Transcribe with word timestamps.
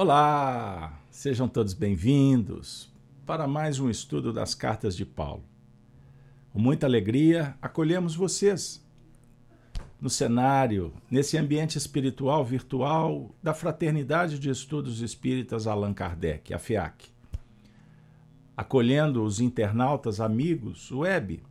Olá, 0.00 0.96
sejam 1.10 1.48
todos 1.48 1.74
bem-vindos 1.74 2.88
para 3.26 3.48
mais 3.48 3.80
um 3.80 3.90
estudo 3.90 4.32
das 4.32 4.54
cartas 4.54 4.96
de 4.96 5.04
Paulo. 5.04 5.42
Com 6.52 6.60
muita 6.60 6.86
alegria, 6.86 7.56
acolhemos 7.60 8.14
vocês 8.14 8.80
no 10.00 10.08
cenário, 10.08 10.92
nesse 11.10 11.36
ambiente 11.36 11.76
espiritual 11.78 12.44
virtual 12.44 13.34
da 13.42 13.52
Fraternidade 13.52 14.38
de 14.38 14.48
Estudos 14.48 15.00
Espíritas 15.00 15.66
Allan 15.66 15.92
Kardec, 15.92 16.54
a 16.54 16.60
FEAC. 16.60 17.10
Acolhendo 18.56 19.24
os 19.24 19.40
internautas 19.40 20.20
amigos 20.20 20.92
web 20.92 21.42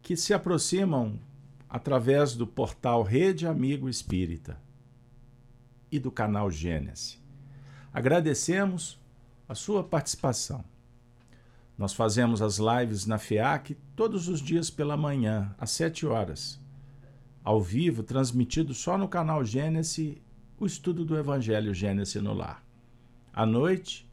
que 0.00 0.16
se 0.16 0.32
aproximam 0.32 1.18
através 1.68 2.36
do 2.36 2.46
portal 2.46 3.02
Rede 3.02 3.48
Amigo 3.48 3.88
Espírita 3.88 4.64
e 5.96 6.00
do 6.00 6.10
canal 6.10 6.50
Gênesis. 6.50 7.18
Agradecemos 7.92 9.00
a 9.48 9.54
sua 9.54 9.82
participação. 9.82 10.64
Nós 11.76 11.92
fazemos 11.92 12.40
as 12.40 12.58
lives 12.58 13.06
na 13.06 13.18
FEAC 13.18 13.76
todos 13.94 14.28
os 14.28 14.40
dias 14.40 14.70
pela 14.70 14.96
manhã, 14.96 15.54
às 15.58 15.70
7 15.70 16.06
horas, 16.06 16.60
ao 17.44 17.60
vivo, 17.60 18.02
transmitido 18.02 18.74
só 18.74 18.96
no 18.96 19.08
canal 19.08 19.44
Gênesis, 19.44 20.16
o 20.58 20.66
estudo 20.66 21.04
do 21.04 21.16
Evangelho 21.16 21.74
Gênesis 21.74 22.22
no 22.22 22.32
Lar. 22.32 22.64
À 23.32 23.44
noite, 23.44 24.10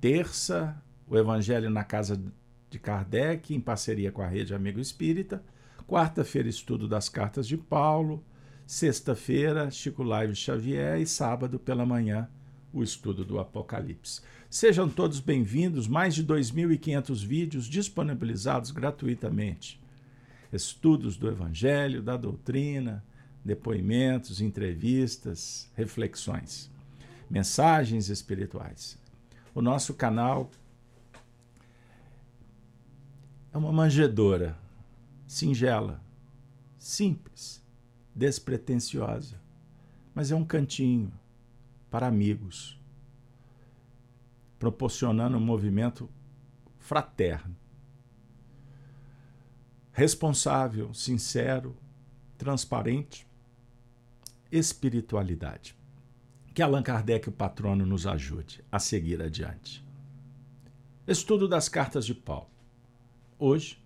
terça, 0.00 0.80
o 1.08 1.16
Evangelho 1.16 1.70
na 1.70 1.82
Casa 1.84 2.22
de 2.68 2.78
Kardec, 2.78 3.54
em 3.54 3.60
parceria 3.60 4.12
com 4.12 4.20
a 4.20 4.26
Rede 4.26 4.54
Amigo 4.54 4.78
Espírita. 4.78 5.42
Quarta-feira, 5.86 6.48
estudo 6.48 6.86
das 6.86 7.08
cartas 7.08 7.46
de 7.46 7.56
Paulo. 7.56 8.22
Sexta-feira, 8.66 9.70
Chico 9.70 10.02
Live 10.02 10.34
Xavier. 10.34 11.00
E 11.00 11.06
sábado, 11.06 11.56
pela 11.56 11.86
manhã, 11.86 12.28
o 12.72 12.82
estudo 12.82 13.24
do 13.24 13.38
Apocalipse. 13.38 14.20
Sejam 14.50 14.88
todos 14.88 15.20
bem-vindos, 15.20 15.86
mais 15.86 16.16
de 16.16 16.24
2.500 16.24 17.24
vídeos 17.24 17.66
disponibilizados 17.66 18.72
gratuitamente. 18.72 19.80
Estudos 20.52 21.16
do 21.16 21.28
Evangelho, 21.28 22.02
da 22.02 22.16
doutrina, 22.16 23.04
depoimentos, 23.44 24.40
entrevistas, 24.40 25.70
reflexões, 25.76 26.68
mensagens 27.30 28.08
espirituais. 28.08 28.98
O 29.54 29.62
nosso 29.62 29.94
canal 29.94 30.50
é 33.52 33.56
uma 33.56 33.70
manjedora 33.70 34.58
singela, 35.24 36.02
simples, 36.76 37.64
despretensiosa, 38.16 39.38
mas 40.14 40.32
é 40.32 40.34
um 40.34 40.44
cantinho 40.44 41.12
para 41.90 42.06
amigos, 42.06 42.80
proporcionando 44.58 45.36
um 45.36 45.40
movimento 45.40 46.08
fraterno, 46.78 47.54
responsável, 49.92 50.94
sincero, 50.94 51.76
transparente, 52.38 53.26
espiritualidade. 54.50 55.76
Que 56.54 56.62
Allan 56.62 56.82
Kardec, 56.82 57.28
o 57.28 57.32
patrono, 57.32 57.84
nos 57.84 58.06
ajude 58.06 58.64
a 58.72 58.78
seguir 58.78 59.20
adiante. 59.20 59.84
Estudo 61.06 61.46
das 61.46 61.68
cartas 61.68 62.06
de 62.06 62.14
Paulo. 62.14 62.48
Hoje, 63.38 63.78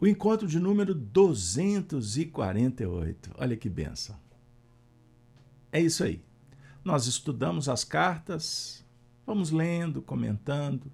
o 0.00 0.06
encontro 0.06 0.46
de 0.46 0.60
número 0.60 0.94
248. 0.94 3.32
Olha 3.36 3.56
que 3.56 3.68
benção. 3.68 4.16
É 5.72 5.80
isso 5.80 6.04
aí. 6.04 6.22
Nós 6.84 7.06
estudamos 7.06 7.68
as 7.68 7.82
cartas, 7.84 8.86
vamos 9.26 9.50
lendo, 9.50 10.00
comentando, 10.00 10.92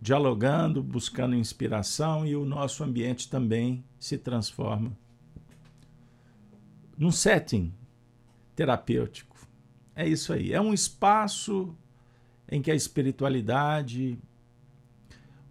dialogando, 0.00 0.80
buscando 0.82 1.34
inspiração 1.34 2.26
e 2.26 2.36
o 2.36 2.44
nosso 2.44 2.84
ambiente 2.84 3.30
também 3.30 3.82
se 3.98 4.18
transforma 4.18 4.94
num 6.98 7.10
setting 7.10 7.72
terapêutico. 8.54 9.32
É 9.94 10.06
isso 10.06 10.30
aí. 10.32 10.52
É 10.52 10.60
um 10.60 10.74
espaço 10.74 11.74
em 12.48 12.60
que 12.60 12.70
a 12.70 12.74
espiritualidade 12.74 14.18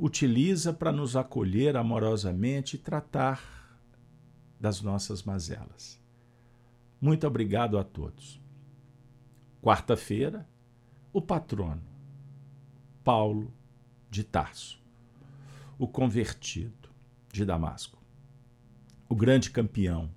utiliza 0.01 0.73
para 0.73 0.91
nos 0.91 1.15
acolher 1.15 1.77
amorosamente 1.77 2.75
e 2.75 2.79
tratar 2.79 3.39
das 4.59 4.81
nossas 4.81 5.21
mazelas. 5.21 6.01
Muito 6.99 7.27
obrigado 7.27 7.77
a 7.77 7.83
todos. 7.83 8.41
Quarta-feira, 9.61 10.49
o 11.13 11.21
patrono, 11.21 11.83
Paulo 13.03 13.53
de 14.09 14.23
Tarso, 14.23 14.81
o 15.77 15.87
convertido 15.87 16.89
de 17.31 17.45
Damasco, 17.45 18.01
o 19.07 19.15
grande 19.15 19.51
campeão, 19.51 20.09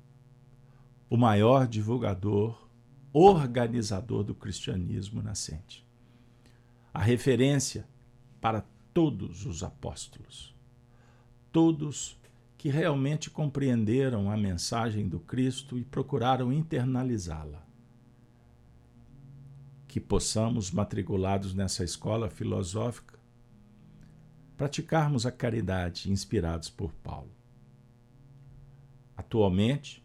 o 1.10 1.16
maior 1.18 1.68
divulgador, 1.68 2.70
organizador 3.12 4.24
do 4.24 4.34
cristianismo 4.34 5.22
nascente. 5.22 5.86
A 6.92 7.00
referência 7.02 7.86
para 8.40 8.64
todos 8.94 9.44
os 9.44 9.64
apóstolos, 9.64 10.54
todos 11.50 12.16
que 12.56 12.68
realmente 12.70 13.28
compreenderam 13.28 14.30
a 14.30 14.36
mensagem 14.36 15.08
do 15.08 15.18
Cristo 15.18 15.76
e 15.76 15.84
procuraram 15.84 16.52
internalizá-la. 16.52 17.66
Que 19.88 20.00
possamos, 20.00 20.70
matriculados 20.70 21.52
nessa 21.52 21.84
escola 21.84 22.30
filosófica, 22.30 23.18
praticarmos 24.56 25.26
a 25.26 25.32
caridade 25.32 26.10
inspirados 26.10 26.70
por 26.70 26.92
Paulo. 26.94 27.32
Atualmente, 29.16 30.04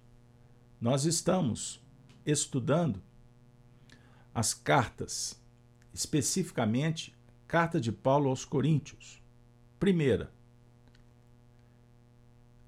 nós 0.82 1.06
estamos 1.06 1.82
estudando 2.26 3.02
as 4.34 4.54
cartas, 4.54 5.42
especificamente 5.94 7.19
carta 7.50 7.82
de 7.82 7.92
Paulo 7.92 8.30
aos 8.30 8.46
Coríntios. 8.46 9.20
Primeira, 9.80 10.32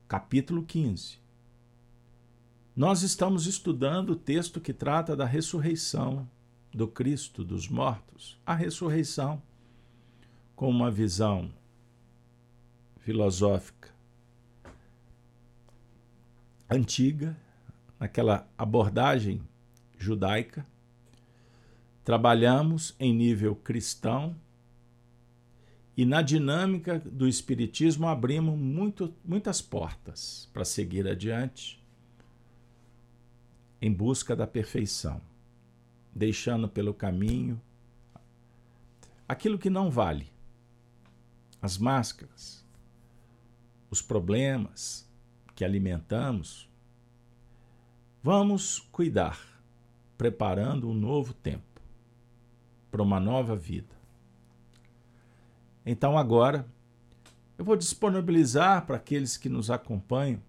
capítulo 0.08 0.64
15. 0.64 1.20
Nós 2.76 3.04
estamos 3.04 3.46
estudando 3.46 4.10
o 4.10 4.16
texto 4.16 4.60
que 4.60 4.74
trata 4.74 5.16
da 5.16 5.24
ressurreição 5.24 6.28
do 6.74 6.88
Cristo 6.88 7.44
dos 7.44 7.70
mortos, 7.70 8.42
a 8.44 8.56
ressurreição, 8.56 9.40
com 10.56 10.68
uma 10.68 10.90
visão 10.90 11.54
filosófica 13.02 13.94
antiga, 16.68 17.38
naquela 18.00 18.50
abordagem 18.58 19.44
judaica. 19.96 20.66
Trabalhamos 22.04 22.96
em 23.00 23.14
nível 23.14 23.56
cristão 23.56 24.36
e 25.96 26.06
na 26.06 26.22
dinâmica 26.22 27.00
do 27.00 27.28
Espiritismo 27.28 28.08
abrimos 28.08 28.58
muito, 28.58 29.14
muitas 29.26 29.62
portas 29.62 30.50
para 30.54 30.64
seguir 30.64 31.08
adiante 31.08 31.82
em 33.82 33.92
busca 33.92 34.36
da 34.36 34.48
perfeição, 34.48 35.22
deixando 36.14 36.70
pelo 36.70 36.94
caminho 36.94 37.60
aquilo 39.28 39.58
que 39.58 39.70
não 39.70 39.90
vale, 39.90 40.32
as 41.62 41.78
máscaras, 41.78 42.66
os 43.90 44.02
problemas 44.02 45.10
que 45.56 45.66
alimentamos. 45.66 46.70
Vamos 48.24 48.80
cuidar, 48.92 49.40
preparando 50.18 50.88
um 50.88 50.94
novo 50.94 51.34
tempo 51.34 51.82
para 52.90 53.02
uma 53.02 53.20
nova 53.20 53.56
vida 53.56 54.01
então 55.86 56.18
agora 56.18 56.66
eu 57.58 57.66
vou 57.66 57.76
disponibilizar 57.76 58.86
para 58.86 58.98
aqueles 58.98 59.38
que 59.38 59.48
nos 59.48 59.70
acompanham 59.70 60.42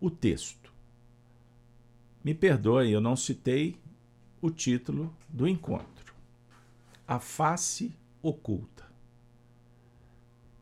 o 0.00 0.10
texto. 0.10 0.72
Me 2.22 2.34
perdoe, 2.34 2.92
eu 2.92 3.00
não 3.00 3.16
citei 3.16 3.76
o 4.40 4.50
título 4.50 5.14
do 5.28 5.48
encontro. 5.48 6.14
A 7.06 7.18
face 7.18 7.92
oculta. 8.22 8.86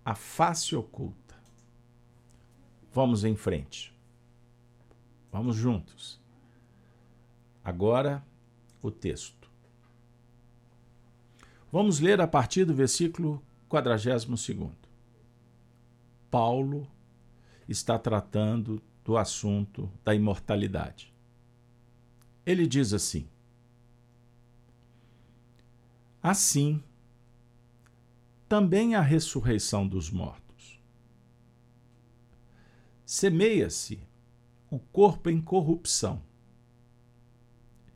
A 0.05 0.15
face 0.15 0.75
oculta. 0.75 1.37
Vamos 2.93 3.23
em 3.23 3.37
frente. 3.37 3.95
Vamos 5.31 5.57
juntos. 5.57 6.19
Agora 7.63 8.25
o 8.83 8.91
texto. 8.91 9.38
Vamos 11.71 12.01
ler 12.01 12.21
a 12.21 12.27
partir 12.27 12.65
do 12.65 12.75
versículo 12.75 13.43
42. 13.69 14.73
Paulo 16.31 16.89
está 17.69 17.99
tratando 17.99 18.83
do 19.05 19.19
assunto 19.19 19.91
da 20.03 20.15
imortalidade. 20.15 21.13
Ele 22.47 22.67
diz 22.67 22.95
assim: 22.95 23.29
Assim, 26.23 26.83
também 28.49 28.95
a 28.95 29.03
ressurreição 29.03 29.87
dos 29.87 30.11
mortos. 30.11 30.81
Semeia-se 33.05 34.01
o 34.71 34.79
corpo 34.79 35.29
em 35.29 35.41
corrupção, 35.41 36.23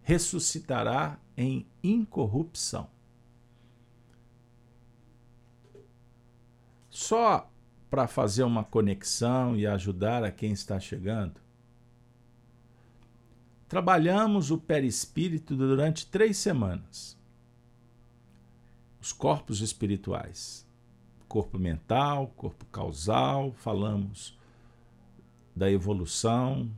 ressuscitará 0.02 1.18
em 1.36 1.66
incorrupção. 1.82 2.91
Só 6.92 7.50
para 7.88 8.06
fazer 8.06 8.42
uma 8.42 8.62
conexão 8.62 9.56
e 9.56 9.66
ajudar 9.66 10.22
a 10.22 10.30
quem 10.30 10.52
está 10.52 10.78
chegando, 10.78 11.40
trabalhamos 13.66 14.50
o 14.50 14.58
perispírito 14.58 15.56
durante 15.56 16.04
três 16.06 16.36
semanas. 16.36 17.18
Os 19.00 19.10
corpos 19.10 19.62
espirituais, 19.62 20.68
corpo 21.26 21.58
mental, 21.58 22.26
corpo 22.36 22.66
causal, 22.66 23.52
falamos 23.52 24.38
da 25.56 25.70
evolução 25.70 26.70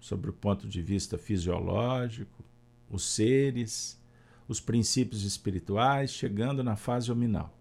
sobre 0.00 0.30
o 0.30 0.32
ponto 0.32 0.66
de 0.66 0.80
vista 0.80 1.18
fisiológico, 1.18 2.42
os 2.90 3.04
seres, 3.04 4.00
os 4.48 4.62
princípios 4.62 5.24
espirituais, 5.24 6.10
chegando 6.10 6.64
na 6.64 6.74
fase 6.74 7.12
hominal. 7.12 7.57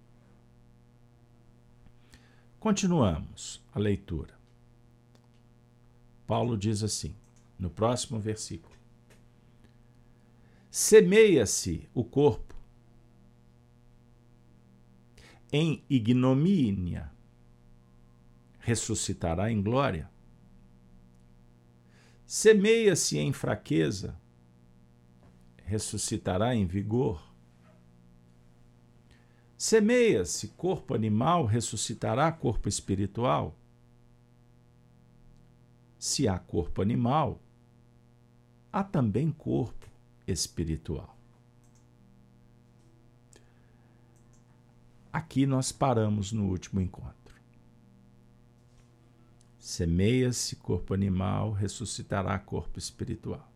Continuamos 2.60 3.64
a 3.74 3.80
leitura. 3.80 4.38
Paulo 6.26 6.58
diz 6.58 6.84
assim, 6.84 7.16
no 7.58 7.70
próximo 7.70 8.20
versículo: 8.20 8.76
Semeia-se 10.70 11.88
o 11.94 12.04
corpo 12.04 12.56
em 15.52 15.84
ignomínia, 15.90 17.12
ressuscitará 18.60 19.52
em 19.52 19.62
glória. 19.62 20.10
Semeia-se 22.26 23.18
em 23.18 23.32
fraqueza, 23.32 24.20
ressuscitará 25.64 26.54
em 26.54 26.66
vigor. 26.66 27.27
Semeia-se 29.58 30.50
corpo 30.50 30.94
animal, 30.94 31.46
ressuscitará 31.46 32.32
corpo 32.32 32.70
espiritual. 32.70 33.56
Se 35.98 36.28
há 36.28 36.38
corpo 36.38 36.80
animal, 36.80 37.42
há 38.72 38.84
também 38.84 39.32
corpo 39.32 39.88
espiritual. 40.28 41.18
Aqui 45.12 45.48
nós 45.48 45.72
paramos 45.72 46.32
no 46.32 46.46
último 46.48 46.80
encontro. 46.80 47.18
Semeia-se 49.58 50.56
corpo 50.58 50.94
animal, 50.94 51.52
ressuscitará 51.52 52.38
corpo 52.38 52.78
espiritual. 52.78 53.52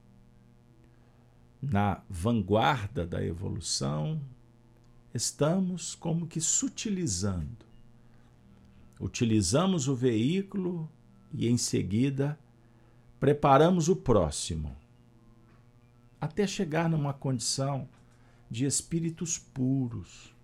Na 1.61 2.01
vanguarda 2.09 3.05
da 3.05 3.23
evolução, 3.23 4.19
estamos 5.13 5.95
como 5.95 6.27
que 6.27 6.39
sutilizando. 6.39 7.65
Utilizamos 8.99 9.87
o 9.87 9.95
veículo 9.95 10.89
e, 11.33 11.47
em 11.47 11.57
seguida, 11.57 12.39
preparamos 13.19 13.89
o 13.89 13.95
próximo, 13.95 14.75
até 16.19 16.45
chegar 16.45 16.89
numa 16.89 17.13
condição 17.13 17.89
de 18.49 18.65
espíritos 18.65 19.37
puros, 19.37 20.35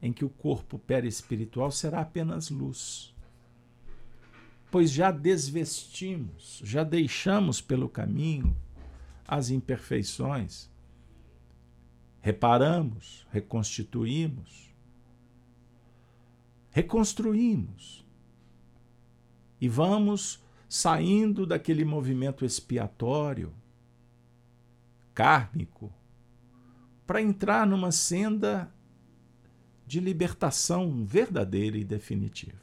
em 0.00 0.12
que 0.12 0.24
o 0.24 0.30
corpo 0.30 0.78
perispiritual 0.78 1.70
será 1.70 2.00
apenas 2.00 2.48
luz. 2.48 3.14
Pois 4.70 4.90
já 4.90 5.10
desvestimos, 5.10 6.60
já 6.64 6.82
deixamos 6.82 7.60
pelo 7.60 7.88
caminho 7.88 8.56
as 9.28 9.50
imperfeições 9.50 10.71
reparamos, 12.22 13.26
reconstituímos, 13.32 14.72
reconstruímos 16.70 18.06
e 19.60 19.68
vamos 19.68 20.40
saindo 20.68 21.44
daquele 21.44 21.84
movimento 21.84 22.44
expiatório, 22.44 23.52
kármico, 25.12 25.92
para 27.06 27.20
entrar 27.20 27.66
numa 27.66 27.90
senda 27.90 28.72
de 29.84 29.98
libertação 29.98 31.04
verdadeira 31.04 31.76
e 31.76 31.84
definitiva. 31.84 32.62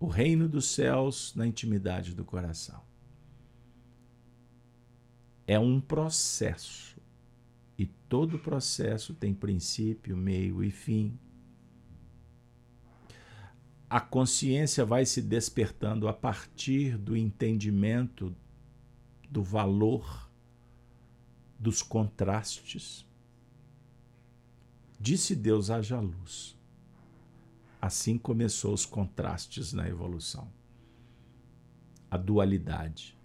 O 0.00 0.06
reino 0.06 0.48
dos 0.48 0.70
céus 0.70 1.34
na 1.36 1.46
intimidade 1.46 2.14
do 2.14 2.24
coração 2.24 2.93
é 5.46 5.58
um 5.58 5.80
processo. 5.80 7.00
E 7.76 7.86
todo 7.86 8.38
processo 8.38 9.14
tem 9.14 9.34
princípio, 9.34 10.16
meio 10.16 10.62
e 10.62 10.70
fim. 10.70 11.18
A 13.88 14.00
consciência 14.00 14.84
vai 14.84 15.04
se 15.04 15.20
despertando 15.20 16.08
a 16.08 16.12
partir 16.12 16.96
do 16.96 17.16
entendimento 17.16 18.34
do 19.30 19.42
valor 19.42 20.30
dos 21.58 21.82
contrastes. 21.82 23.06
Disse 24.98 25.36
Deus: 25.36 25.70
haja 25.70 26.00
luz. 26.00 26.56
Assim 27.80 28.16
começou 28.16 28.72
os 28.72 28.86
contrastes 28.86 29.72
na 29.72 29.86
evolução. 29.88 30.50
A 32.10 32.16
dualidade 32.16 33.16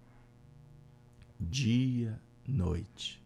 dia, 1.40 2.20
noite. 2.46 3.22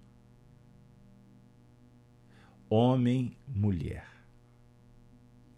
Homem, 2.71 3.37
mulher. 3.47 4.07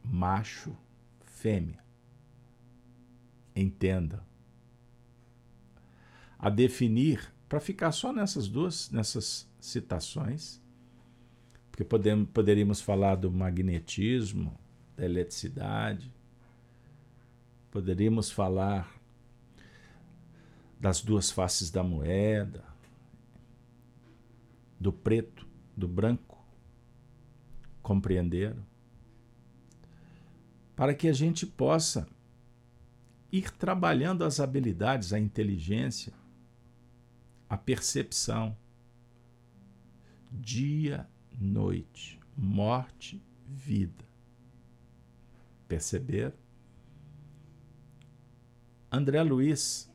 Macho, 0.03 0.77
fêmea. 1.25 1.85
Entenda. 3.55 4.25
A 6.39 6.49
definir, 6.49 7.33
para 7.49 7.61
ficar 7.61 7.93
só 7.93 8.13
nessas 8.13 8.49
duas, 8.49 8.91
nessas 8.91 9.49
citações, 9.61 10.61
porque 11.71 11.85
podemos, 11.85 12.29
poderíamos 12.31 12.81
falar 12.81 13.17
do 13.17 13.31
magnetismo, 13.31 14.59
da 14.97 15.05
eletricidade, 15.05 16.13
poderíamos 17.71 18.31
falar 18.31 18.96
das 20.87 21.03
duas 21.03 21.33
faces 21.33 21.69
da 21.69 21.83
moeda, 21.83 22.65
do 24.79 24.93
preto, 24.93 25.45
do 25.77 25.89
branco. 25.89 26.39
Compreenderam? 27.83 28.65
Para 30.77 30.95
que 30.95 31.09
a 31.09 31.13
gente 31.13 31.45
possa 31.45 32.07
ir 33.33 33.51
trabalhando 33.51 34.23
as 34.23 34.39
habilidades, 34.39 35.13
a 35.13 35.19
inteligência, 35.19 36.13
a 37.49 37.57
percepção. 37.57 38.57
Dia, 40.31 41.05
noite, 41.37 42.21
morte, 42.37 43.21
vida. 43.45 44.05
Perceberam? 45.67 46.39
André 48.89 49.21
Luiz 49.25 49.91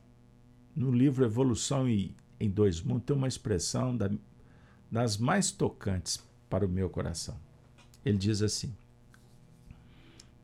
no 0.75 0.91
livro 0.91 1.25
Evolução 1.25 1.87
em 1.87 2.49
Dois 2.49 2.81
Mundos, 2.81 3.05
tem 3.05 3.15
uma 3.15 3.27
expressão 3.27 3.95
da, 3.95 4.09
das 4.89 5.17
mais 5.17 5.51
tocantes 5.51 6.23
para 6.49 6.65
o 6.65 6.69
meu 6.69 6.89
coração. 6.89 7.37
Ele 8.03 8.17
diz 8.17 8.41
assim: 8.41 8.75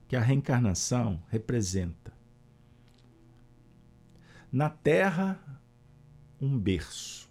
que 0.07 0.15
a 0.15 0.22
reencarnação 0.22 1.22
representa 1.29 2.13
na 4.51 4.69
Terra 4.69 5.39
um 6.39 6.57
berço 6.57 7.29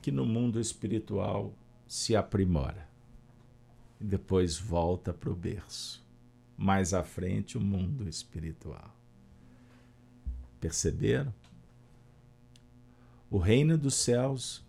que 0.00 0.10
no 0.10 0.24
mundo 0.24 0.58
espiritual 0.58 1.52
se 1.86 2.16
aprimora 2.16 2.88
e 4.00 4.04
depois 4.04 4.56
volta 4.56 5.12
para 5.12 5.30
o 5.30 5.34
berço. 5.34 6.06
Mais 6.56 6.94
à 6.94 7.04
frente, 7.04 7.58
o 7.58 7.60
mundo 7.60 8.08
espiritual. 8.08 8.97
Perceberam? 10.60 11.32
O 13.30 13.38
reino 13.38 13.76
dos 13.76 13.94
céus 13.94 14.64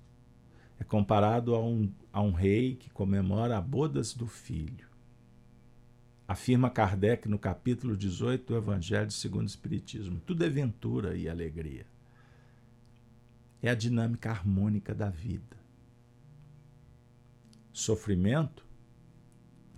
é 0.79 0.84
comparado 0.84 1.55
a 1.55 1.65
um, 1.65 1.91
a 2.12 2.22
um 2.22 2.31
rei 2.31 2.75
que 2.75 2.89
comemora 2.89 3.58
a 3.58 3.62
bodas 3.62 4.13
do 4.13 4.27
filho. 4.27 4.88
Afirma 6.27 6.69
Kardec 6.69 7.27
no 7.27 7.39
capítulo 7.39 7.98
18 7.98 8.46
do 8.46 8.58
Evangelho 8.58 9.10
segundo 9.10 9.43
o 9.43 9.50
Espiritismo. 9.50 10.22
Tudo 10.25 10.46
é 10.46 10.50
ventura 10.50 11.15
e 11.15 11.27
alegria. 11.27 11.86
é 13.62 13.69
a 13.69 13.75
dinâmica 13.75 14.29
harmônica 14.29 14.93
da 14.93 15.10
vida. 15.10 15.58
Sofrimento, 17.74 18.65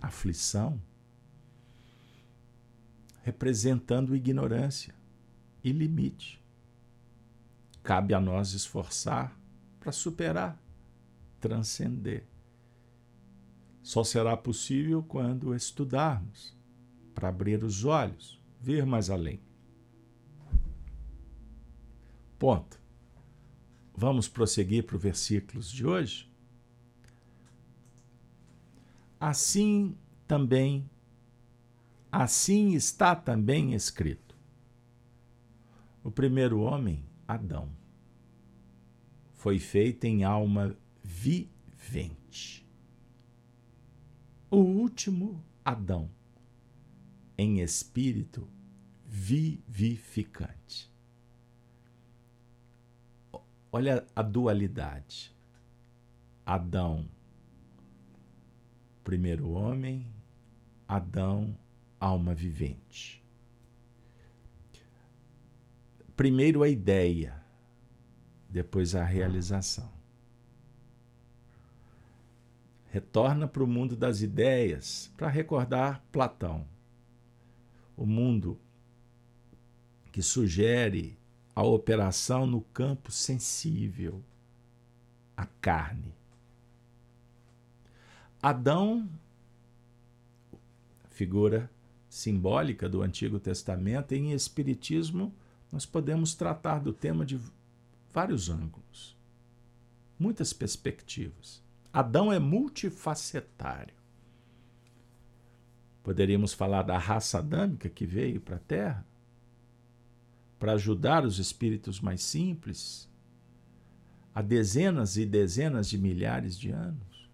aflição, 0.00 0.80
representando 3.22 4.14
ignorância 4.14 4.94
e 5.62 5.72
limite. 5.72 6.42
Cabe 7.82 8.14
a 8.14 8.20
nós 8.20 8.52
esforçar 8.52 9.36
para 9.80 9.92
superar, 9.92 10.60
transcender. 11.40 12.24
Só 13.82 14.04
será 14.04 14.36
possível 14.36 15.02
quando 15.02 15.54
estudarmos, 15.54 16.56
para 17.14 17.28
abrir 17.28 17.64
os 17.64 17.84
olhos, 17.84 18.40
ver 18.60 18.86
mais 18.86 19.10
além. 19.10 19.40
Ponto. 22.38 22.80
Vamos 23.94 24.28
prosseguir 24.28 24.84
para 24.84 24.96
os 24.96 25.02
versículos 25.02 25.70
de 25.70 25.86
hoje? 25.86 26.30
Assim 29.20 29.96
também, 30.26 30.88
assim 32.10 32.72
está 32.72 33.14
também 33.14 33.74
escrito. 33.74 34.21
O 36.04 36.10
primeiro 36.10 36.60
homem, 36.60 37.04
Adão, 37.28 37.68
foi 39.34 39.58
feito 39.58 40.04
em 40.04 40.24
alma 40.24 40.76
vivente. 41.02 42.66
O 44.50 44.56
último, 44.56 45.42
Adão, 45.64 46.10
em 47.38 47.60
espírito 47.60 48.48
vivificante. 49.06 50.90
Olha 53.70 54.04
a 54.14 54.22
dualidade. 54.22 55.34
Adão, 56.44 57.08
primeiro 59.04 59.50
homem, 59.50 60.06
Adão, 60.86 61.56
alma 62.00 62.34
vivente. 62.34 63.21
Primeiro 66.16 66.62
a 66.62 66.68
ideia, 66.68 67.42
depois 68.48 68.94
a 68.94 69.02
realização. 69.02 69.90
Retorna 72.90 73.48
para 73.48 73.64
o 73.64 73.66
mundo 73.66 73.96
das 73.96 74.20
ideias 74.20 75.10
para 75.16 75.28
recordar 75.28 76.04
Platão. 76.12 76.66
O 77.96 78.04
mundo 78.04 78.58
que 80.12 80.22
sugere 80.22 81.18
a 81.54 81.62
operação 81.62 82.46
no 82.46 82.60
campo 82.60 83.10
sensível, 83.10 84.22
a 85.34 85.46
carne. 85.46 86.14
Adão, 88.42 89.08
figura 91.10 91.70
simbólica 92.08 92.88
do 92.88 93.00
Antigo 93.00 93.40
Testamento, 93.40 94.12
em 94.12 94.32
Espiritismo, 94.32 95.32
nós 95.72 95.86
podemos 95.86 96.34
tratar 96.34 96.80
do 96.80 96.92
tema 96.92 97.24
de 97.24 97.40
vários 98.12 98.50
ângulos, 98.50 99.16
muitas 100.18 100.52
perspectivas. 100.52 101.62
Adão 101.90 102.30
é 102.30 102.38
multifacetário. 102.38 103.94
Poderíamos 106.02 106.52
falar 106.52 106.82
da 106.82 106.98
raça 106.98 107.38
adâmica 107.38 107.88
que 107.88 108.04
veio 108.04 108.40
para 108.40 108.56
a 108.56 108.60
Terra, 108.60 109.06
para 110.58 110.72
ajudar 110.74 111.24
os 111.24 111.38
espíritos 111.38 112.00
mais 112.00 112.22
simples 112.22 113.08
há 114.34 114.40
dezenas 114.40 115.16
e 115.16 115.26
dezenas 115.26 115.88
de 115.88 115.98
milhares 115.98 116.58
de 116.58 116.70
anos. 116.70 117.30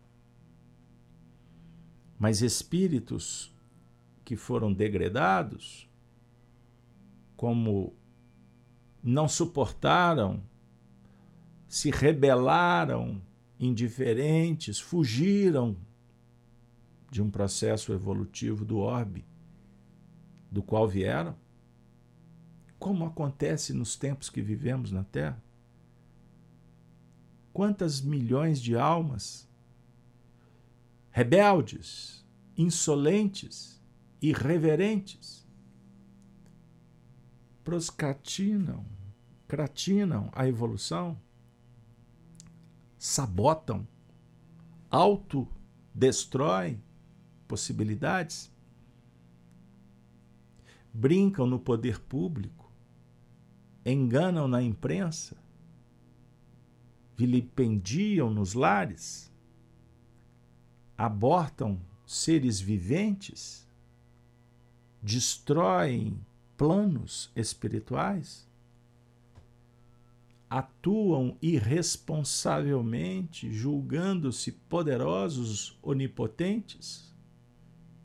Mas 2.18 2.42
espíritos 2.42 3.54
que 4.25 4.37
foram 4.37 4.73
degradados, 4.73 5.88
como 7.37 7.95
não 9.02 9.28
suportaram, 9.28 10.43
se 11.69 11.90
rebelaram, 11.90 13.21
indiferentes, 13.59 14.78
fugiram 14.78 15.76
de 17.11 17.23
um 17.23 17.31
processo 17.31 17.93
evolutivo 17.93 18.64
do 18.64 18.78
orbe 18.78 19.25
do 20.50 20.62
qual 20.62 20.88
vieram, 20.88 21.35
como 22.78 23.05
acontece 23.05 23.73
nos 23.73 23.97
tempos 23.97 24.31
que 24.31 24.40
vivemos 24.40 24.90
na 24.93 25.05
Terra. 25.05 25.43
Quantas 27.52 28.00
milhões 28.00 28.61
de 28.61 28.76
almas 28.76 29.49
rebeldes, 31.11 32.25
insolentes, 32.57 33.83
irreverentes, 34.23 35.48
proscatinam, 37.68 38.82
cratinam 39.46 40.30
a 40.34 40.48
evolução, 40.48 41.20
sabotam, 42.96 43.87
autodestroem 44.90 46.82
possibilidades, 47.46 48.50
brincam 50.94 51.46
no 51.46 51.58
poder 51.58 52.00
público, 52.00 52.72
enganam 53.84 54.48
na 54.48 54.62
imprensa, 54.62 55.37
vilipendiam 57.18 58.30
nos 58.30 58.54
lares, 58.54 59.30
abortam 60.96 61.78
seres 62.06 62.62
viventes, 62.62 63.68
destroem 65.02 66.18
planos 66.58 67.32
espirituais, 67.36 68.46
atuam 70.50 71.38
irresponsavelmente, 71.40 73.52
julgando-se 73.52 74.50
poderosos, 74.52 75.78
onipotentes 75.80 77.16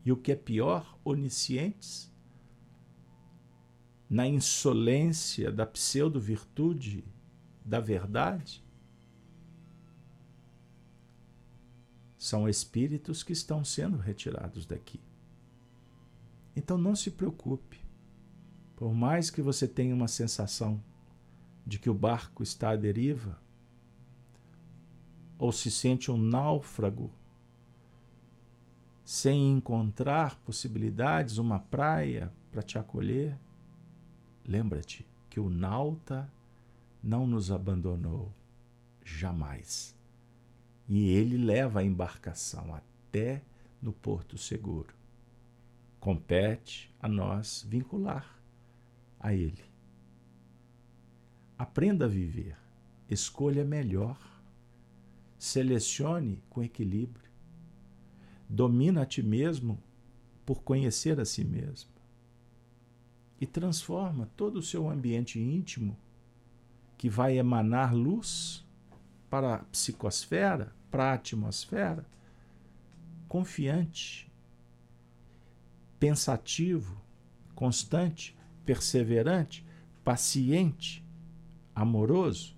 e, 0.06 0.12
o 0.12 0.18
que 0.18 0.32
é 0.32 0.36
pior, 0.36 1.00
oniscientes 1.04 2.14
na 4.08 4.28
insolência 4.28 5.52
da 5.52 5.66
pseudo-virtude 5.66 7.04
da 7.66 7.80
verdade? 7.80 8.64
São 12.20 12.48
espíritos 12.48 13.24
que 13.24 13.34
estão 13.34 13.66
sendo 13.66 13.98
retirados 13.98 14.68
daqui. 14.68 15.02
Então 16.56 16.78
não 16.78 16.96
se 16.96 17.10
preocupe. 17.10 17.83
Por 18.76 18.94
mais 18.94 19.30
que 19.30 19.42
você 19.42 19.68
tenha 19.68 19.94
uma 19.94 20.08
sensação 20.08 20.82
de 21.66 21.80
que 21.80 21.90
o 21.90 21.94
barco 21.94 22.44
está 22.44 22.72
à 22.72 22.76
deriva, 22.76 23.40
ou 25.38 25.52
se 25.52 25.70
sente 25.72 26.12
um 26.12 26.18
náufrago, 26.18 27.12
sem 29.04 29.52
encontrar 29.52 30.36
possibilidades, 30.40 31.38
uma 31.38 31.60
praia 31.60 32.32
para 32.52 32.62
te 32.62 32.78
acolher, 32.78 33.38
Lembra-te 34.46 35.08
que 35.30 35.40
o 35.40 35.50
nauta 35.50 36.30
não 37.02 37.26
nos 37.26 37.50
abandonou 37.50 38.32
jamais. 39.04 39.96
E 40.88 41.10
ele 41.12 41.38
leva 41.38 41.80
a 41.80 41.84
embarcação 41.84 42.76
até 42.76 43.42
no 43.82 43.94
porto 43.94 44.38
seguro. 44.38 44.94
Compete 46.00 46.94
a 47.02 47.08
nós 47.08 47.66
vincular 47.68 48.38
a 49.24 49.34
ele. 49.34 49.64
Aprenda 51.58 52.06
a 52.06 52.10
viver, 52.10 52.58
escolha 53.10 53.64
melhor, 53.64 54.20
selecione 55.40 56.44
com 56.50 56.62
equilíbrio, 56.62 57.32
domina 58.50 59.04
a 59.04 59.06
ti 59.06 59.24
mesmo 59.24 59.82
por 60.46 60.62
conhecer 60.62 61.22
a 61.22 61.26
si 61.26 61.46
mesmo. 61.46 61.90
E 63.40 63.48
transforma 63.48 64.30
todo 64.36 64.58
o 64.58 64.64
seu 64.64 64.90
ambiente 64.90 65.40
íntimo, 65.40 65.98
que 66.98 67.10
vai 67.10 67.38
emanar 67.38 67.94
luz 67.94 68.66
para 69.30 69.56
a 69.56 69.60
psicosfera, 69.60 70.74
para 70.92 71.12
a 71.12 71.14
atmosfera, 71.14 72.06
confiante, 73.28 74.32
pensativo, 76.00 77.02
constante, 77.56 78.38
perseverante, 78.66 79.66
paciente, 80.04 81.06
amoroso. 81.76 82.56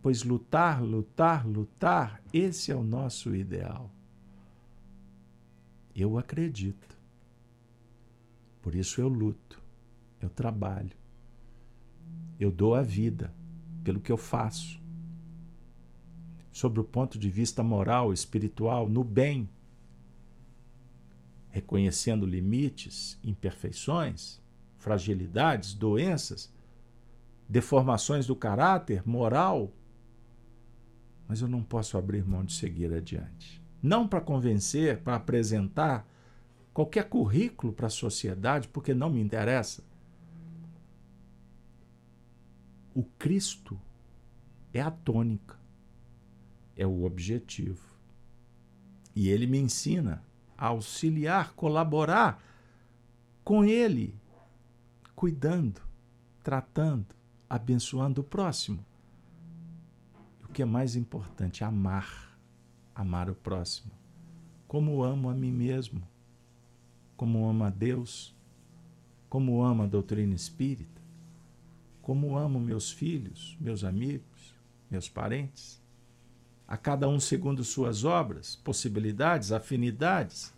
Pois 0.00 0.22
lutar, 0.22 0.82
lutar, 0.82 1.46
lutar, 1.46 2.22
esse 2.32 2.70
é 2.70 2.74
o 2.74 2.82
nosso 2.82 3.34
ideal. 3.34 3.90
Eu 5.94 6.16
acredito 6.16 6.98
por 8.68 8.74
isso 8.74 9.00
eu 9.00 9.08
luto, 9.08 9.62
eu 10.20 10.28
trabalho, 10.28 10.94
Eu 12.38 12.50
dou 12.50 12.74
a 12.74 12.82
vida 12.82 13.34
pelo 13.82 13.98
que 13.98 14.12
eu 14.12 14.18
faço. 14.18 14.78
Sobre 16.52 16.80
o 16.80 16.84
ponto 16.84 17.18
de 17.18 17.30
vista 17.30 17.62
moral, 17.62 18.12
espiritual, 18.12 18.90
no 18.90 19.02
bem, 19.02 19.48
reconhecendo 21.58 22.24
limites, 22.24 23.18
imperfeições, 23.22 24.40
fragilidades, 24.78 25.74
doenças, 25.74 26.52
deformações 27.48 28.26
do 28.28 28.36
caráter 28.36 29.02
moral, 29.04 29.72
mas 31.26 31.40
eu 31.40 31.48
não 31.48 31.62
posso 31.62 31.98
abrir 31.98 32.24
mão 32.24 32.44
de 32.44 32.52
seguir 32.52 32.94
adiante. 32.94 33.60
Não 33.82 34.06
para 34.06 34.20
convencer, 34.20 35.00
para 35.02 35.16
apresentar 35.16 36.08
qualquer 36.72 37.08
currículo 37.08 37.72
para 37.72 37.88
a 37.88 37.90
sociedade, 37.90 38.68
porque 38.68 38.94
não 38.94 39.10
me 39.10 39.20
interessa. 39.20 39.82
O 42.94 43.02
Cristo 43.02 43.78
é 44.72 44.80
a 44.80 44.90
tônica, 44.92 45.58
é 46.76 46.86
o 46.86 47.02
objetivo. 47.02 47.84
E 49.14 49.28
ele 49.28 49.46
me 49.46 49.58
ensina 49.58 50.22
auxiliar, 50.58 51.54
colaborar 51.54 52.42
com 53.44 53.64
ele, 53.64 54.14
cuidando, 55.14 55.80
tratando, 56.42 57.06
abençoando 57.48 58.20
o 58.20 58.24
próximo. 58.24 58.84
O 60.44 60.48
que 60.48 60.60
é 60.60 60.64
mais 60.64 60.96
importante, 60.96 61.62
amar, 61.62 62.36
amar 62.94 63.30
o 63.30 63.34
próximo. 63.34 63.92
Como 64.66 65.02
amo 65.02 65.30
a 65.30 65.34
mim 65.34 65.52
mesmo, 65.52 66.02
como 67.16 67.48
amo 67.48 67.64
a 67.64 67.70
Deus, 67.70 68.36
como 69.30 69.62
amo 69.62 69.84
a 69.84 69.86
doutrina 69.86 70.34
espírita, 70.34 71.00
como 72.02 72.36
amo 72.36 72.58
meus 72.58 72.90
filhos, 72.90 73.56
meus 73.60 73.84
amigos, 73.84 74.54
meus 74.90 75.08
parentes 75.08 75.80
a 76.68 76.76
cada 76.76 77.08
um 77.08 77.18
segundo 77.18 77.64
suas 77.64 78.04
obras, 78.04 78.56
possibilidades, 78.56 79.52
afinidades, 79.52 80.52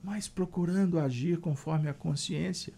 mas 0.00 0.28
procurando 0.28 1.00
agir 1.00 1.40
conforme 1.40 1.88
a 1.88 1.94
consciência. 1.94 2.72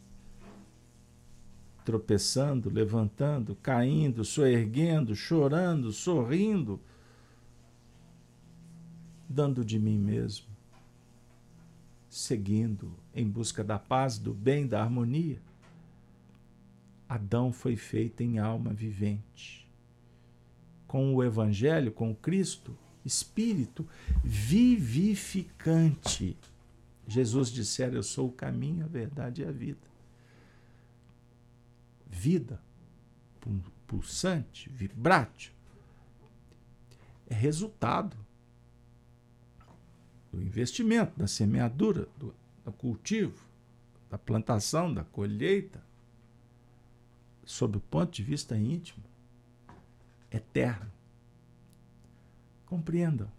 Tropeçando, 1.84 2.70
levantando, 2.70 3.54
caindo, 3.56 4.24
soerguendo, 4.24 5.14
chorando, 5.14 5.92
sorrindo, 5.92 6.80
dando 9.28 9.62
de 9.62 9.78
mim 9.78 9.98
mesmo, 9.98 10.46
seguindo 12.08 12.90
em 13.14 13.28
busca 13.28 13.62
da 13.62 13.78
paz, 13.78 14.16
do 14.16 14.32
bem, 14.32 14.66
da 14.66 14.82
harmonia. 14.82 15.42
Adão 17.06 17.52
foi 17.52 17.76
feito 17.76 18.22
em 18.22 18.38
alma 18.38 18.72
vivente 18.72 19.63
com 20.94 21.12
o 21.12 21.24
Evangelho, 21.24 21.90
com 21.90 22.14
Cristo, 22.14 22.78
Espírito 23.04 23.84
vivificante. 24.22 25.58
Jesus 27.08 27.48
dissera: 27.50 27.96
Eu 27.96 28.02
sou 28.04 28.28
o 28.28 28.32
caminho, 28.32 28.84
a 28.84 28.86
verdade 28.88 29.42
e 29.42 29.44
a 29.44 29.50
vida. 29.50 29.88
Vida 32.06 32.62
pulsante, 33.88 34.70
vibrátil, 34.70 35.50
é 37.26 37.34
resultado 37.34 38.16
do 40.30 40.40
investimento, 40.40 41.18
da 41.18 41.26
semeadura, 41.26 42.08
do, 42.16 42.32
do 42.64 42.72
cultivo, 42.72 43.44
da 44.08 44.16
plantação, 44.16 44.94
da 44.94 45.02
colheita, 45.02 45.84
sob 47.44 47.78
o 47.78 47.80
ponto 47.80 48.12
de 48.12 48.22
vista 48.22 48.56
íntimo 48.56 49.03
eterno. 50.34 50.90
Compreendam 52.66 53.30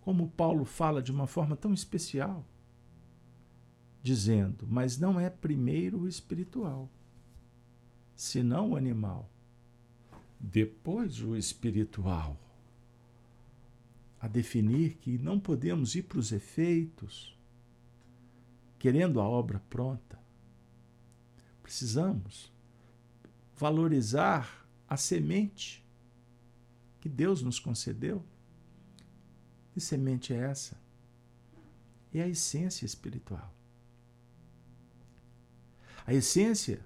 como 0.00 0.30
Paulo 0.30 0.64
fala 0.64 1.02
de 1.02 1.12
uma 1.12 1.26
forma 1.26 1.54
tão 1.54 1.74
especial, 1.74 2.42
dizendo: 4.02 4.66
Mas 4.66 4.96
não 4.96 5.20
é 5.20 5.28
primeiro 5.28 6.00
o 6.00 6.08
espiritual, 6.08 6.88
senão 8.16 8.70
o 8.70 8.76
animal, 8.76 9.30
depois 10.40 11.20
o 11.20 11.36
espiritual. 11.36 12.36
A 14.20 14.26
definir 14.26 14.94
que 14.96 15.18
não 15.18 15.38
podemos 15.38 15.94
ir 15.94 16.04
para 16.04 16.18
os 16.18 16.32
efeitos 16.32 17.38
querendo 18.78 19.20
a 19.20 19.28
obra 19.28 19.62
pronta. 19.68 20.18
Precisamos 21.62 22.52
valorizar 23.56 24.67
a 24.88 24.96
semente 24.96 25.84
que 27.00 27.08
Deus 27.08 27.42
nos 27.42 27.60
concedeu. 27.60 28.24
Que 29.72 29.80
semente 29.80 30.32
é 30.32 30.38
essa? 30.38 30.76
É 32.12 32.22
a 32.22 32.28
essência 32.28 32.86
espiritual. 32.86 33.54
A 36.06 36.14
essência 36.14 36.80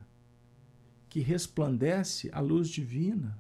que 1.09 1.21
resplandece 1.21 2.29
a 2.33 2.41
luz 2.41 2.69
divina. 2.69 3.39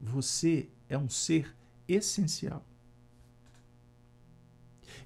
Você 0.00 0.68
é 0.88 0.98
um 0.98 1.08
ser 1.08 1.54
essencial. 1.86 2.66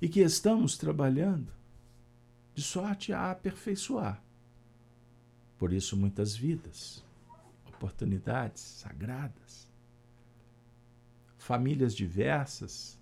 E 0.00 0.08
que 0.08 0.20
estamos 0.20 0.78
trabalhando 0.78 1.52
de 2.54 2.62
sorte 2.62 3.12
a 3.12 3.30
aperfeiçoar. 3.30 4.22
Por 5.58 5.72
isso, 5.72 5.96
muitas 5.96 6.34
vidas 6.34 7.03
oportunidades 7.84 8.62
sagradas, 8.62 9.70
famílias 11.36 11.94
diversas, 11.94 12.98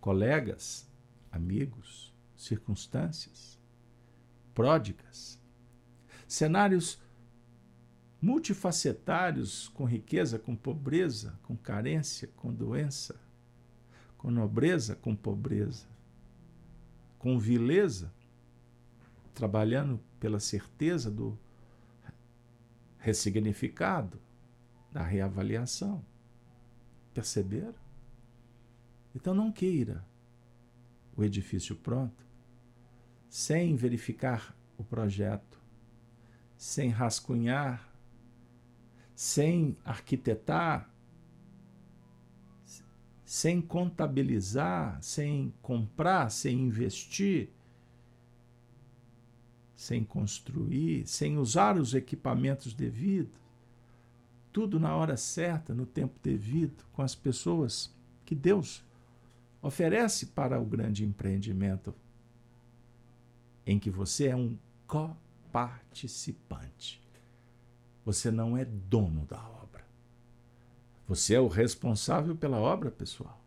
colegas, 0.00 0.88
amigos, 1.30 2.14
circunstâncias, 2.34 3.58
pródigas, 4.54 5.38
cenários 6.26 6.98
multifacetários 8.22 9.68
com 9.68 9.84
riqueza, 9.84 10.38
com 10.38 10.56
pobreza, 10.56 11.38
com 11.42 11.54
carência, 11.54 12.30
com 12.36 12.52
doença, 12.52 13.20
com 14.16 14.30
nobreza, 14.30 14.96
com 14.96 15.14
pobreza, 15.14 15.86
com 17.18 17.38
vileza, 17.38 18.10
trabalhando 19.34 20.00
pela 20.18 20.40
certeza 20.40 21.10
do 21.10 21.38
ressignificado, 23.06 24.20
da 24.90 25.00
reavaliação. 25.00 26.04
Perceberam? 27.14 27.76
Então 29.14 29.32
não 29.32 29.52
queira 29.52 30.04
o 31.16 31.22
edifício 31.22 31.76
pronto 31.76 32.26
sem 33.28 33.76
verificar 33.76 34.56
o 34.76 34.82
projeto, 34.82 35.62
sem 36.56 36.88
rascunhar, 36.88 37.88
sem 39.14 39.76
arquitetar, 39.84 40.92
sem 43.24 43.62
contabilizar, 43.62 45.00
sem 45.00 45.54
comprar, 45.62 46.28
sem 46.28 46.58
investir, 46.58 47.50
sem 49.76 50.02
construir, 50.02 51.06
sem 51.06 51.36
usar 51.36 51.76
os 51.76 51.94
equipamentos 51.94 52.72
devidos, 52.72 53.38
tudo 54.50 54.80
na 54.80 54.96
hora 54.96 55.18
certa, 55.18 55.74
no 55.74 55.84
tempo 55.84 56.14
devido, 56.22 56.82
com 56.94 57.02
as 57.02 57.14
pessoas 57.14 57.94
que 58.24 58.34
Deus 58.34 58.82
oferece 59.60 60.24
para 60.26 60.58
o 60.58 60.64
grande 60.64 61.04
empreendimento 61.04 61.94
em 63.66 63.78
que 63.78 63.90
você 63.90 64.28
é 64.28 64.36
um 64.36 64.56
coparticipante. 64.86 67.04
Você 68.04 68.30
não 68.30 68.56
é 68.56 68.64
dono 68.64 69.26
da 69.26 69.46
obra. 69.46 69.84
Você 71.06 71.34
é 71.34 71.40
o 71.40 71.48
responsável 71.48 72.34
pela 72.34 72.58
obra, 72.58 72.90
pessoal. 72.90 73.38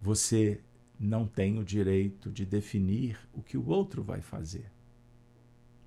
Você 0.00 0.62
não 1.02 1.26
tem 1.26 1.58
o 1.58 1.64
direito 1.64 2.30
de 2.30 2.46
definir 2.46 3.18
o 3.34 3.42
que 3.42 3.58
o 3.58 3.66
outro 3.66 4.04
vai 4.04 4.22
fazer. 4.22 4.70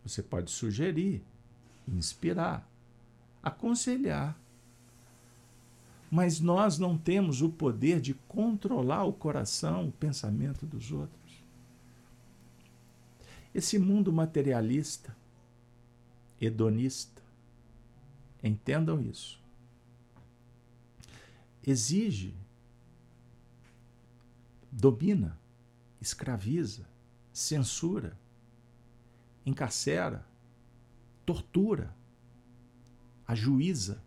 Você 0.03 0.21
pode 0.21 0.51
sugerir, 0.51 1.23
inspirar, 1.87 2.69
aconselhar. 3.41 4.37
Mas 6.11 6.41
nós 6.41 6.77
não 6.77 6.97
temos 6.97 7.41
o 7.41 7.49
poder 7.49 8.01
de 8.01 8.13
controlar 8.13 9.05
o 9.05 9.13
coração, 9.13 9.87
o 9.87 9.91
pensamento 9.93 10.65
dos 10.65 10.91
outros. 10.91 11.43
Esse 13.53 13.79
mundo 13.79 14.11
materialista, 14.11 15.15
hedonista, 16.41 17.21
entendam 18.43 19.01
isso, 19.01 19.41
exige 21.65 22.35
domina, 24.77 25.39
escraviza, 26.01 26.85
censura, 27.31 28.19
encarcera, 29.45 30.27
tortura, 31.25 31.95
ajuiza 33.25 34.03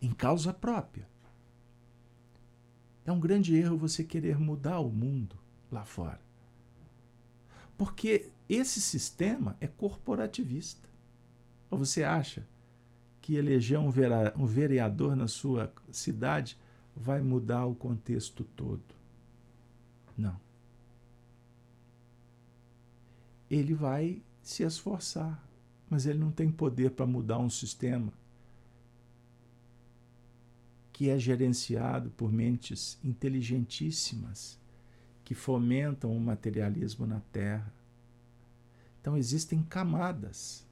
em 0.00 0.12
causa 0.12 0.54
própria. 0.54 1.08
É 3.04 3.10
um 3.10 3.18
grande 3.18 3.56
erro 3.56 3.76
você 3.76 4.04
querer 4.04 4.38
mudar 4.38 4.78
o 4.78 4.88
mundo 4.88 5.36
lá 5.70 5.84
fora. 5.84 6.20
Porque 7.76 8.30
esse 8.48 8.80
sistema 8.80 9.56
é 9.60 9.66
corporativista. 9.66 10.88
Ou 11.68 11.78
você 11.78 12.04
acha 12.04 12.46
que 13.20 13.34
eleger 13.34 13.80
um 13.80 14.46
vereador 14.46 15.16
na 15.16 15.26
sua 15.26 15.72
cidade 15.90 16.56
vai 16.94 17.20
mudar 17.20 17.66
o 17.66 17.74
contexto 17.74 18.44
todo? 18.44 19.01
Não. 20.16 20.38
Ele 23.50 23.74
vai 23.74 24.22
se 24.42 24.62
esforçar, 24.62 25.42
mas 25.88 26.06
ele 26.06 26.18
não 26.18 26.30
tem 26.30 26.50
poder 26.50 26.92
para 26.92 27.06
mudar 27.06 27.38
um 27.38 27.50
sistema 27.50 28.12
que 30.92 31.08
é 31.08 31.18
gerenciado 31.18 32.10
por 32.10 32.32
mentes 32.32 32.98
inteligentíssimas 33.02 34.58
que 35.24 35.34
fomentam 35.34 36.14
o 36.14 36.20
materialismo 36.20 37.06
na 37.06 37.20
Terra. 37.32 37.72
Então 39.00 39.16
existem 39.16 39.62
camadas, 39.62 40.66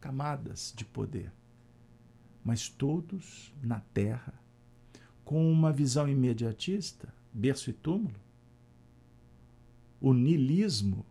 camadas 0.00 0.72
de 0.76 0.84
poder, 0.84 1.32
mas 2.44 2.68
todos 2.68 3.52
na 3.62 3.80
Terra 3.80 4.34
com 5.24 5.50
uma 5.50 5.72
visão 5.72 6.08
imediatista, 6.08 7.12
berço 7.34 7.68
e 7.68 7.72
túmulo, 7.72 8.14
o 10.00 10.12
nilismo, 10.12 11.04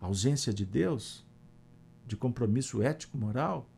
ausência 0.00 0.52
de 0.52 0.64
Deus, 0.64 1.24
de 2.06 2.16
compromisso 2.16 2.82
ético-moral, 2.82 3.68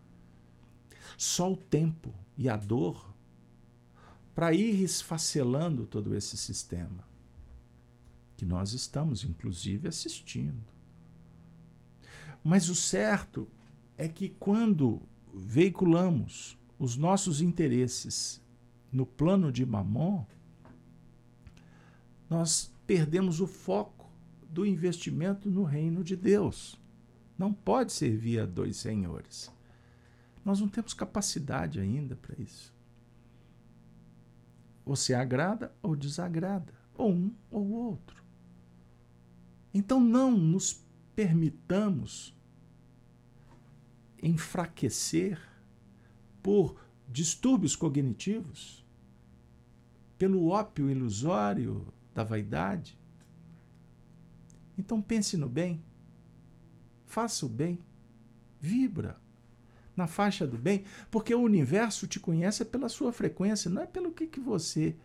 só 1.17 1.53
o 1.53 1.57
tempo 1.57 2.13
e 2.37 2.49
a 2.49 2.57
dor 2.57 3.15
para 4.35 4.53
ir 4.53 4.83
esfacelando 4.83 5.87
todo 5.87 6.15
esse 6.15 6.37
sistema 6.37 7.09
que 8.37 8.45
nós 8.45 8.73
estamos, 8.73 9.25
inclusive, 9.25 9.89
assistindo. 9.89 10.63
Mas 12.45 12.69
o 12.69 12.75
certo 12.75 13.49
é 13.97 14.09
que 14.09 14.29
quando 14.29 15.03
veiculamos 15.35 16.57
os 16.79 16.97
nossos 16.97 17.41
interesses 17.41 18.41
no 18.93 19.05
plano 19.05 19.51
de 19.51 19.67
Mamon, 19.67 20.25
nós 22.31 22.73
perdemos 22.89 23.39
o 23.39 23.47
foco 23.47 24.11
do 24.49 24.65
investimento 24.65 25.51
no 25.51 25.63
reino 25.63 26.03
de 26.03 26.17
Deus. 26.17 26.81
Não 27.37 27.53
pode 27.53 27.93
servir 27.93 28.41
a 28.41 28.47
dois 28.47 28.79
senhores. 28.79 29.53
Nós 30.43 30.59
não 30.59 30.69
temos 30.69 30.95
capacidade 30.95 31.79
ainda 31.79 32.17
para 32.17 32.35
isso. 32.43 32.75
Você 34.87 35.13
agrada 35.13 35.71
ou 35.83 35.95
desagrada, 35.95 36.73
ou 36.95 37.13
um 37.13 37.35
ou 37.51 37.71
outro. 37.73 38.25
Então 39.75 40.01
não 40.01 40.31
nos 40.31 40.83
permitamos 41.15 42.35
enfraquecer 44.23 45.39
por 46.43 46.81
distúrbios 47.07 47.77
cognitivos, 47.77 48.83
pelo 50.17 50.49
ópio 50.49 50.91
ilusório 50.91 51.93
da 52.19 52.25
vaidade. 52.25 52.99
Então 54.77 55.01
pense 55.01 55.37
no 55.37 55.49
bem, 55.49 55.81
faça 57.07 57.47
o 57.47 57.49
bem, 57.49 57.79
vibra 58.61 59.21
na 59.97 60.09
faixa 60.09 60.45
do 60.45 60.59
bem, 60.59 60.85
porque 61.13 61.33
o 61.33 61.41
universo 61.41 62.09
te 62.09 62.19
conhece 62.19 62.65
pela 62.65 62.89
sua 62.89 63.13
frequência, 63.13 63.71
não 63.71 63.83
é 63.83 63.87
pelo 63.87 64.13
que, 64.13 64.27
que 64.27 64.41
você 64.41 64.97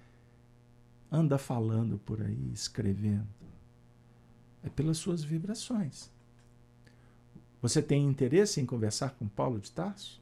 anda 1.12 1.38
falando 1.38 2.00
por 2.00 2.20
aí, 2.20 2.52
escrevendo. 2.52 3.28
É 4.64 4.70
pelas 4.70 4.98
suas 4.98 5.24
vibrações. 5.24 6.12
Você 7.62 7.82
tem 7.82 8.06
interesse 8.08 8.60
em 8.60 8.66
conversar 8.66 9.12
com 9.12 9.28
Paulo 9.28 9.60
de 9.60 9.72
Tarso? 9.72 10.20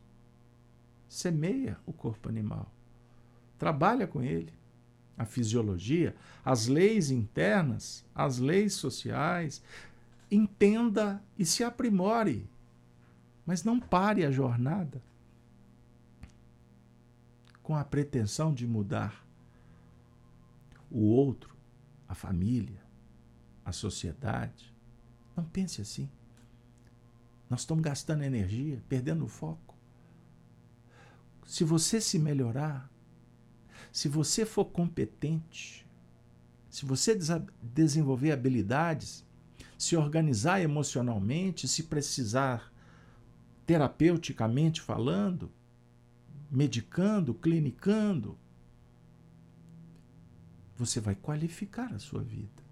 Semeia 1.07 1.77
o 1.85 1.93
corpo 1.93 2.27
animal. 2.27 2.69
Trabalha 3.57 4.07
com 4.07 4.21
ele. 4.21 4.60
A 5.17 5.25
fisiologia, 5.25 6.15
as 6.43 6.67
leis 6.67 7.11
internas, 7.11 8.05
as 8.15 8.37
leis 8.39 8.73
sociais. 8.73 9.61
Entenda 10.29 11.21
e 11.37 11.45
se 11.45 11.63
aprimore 11.63 12.49
mas 13.45 13.63
não 13.63 13.79
pare 13.79 14.25
a 14.25 14.31
jornada 14.31 15.01
com 17.61 17.75
a 17.75 17.83
pretensão 17.83 18.53
de 18.53 18.67
mudar 18.67 19.25
o 20.89 20.99
outro, 20.99 21.55
a 22.07 22.15
família, 22.15 22.81
a 23.63 23.71
sociedade. 23.71 24.73
Não 25.35 25.43
pense 25.43 25.81
assim. 25.81 26.09
Nós 27.49 27.61
estamos 27.61 27.83
gastando 27.83 28.23
energia, 28.23 28.81
perdendo 28.87 29.25
o 29.25 29.27
foco. 29.27 29.75
Se 31.45 31.63
você 31.63 31.99
se 31.99 32.17
melhorar, 32.17 32.89
se 33.91 34.07
você 34.07 34.45
for 34.45 34.65
competente, 34.65 35.85
se 36.69 36.85
você 36.85 37.17
desenvolver 37.61 38.31
habilidades, 38.31 39.25
se 39.77 39.97
organizar 39.97 40.61
emocionalmente, 40.61 41.67
se 41.67 41.83
precisar 41.83 42.71
terapeuticamente 43.65 44.79
falando, 44.79 45.51
medicando, 46.49 47.33
clinicando, 47.33 48.37
você 50.75 50.99
vai 50.99 51.15
qualificar 51.15 51.93
a 51.93 51.99
sua 51.99 52.23
vida. 52.23 52.63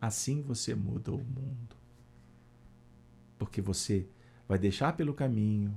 Assim 0.00 0.42
você 0.42 0.74
muda 0.74 1.12
o 1.12 1.18
mundo. 1.18 1.76
Porque 3.38 3.60
você 3.60 4.08
vai 4.46 4.58
deixar 4.58 4.94
pelo 4.94 5.14
caminho 5.14 5.74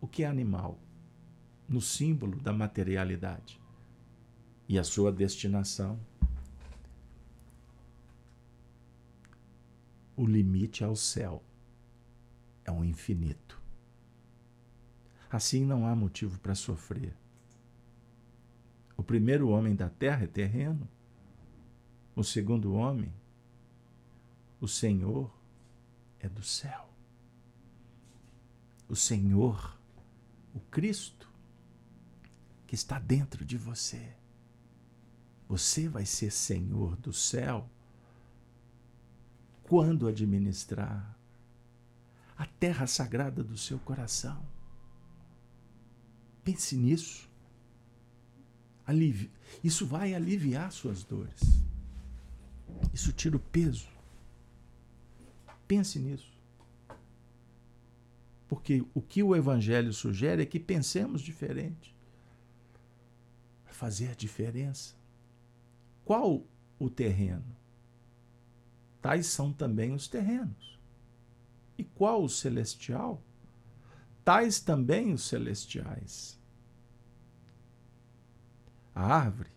o 0.00 0.08
que 0.08 0.22
é 0.22 0.26
animal, 0.26 0.78
no 1.70 1.80
símbolo 1.80 2.36
da 2.40 2.52
materialidade. 2.52 3.60
E 4.68 4.76
a 4.76 4.82
sua 4.82 5.12
destinação. 5.12 5.98
O 10.16 10.26
limite 10.26 10.82
ao 10.82 10.96
céu 10.96 11.42
é 12.64 12.72
um 12.72 12.84
infinito. 12.84 13.62
Assim 15.30 15.64
não 15.64 15.86
há 15.86 15.94
motivo 15.94 16.40
para 16.40 16.56
sofrer. 16.56 17.16
O 18.96 19.02
primeiro 19.02 19.48
homem 19.48 19.74
da 19.76 19.88
terra 19.88 20.24
é 20.24 20.26
terreno. 20.26 20.88
O 22.16 22.24
segundo 22.24 22.74
homem, 22.74 23.14
o 24.60 24.66
Senhor, 24.66 25.32
é 26.18 26.28
do 26.28 26.42
céu. 26.42 26.90
O 28.88 28.96
Senhor, 28.96 29.78
o 30.52 30.60
Cristo, 30.60 31.29
que 32.70 32.76
está 32.76 33.00
dentro 33.00 33.44
de 33.44 33.58
você. 33.58 34.14
Você 35.48 35.88
vai 35.88 36.06
ser 36.06 36.30
Senhor 36.30 36.94
do 36.98 37.12
céu 37.12 37.68
quando 39.64 40.06
administrar 40.06 41.18
a 42.38 42.46
terra 42.46 42.86
sagrada 42.86 43.42
do 43.42 43.58
seu 43.58 43.76
coração. 43.80 44.40
Pense 46.44 46.76
nisso. 46.76 47.28
Alivi 48.86 49.32
Isso 49.64 49.84
vai 49.84 50.14
aliviar 50.14 50.70
suas 50.70 51.02
dores. 51.02 51.40
Isso 52.94 53.12
tira 53.12 53.36
o 53.36 53.40
peso. 53.40 53.88
Pense 55.66 55.98
nisso. 55.98 56.32
Porque 58.46 58.84
o 58.94 59.02
que 59.02 59.24
o 59.24 59.34
Evangelho 59.34 59.92
sugere 59.92 60.44
é 60.44 60.46
que 60.46 60.60
pensemos 60.60 61.20
diferente. 61.20 61.98
Fazer 63.80 64.14
diferença. 64.14 64.94
Qual 66.04 66.44
o 66.78 66.90
terreno? 66.90 67.56
Tais 69.00 69.28
são 69.28 69.54
também 69.54 69.94
os 69.94 70.06
terrenos. 70.06 70.78
E 71.78 71.84
qual 71.84 72.22
o 72.22 72.28
celestial? 72.28 73.22
Tais 74.22 74.60
também 74.60 75.14
os 75.14 75.22
celestiais. 75.22 76.38
A 78.94 79.02
árvore, 79.02 79.50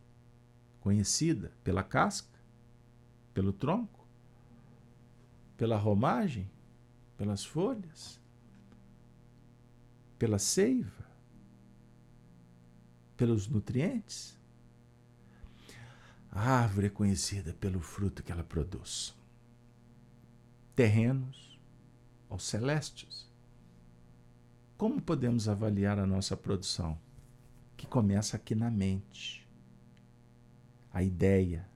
conhecida 0.79 1.51
pela 1.62 1.83
casca, 1.83 2.39
pelo 3.33 3.51
tronco, 3.51 4.07
pela 5.57 5.75
romagem, 5.75 6.49
pelas 7.17 7.43
folhas, 7.43 8.21
pela 10.17 10.39
seiva, 10.39 11.02
pelos 13.15 13.47
nutrientes. 13.47 14.38
A 16.32 16.49
árvore 16.49 16.88
é 16.88 16.89
conhecida 16.89 17.54
pelo 17.54 17.80
fruto 17.80 18.23
que 18.23 18.32
ela 18.32 18.43
produz. 18.43 19.13
Terrenos, 20.76 21.60
aos 22.30 22.43
celestes. 22.43 23.32
Como 24.76 24.99
podemos 24.99 25.47
avaliar 25.47 25.99
a 25.99 26.08
nossa 26.08 26.36
produção? 26.36 26.97
Que 27.78 27.86
começa 27.86 28.36
aqui 28.36 28.56
na 28.56 28.71
mente. 28.71 29.47
A 30.91 31.04
ideia. 31.04 31.69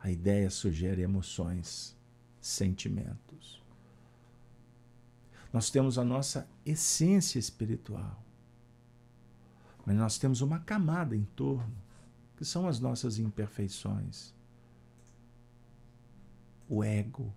A 0.00 0.10
ideia 0.10 0.48
sugere 0.48 1.02
emoções, 1.02 1.94
sentimentos. 2.40 3.62
Nós 5.52 5.70
temos 5.70 5.98
a 5.98 6.04
nossa 6.04 6.48
essência 6.64 7.38
espiritual. 7.38 8.22
Mas 9.88 9.96
nós 9.96 10.18
temos 10.18 10.42
uma 10.42 10.58
camada 10.58 11.16
em 11.16 11.24
torno, 11.24 11.74
que 12.36 12.44
são 12.44 12.68
as 12.68 12.78
nossas 12.78 13.18
imperfeições. 13.18 14.34
O 16.68 16.84
ego. 16.84 17.32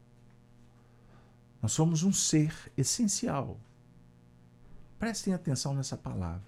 Nós 1.61 1.71
somos 1.71 2.03
um 2.03 2.11
ser 2.11 2.53
essencial 2.75 3.57
Prestem 4.99 5.33
atenção 5.33 5.73
nessa 5.73 5.95
palavra. 5.95 6.43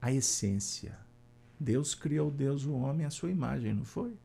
A 0.00 0.10
essência. 0.10 0.98
Deus 1.58 1.94
criou 1.94 2.30
Deus 2.30 2.64
o 2.64 2.72
homem 2.72 3.04
à 3.04 3.10
sua 3.10 3.30
imagem, 3.30 3.74
não 3.74 3.84
foi? 3.84 4.16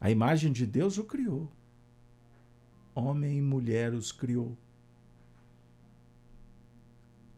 A 0.00 0.12
imagem 0.12 0.52
de 0.52 0.64
Deus 0.64 0.96
o 0.96 1.02
criou. 1.02 1.50
Homem 2.94 3.38
e 3.38 3.42
mulher 3.42 3.92
os 3.92 4.12
criou. 4.12 4.56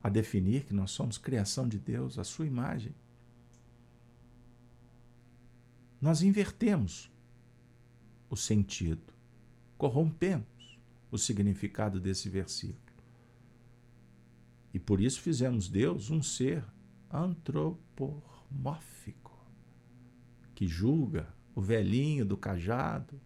A 0.02 0.08
definir 0.08 0.64
que 0.64 0.74
nós 0.74 0.90
somos 0.90 1.18
criação 1.18 1.68
de 1.68 1.78
Deus, 1.78 2.18
a 2.18 2.24
sua 2.24 2.46
imagem. 2.46 2.94
Nós 6.00 6.22
invertemos 6.22 7.10
o 8.30 8.36
sentido, 8.36 9.12
corrompemos 9.76 10.78
o 11.10 11.18
significado 11.18 11.98
desse 11.98 12.28
versículo. 12.28 12.78
E 14.72 14.78
por 14.78 15.00
isso 15.00 15.20
fizemos 15.20 15.68
Deus 15.68 16.08
um 16.10 16.22
ser 16.22 16.64
antropomórfico, 17.10 19.36
que 20.54 20.68
julga 20.68 21.26
o 21.54 21.60
velhinho 21.60 22.24
do 22.24 22.36
cajado, 22.36 23.20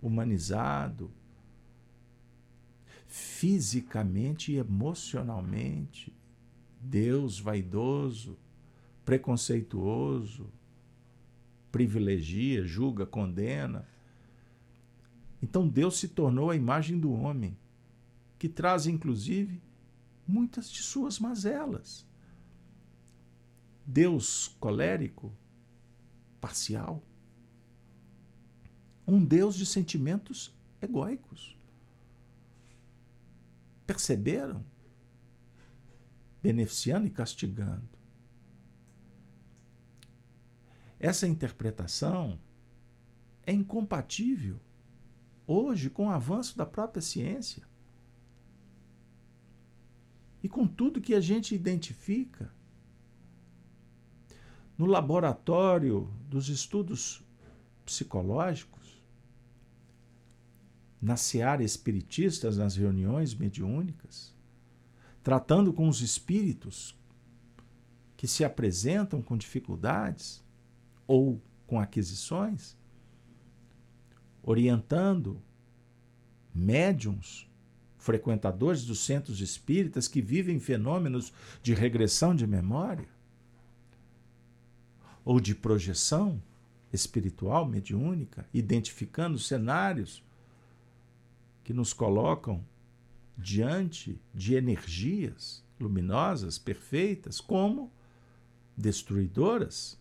humanizado, 0.00 1.10
fisicamente 3.06 4.52
e 4.52 4.56
emocionalmente, 4.56 6.15
Deus 6.88 7.40
vaidoso, 7.40 8.38
preconceituoso, 9.04 10.52
privilegia, 11.72 12.64
julga, 12.64 13.04
condena. 13.04 13.88
Então 15.42 15.68
Deus 15.68 15.98
se 15.98 16.08
tornou 16.08 16.48
a 16.48 16.56
imagem 16.56 16.98
do 16.98 17.10
homem, 17.10 17.58
que 18.38 18.48
traz 18.48 18.86
inclusive 18.86 19.60
muitas 20.26 20.70
de 20.70 20.80
suas 20.80 21.18
mazelas. 21.18 22.06
Deus 23.84 24.48
colérico, 24.60 25.32
parcial. 26.40 27.02
Um 29.06 29.24
Deus 29.24 29.56
de 29.56 29.66
sentimentos 29.66 30.54
egóicos. 30.80 31.56
Perceberam? 33.86 34.64
Beneficiando 36.46 37.08
e 37.08 37.10
castigando. 37.10 37.88
Essa 40.96 41.26
interpretação 41.26 42.38
é 43.44 43.52
incompatível 43.52 44.60
hoje 45.44 45.90
com 45.90 46.06
o 46.06 46.10
avanço 46.10 46.56
da 46.56 46.64
própria 46.64 47.02
ciência 47.02 47.64
e 50.40 50.48
com 50.48 50.68
tudo 50.68 51.00
que 51.00 51.16
a 51.16 51.20
gente 51.20 51.52
identifica. 51.52 52.54
No 54.78 54.86
laboratório 54.86 56.08
dos 56.30 56.48
estudos 56.48 57.24
psicológicos, 57.84 59.02
na 61.02 61.16
seara 61.16 61.64
espiritistas, 61.64 62.56
nas 62.56 62.76
reuniões 62.76 63.34
mediúnicas, 63.34 64.35
tratando 65.26 65.72
com 65.72 65.88
os 65.88 66.02
espíritos 66.02 66.96
que 68.16 68.28
se 68.28 68.44
apresentam 68.44 69.20
com 69.20 69.36
dificuldades 69.36 70.40
ou 71.04 71.42
com 71.66 71.80
aquisições, 71.80 72.76
orientando 74.40 75.42
médiums 76.54 77.50
frequentadores 77.98 78.84
dos 78.84 79.00
centros 79.00 79.40
espíritas 79.40 80.06
que 80.06 80.22
vivem 80.22 80.60
fenômenos 80.60 81.32
de 81.60 81.74
regressão 81.74 82.32
de 82.32 82.46
memória 82.46 83.08
ou 85.24 85.40
de 85.40 85.56
projeção 85.56 86.40
espiritual 86.92 87.66
mediúnica, 87.66 88.46
identificando 88.54 89.40
cenários 89.40 90.22
que 91.64 91.74
nos 91.74 91.92
colocam 91.92 92.64
diante 93.36 94.20
de 94.34 94.54
energias 94.54 95.64
luminosas, 95.78 96.58
perfeitas, 96.58 97.40
como 97.40 97.92
destruidoras, 98.76 99.98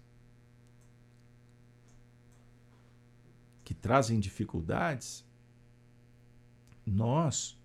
que 3.64 3.74
trazem 3.74 4.20
dificuldades. 4.20 5.26
Nós 6.86 7.58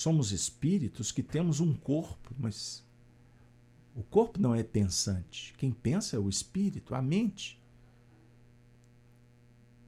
Somos 0.00 0.32
espíritos 0.32 1.12
que 1.12 1.22
temos 1.22 1.60
um 1.60 1.74
corpo, 1.74 2.34
mas 2.38 2.82
o 3.94 4.02
corpo 4.02 4.40
não 4.40 4.54
é 4.54 4.62
pensante. 4.62 5.52
Quem 5.58 5.70
pensa 5.70 6.16
é 6.16 6.18
o 6.18 6.26
espírito, 6.26 6.94
a 6.94 7.02
mente. 7.02 7.60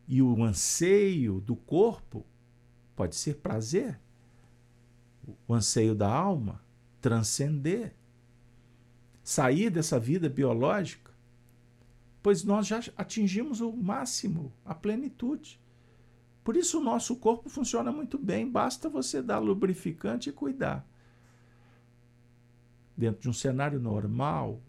E 0.06 0.20
o 0.20 0.44
anseio 0.44 1.40
do 1.40 1.56
corpo 1.56 2.26
pode 2.94 3.16
ser 3.16 3.36
prazer. 3.36 3.98
O 5.46 5.54
anseio 5.54 5.94
da 5.94 6.12
alma, 6.12 6.62
transcender. 7.00 7.94
Sair 9.22 9.70
dessa 9.70 9.98
vida 9.98 10.28
biológica. 10.28 11.12
Pois 12.22 12.44
nós 12.44 12.66
já 12.66 12.80
atingimos 12.96 13.60
o 13.60 13.72
máximo, 13.72 14.52
a 14.64 14.74
plenitude. 14.74 15.60
Por 16.44 16.56
isso 16.56 16.80
o 16.80 16.82
nosso 16.82 17.16
corpo 17.16 17.48
funciona 17.48 17.92
muito 17.92 18.18
bem, 18.18 18.50
basta 18.50 18.88
você 18.88 19.22
dar 19.22 19.38
lubrificante 19.38 20.28
e 20.28 20.32
cuidar. 20.32 20.86
Dentro 22.96 23.22
de 23.22 23.28
um 23.28 23.32
cenário 23.32 23.80
normal, 23.80 24.60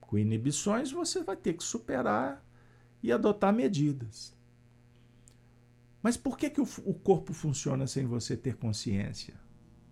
com 0.00 0.18
inibições, 0.18 0.90
você 0.90 1.22
vai 1.22 1.36
ter 1.36 1.54
que 1.54 1.62
superar 1.62 2.42
e 3.02 3.12
adotar 3.12 3.52
medidas. 3.52 4.34
Mas 6.02 6.16
por 6.16 6.38
que, 6.38 6.48
que 6.48 6.60
o, 6.60 6.68
o 6.84 6.94
corpo 6.94 7.32
funciona 7.32 7.86
sem 7.86 8.06
você 8.06 8.36
ter 8.36 8.56
consciência? 8.56 9.34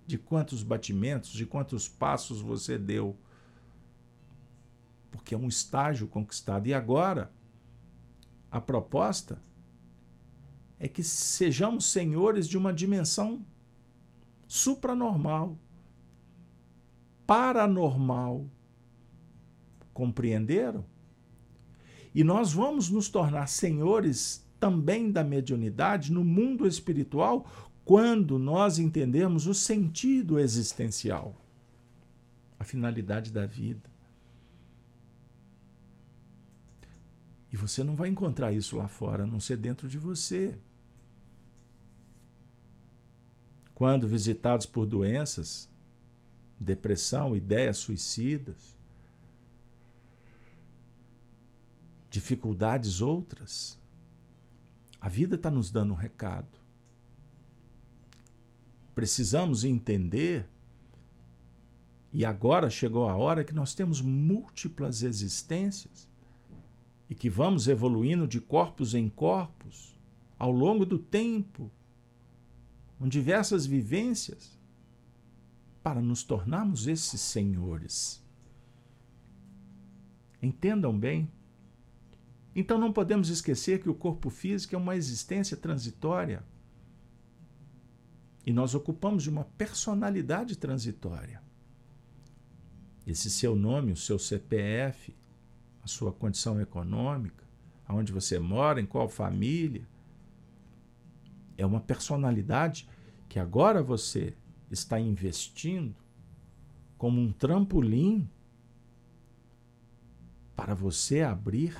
De 0.07 0.19
quantos 0.19 0.63
batimentos, 0.63 1.31
de 1.31 1.45
quantos 1.45 1.89
passos 1.89 2.41
você 2.41 2.79
deu? 2.79 3.17
Porque 5.11 5.35
é 5.35 5.39
um 5.39 5.49
estágio 5.49 6.07
conquistado. 6.07 6.67
E 6.67 6.75
agora, 6.75 7.33
a 8.51 8.61
proposta 8.61 9.43
é 10.79 10.87
que 10.87 11.03
sejamos 11.03 11.87
senhores 11.87 12.47
de 12.47 12.57
uma 12.57 12.73
dimensão 12.73 13.45
supranormal, 14.47 15.59
paranormal. 17.27 18.47
Compreenderam? 19.93 20.85
E 22.15 22.23
nós 22.23 22.53
vamos 22.53 22.89
nos 22.91 23.09
tornar 23.09 23.47
senhores 23.47 24.47
também 24.59 25.11
da 25.11 25.23
mediunidade 25.23 26.13
no 26.13 26.25
mundo 26.25 26.67
espiritual 26.67 27.47
quando 27.87 28.37
nós 28.37 28.81
entendermos 28.81 29.47
o 29.47 29.55
sentido 29.55 30.41
existencial, 30.41 31.37
a 32.59 32.65
finalidade 32.65 33.31
da 33.31 33.47
vida. 33.47 33.89
E 37.53 37.57
você 37.57 37.85
não 37.85 37.95
vai 37.95 38.09
encontrar 38.09 38.53
isso 38.53 38.77
lá 38.77 38.89
fora, 38.89 39.23
a 39.23 39.27
não 39.27 39.39
ser 39.39 39.57
dentro 39.57 39.89
de 39.89 39.99
você. 39.99 40.59
Quando 43.73 44.09
visitados 44.09 44.67
por 44.67 44.85
doenças, 44.85 45.71
depressão, 46.59 47.37
ideias 47.37 47.79
suicidas, 47.79 48.77
dificuldades 52.11 53.01
outras, 53.01 53.79
a 55.01 55.09
vida 55.09 55.37
está 55.37 55.53
nos 55.53 55.71
dando 55.71 55.93
um 55.93 55.97
recado. 55.97 56.56
Precisamos 58.97 59.63
entender, 59.63 60.49
e 62.11 62.25
agora 62.25 62.71
chegou 62.71 63.07
a 63.07 63.15
hora 63.15 63.45
que 63.45 63.55
nós 63.55 63.75
temos 63.75 64.01
múltiplas 64.01 65.03
existências 65.03 66.09
e 67.07 67.15
que 67.15 67.29
vamos 67.29 67.69
evoluindo 67.69 68.27
de 68.27 68.41
corpos 68.41 68.95
em 68.95 69.11
corpos 69.11 70.01
ao 70.39 70.51
longo 70.51 70.87
do 70.87 70.99
tempo, 70.99 71.71
com 72.99 73.07
diversas 73.07 73.67
vivências, 73.67 74.59
para 75.83 76.01
nos 76.01 76.25
tornarmos 76.25 76.87
esses 76.87 77.21
senhores. 77.21 78.25
Entendam 80.43 80.99
bem. 80.99 81.31
Então 82.55 82.79
não 82.79 82.95
podemos 82.95 83.29
esquecer 83.29 83.83
que 83.83 83.91
o 83.91 83.95
corpo 83.95 84.31
físico 84.31 84.75
é 84.75 84.79
uma 84.79 84.97
existência 84.97 85.55
transitória. 85.55 86.43
E 88.47 88.53
nós 88.53 88.75
ocupamos 88.75 89.25
de 89.25 89.31
uma 89.31 89.45
personalidade 89.45 90.57
transitória. 90.57 91.43
Esse 93.05 93.29
seu 93.29 93.57
nome, 93.57 93.93
o 93.93 93.97
seu 93.97 94.19
CPF, 94.19 95.15
a 95.83 95.89
sua 95.89 96.13
condição 96.13 96.61
econômica, 96.61 97.45
aonde 97.87 98.13
você 98.13 98.39
mora, 98.39 98.81
em 98.81 98.87
qual 98.87 99.09
família, 99.09 99.87
é 101.59 101.67
uma 101.67 101.81
personalidade 101.81 102.89
que 103.29 103.39
agora 103.39 103.83
você 103.83 104.35
está 104.71 104.99
investindo 105.01 105.95
como 106.97 107.21
um 107.21 107.33
trampolim 107.33 108.29
para 110.55 110.75
você 110.75 111.23
abrir 111.23 111.77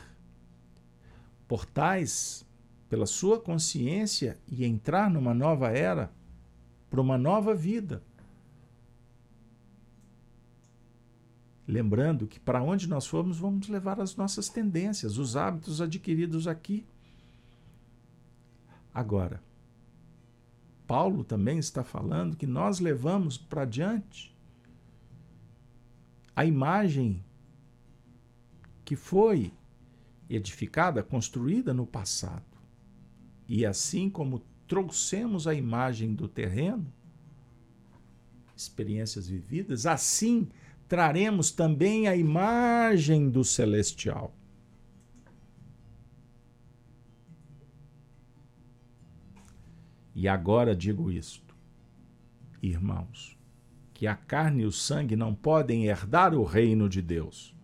portais 1.49 2.47
pela 2.89 3.07
sua 3.07 3.41
consciência 3.41 4.39
e 4.47 4.65
entrar 4.65 5.11
numa 5.11 5.35
nova 5.35 5.71
era, 5.71 6.13
para 6.97 7.03
uma 7.03 7.19
nova 7.19 7.55
vida. 7.55 8.03
Lembrando 11.69 12.27
que 12.27 12.41
para 12.41 12.63
onde 12.63 12.89
nós 12.89 13.07
formos, 13.07 13.37
vamos 13.37 13.69
levar 13.69 14.01
as 14.01 14.17
nossas 14.17 14.49
tendências, 14.49 15.19
os 15.19 15.37
hábitos 15.37 15.83
adquiridos 15.83 16.49
aqui. 16.49 16.87
Agora, 18.95 19.43
Paulo 20.87 21.23
também 21.23 21.59
está 21.59 21.85
falando 21.85 22.35
que 22.35 22.47
nós 22.47 22.81
levamos 22.81 23.37
para 23.37 23.67
diante 23.67 24.35
a 26.35 26.47
imagem 26.47 27.23
que 28.87 28.97
foi 28.97 29.53
edificada, 30.31 31.03
construída 31.03 31.75
no 31.75 31.87
passado. 31.87 32.57
E 33.47 33.67
assim 33.67 34.09
como 34.09 34.41
trouxemos 34.67 35.47
a 35.47 35.55
imagem 35.55 36.15
do 36.15 36.29
terreno, 36.29 36.87
experiências 38.57 39.29
vividas, 39.29 39.87
assim 39.87 40.49
traremos 40.89 41.51
também 41.51 42.09
a 42.09 42.17
imagem 42.17 43.29
do 43.29 43.45
celestial. 43.45 44.35
E 50.15 50.27
agora 50.27 50.75
digo 50.75 51.11
isto, 51.11 51.55
irmãos, 52.63 53.37
que 53.93 54.07
a 54.07 54.15
carne 54.15 54.63
e 54.63 54.67
o 54.67 54.73
sangue 54.73 55.15
não 55.15 55.35
podem 55.35 55.87
herdar 55.87 56.35
o 56.35 56.43
reino 56.43 56.89
de 56.89 57.03
Deus. 57.03 57.55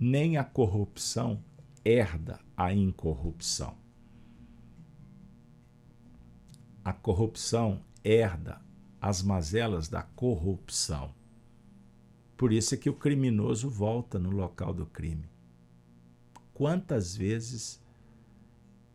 Nem 0.00 0.36
a 0.36 0.42
corrupção 0.42 1.42
herda 1.84 2.40
a 2.56 2.72
incorrupção. 2.72 3.76
A 6.88 6.92
corrupção 6.94 7.84
herda 8.02 8.62
as 8.98 9.22
mazelas 9.22 9.88
da 9.88 10.02
corrupção. 10.02 11.14
Por 12.34 12.50
isso 12.50 12.74
é 12.74 12.78
que 12.78 12.88
o 12.88 12.94
criminoso 12.94 13.68
volta 13.68 14.18
no 14.18 14.30
local 14.30 14.72
do 14.72 14.86
crime. 14.86 15.28
Quantas 16.54 17.14
vezes 17.14 17.78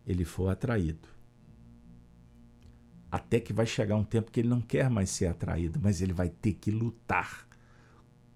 ele 0.07 0.25
for 0.25 0.49
atraído 0.49 1.07
até 3.11 3.39
que 3.39 3.53
vai 3.53 3.67
chegar 3.67 3.95
um 3.95 4.03
tempo 4.03 4.31
que 4.31 4.39
ele 4.39 4.49
não 4.49 4.59
quer 4.59 4.89
mais 4.89 5.11
ser 5.11 5.27
atraído, 5.27 5.79
mas 5.79 6.01
ele 6.01 6.13
vai 6.13 6.29
ter 6.29 6.53
que 6.53 6.71
lutar 6.71 7.47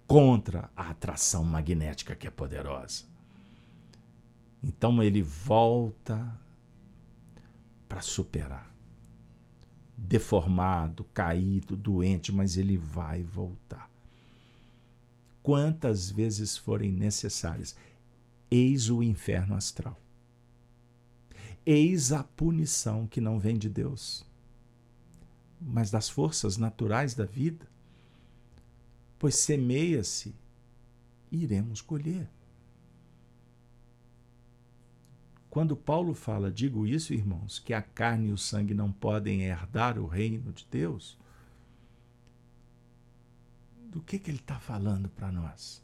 contra 0.06 0.70
a 0.76 0.90
atração 0.90 1.42
magnética 1.42 2.14
que 2.14 2.28
é 2.28 2.30
poderosa. 2.30 3.06
Então 4.62 5.02
ele 5.02 5.20
volta 5.20 6.32
para 7.88 8.00
superar. 8.00 8.67
Deformado, 10.00 11.04
caído, 11.12 11.76
doente, 11.76 12.32
mas 12.32 12.56
ele 12.56 12.76
vai 12.76 13.22
voltar. 13.22 13.90
Quantas 15.42 16.10
vezes 16.10 16.56
forem 16.56 16.92
necessárias. 16.92 17.76
Eis 18.50 18.88
o 18.88 19.02
inferno 19.02 19.54
astral. 19.54 20.00
Eis 21.66 22.12
a 22.12 22.22
punição 22.22 23.06
que 23.06 23.20
não 23.20 23.38
vem 23.38 23.58
de 23.58 23.68
Deus 23.68 24.26
mas 25.60 25.90
das 25.90 26.08
forças 26.08 26.56
naturais 26.56 27.14
da 27.14 27.24
vida, 27.24 27.66
pois 29.18 29.34
semeia-se 29.36 30.34
e 31.30 31.42
iremos 31.42 31.80
colher. 31.80 32.28
Quando 35.50 35.76
Paulo 35.76 36.14
fala, 36.14 36.50
digo 36.50 36.86
isso, 36.86 37.14
irmãos, 37.14 37.58
que 37.58 37.72
a 37.72 37.80
carne 37.80 38.28
e 38.28 38.32
o 38.32 38.38
sangue 38.38 38.74
não 38.74 38.92
podem 38.92 39.42
herdar 39.42 39.98
o 39.98 40.06
reino 40.06 40.52
de 40.52 40.66
Deus, 40.70 41.18
do 43.86 44.02
que, 44.02 44.18
que 44.18 44.30
ele 44.30 44.38
está 44.38 44.60
falando 44.60 45.08
para 45.08 45.32
nós? 45.32 45.82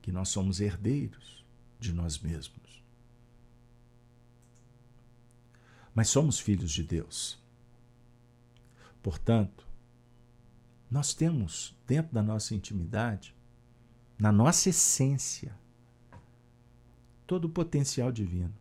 Que 0.00 0.10
nós 0.10 0.28
somos 0.28 0.60
herdeiros 0.60 1.44
de 1.78 1.92
nós 1.92 2.18
mesmos 2.18 2.62
mas 5.94 6.08
somos 6.08 6.38
filhos 6.38 6.72
de 6.72 6.82
Deus. 6.82 7.38
Portanto, 9.02 9.66
nós 10.90 11.14
temos 11.14 11.76
dentro 11.86 12.14
da 12.14 12.22
nossa 12.22 12.54
intimidade, 12.54 13.34
na 14.18 14.30
nossa 14.30 14.68
essência, 14.68 15.54
todo 17.26 17.46
o 17.46 17.50
potencial 17.50 18.10
divino, 18.10 18.54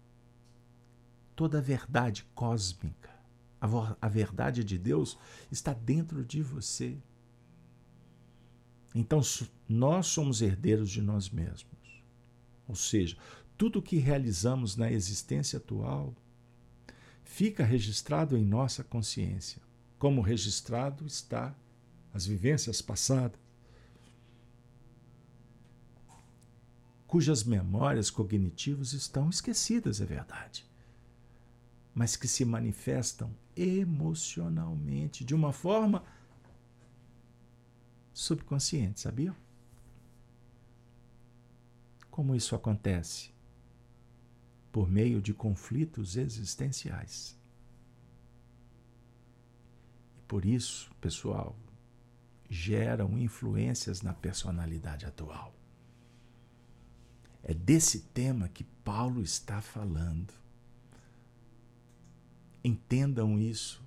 toda 1.36 1.58
a 1.58 1.62
verdade 1.62 2.26
cósmica. 2.36 3.10
A, 3.60 3.96
a 4.02 4.10
verdade 4.10 4.64
de 4.64 4.78
Deus 4.78 5.18
está 5.52 5.74
dentro 5.74 6.26
de 6.26 6.42
você. 6.42 6.98
Então, 8.94 9.22
nós 9.68 10.08
somos 10.08 10.42
herdeiros 10.42 10.90
de 10.90 11.02
nós 11.02 11.30
mesmos. 11.30 12.04
Ou 12.68 12.76
seja, 12.76 13.18
tudo 13.58 13.80
o 13.80 13.82
que 13.82 13.98
realizamos 13.98 14.76
na 14.76 14.92
existência 14.92 15.58
atual 15.58 16.16
fica 17.24 17.64
registrado 17.64 18.38
em 18.38 18.44
nossa 18.44 18.84
consciência, 18.84 19.62
como 20.00 20.22
registrado 20.22 21.06
está 21.06 21.56
as 22.14 22.26
vivências 22.26 22.82
passadas, 22.82 23.40
cujas 27.12 27.44
memórias 27.44 28.10
cognitivas 28.10 28.94
estão 28.94 29.30
esquecidas, 29.30 30.02
é 30.02 30.06
verdade, 30.06 30.66
mas 31.94 32.16
que 32.16 32.28
se 32.28 32.44
manifestam 32.44 33.30
emocionalmente 33.56 35.24
de 35.24 35.36
uma 35.36 35.52
forma 35.54 36.04
subconsciente, 38.14 39.02
sabia? 39.02 39.36
Como 42.10 42.36
isso 42.36 42.56
acontece? 42.56 43.32
por 44.72 44.90
meio 44.90 45.22
de 45.22 45.34
conflitos 45.34 46.16
existenciais. 46.16 47.38
E 50.18 50.22
por 50.22 50.46
isso, 50.46 50.90
pessoal, 51.02 51.56
geram 52.50 53.18
influências 53.18 54.02
na 54.02 54.14
personalidade 54.14 55.06
atual. 55.06 55.54
É 57.44 57.54
desse 57.54 58.02
tema 58.02 58.48
que 58.50 58.64
Paulo 58.64 59.22
está 59.22 59.62
falando. 59.62 60.34
Entendam 62.64 63.40
isso. 63.40 63.82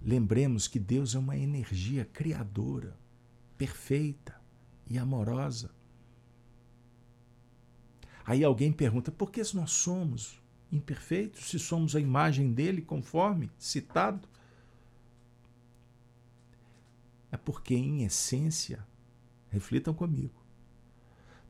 Lembremos 0.00 0.68
que 0.68 0.78
Deus 0.78 1.14
é 1.14 1.18
uma 1.18 1.36
energia 1.36 2.04
criadora, 2.04 2.96
perfeita 3.58 4.40
e 4.86 4.98
amorosa. 4.98 5.70
Aí 8.24 8.44
alguém 8.44 8.72
pergunta: 8.72 9.10
por 9.10 9.30
que 9.30 9.42
nós 9.54 9.70
somos 9.72 10.40
imperfeitos 10.70 11.48
se 11.48 11.58
somos 11.58 11.96
a 11.96 12.00
imagem 12.00 12.52
dele, 12.52 12.82
conforme 12.82 13.50
citado? 13.58 14.28
É 17.32 17.36
porque, 17.36 17.74
em 17.74 18.04
essência, 18.04 18.86
reflitam 19.50 19.94
comigo, 19.94 20.34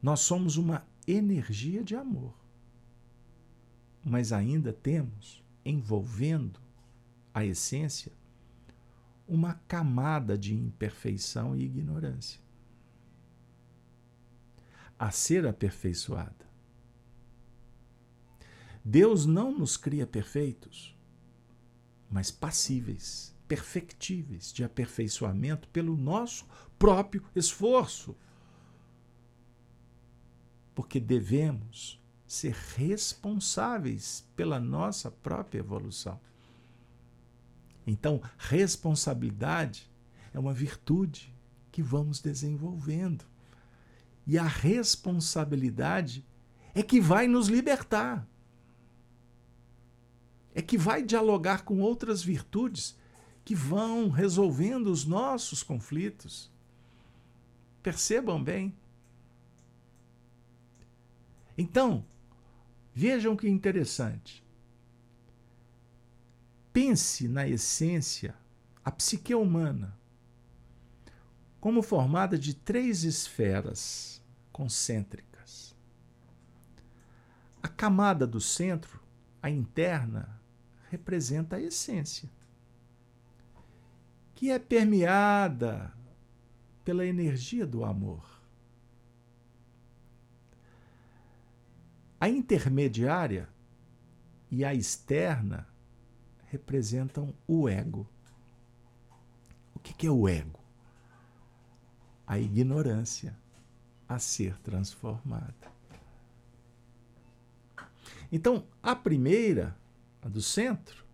nós 0.02 0.20
somos 0.20 0.56
uma 0.56 0.86
energia 1.06 1.82
de 1.82 1.96
amor, 1.96 2.34
mas 4.04 4.32
ainda 4.32 4.72
temos 4.72 5.42
envolvendo 5.64 6.60
a 7.34 7.44
essência 7.44 8.12
uma 9.28 9.54
camada 9.66 10.38
de 10.38 10.54
imperfeição 10.54 11.56
e 11.56 11.64
ignorância. 11.64 12.40
A 14.98 15.10
ser 15.10 15.46
aperfeiçoada. 15.46 16.46
Deus 18.84 19.26
não 19.26 19.58
nos 19.58 19.76
cria 19.76 20.06
perfeitos, 20.06 20.96
mas 22.08 22.30
passíveis, 22.30 23.35
perfectíveis 23.48 24.52
de 24.52 24.64
aperfeiçoamento 24.64 25.68
pelo 25.68 25.96
nosso 25.96 26.46
próprio 26.78 27.22
esforço. 27.34 28.16
Porque 30.74 31.00
devemos 31.00 32.00
ser 32.26 32.54
responsáveis 32.76 34.26
pela 34.34 34.58
nossa 34.58 35.10
própria 35.10 35.60
evolução. 35.60 36.20
Então, 37.86 38.20
responsabilidade 38.36 39.88
é 40.34 40.38
uma 40.38 40.52
virtude 40.52 41.32
que 41.70 41.82
vamos 41.82 42.20
desenvolvendo. 42.20 43.24
E 44.26 44.36
a 44.36 44.46
responsabilidade 44.46 46.26
é 46.74 46.82
que 46.82 47.00
vai 47.00 47.28
nos 47.28 47.46
libertar. 47.46 48.26
É 50.52 50.60
que 50.60 50.76
vai 50.76 51.02
dialogar 51.02 51.62
com 51.62 51.80
outras 51.80 52.22
virtudes 52.22 52.98
que 53.46 53.54
vão 53.54 54.08
resolvendo 54.08 54.88
os 54.88 55.04
nossos 55.04 55.62
conflitos. 55.62 56.50
Percebam 57.80 58.42
bem. 58.42 58.76
Então, 61.56 62.04
vejam 62.92 63.36
que 63.36 63.48
interessante. 63.48 64.44
Pense 66.72 67.28
na 67.28 67.46
essência, 67.46 68.34
a 68.84 68.90
psique 68.90 69.32
humana, 69.32 69.96
como 71.60 71.82
formada 71.82 72.36
de 72.36 72.52
três 72.52 73.04
esferas 73.04 74.20
concêntricas. 74.50 75.72
A 77.62 77.68
camada 77.68 78.26
do 78.26 78.40
centro, 78.40 79.00
a 79.40 79.48
interna, 79.48 80.40
representa 80.90 81.54
a 81.56 81.62
essência, 81.62 82.28
que 84.36 84.50
é 84.50 84.58
permeada 84.58 85.94
pela 86.84 87.06
energia 87.06 87.66
do 87.66 87.82
amor. 87.86 88.22
A 92.20 92.28
intermediária 92.28 93.48
e 94.50 94.62
a 94.62 94.74
externa 94.74 95.66
representam 96.48 97.34
o 97.48 97.66
ego. 97.66 98.06
O 99.74 99.78
que 99.78 100.06
é 100.06 100.10
o 100.10 100.28
ego? 100.28 100.60
A 102.26 102.38
ignorância 102.38 103.34
a 104.06 104.18
ser 104.18 104.58
transformada. 104.58 105.72
Então, 108.30 108.66
a 108.82 108.94
primeira, 108.94 109.74
a 110.20 110.28
do 110.28 110.42
centro, 110.42 111.05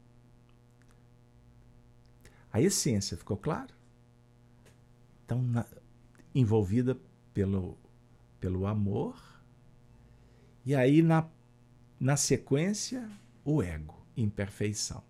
a 2.52 2.60
essência, 2.60 3.16
ficou 3.16 3.36
claro? 3.36 3.74
Então, 5.24 5.40
na, 5.40 5.64
envolvida 6.34 6.98
pelo, 7.32 7.78
pelo 8.38 8.66
amor, 8.66 9.16
e 10.64 10.74
aí 10.74 11.00
na, 11.02 11.26
na 11.98 12.16
sequência, 12.16 13.08
o 13.44 13.62
ego, 13.62 14.04
imperfeição. 14.16 15.02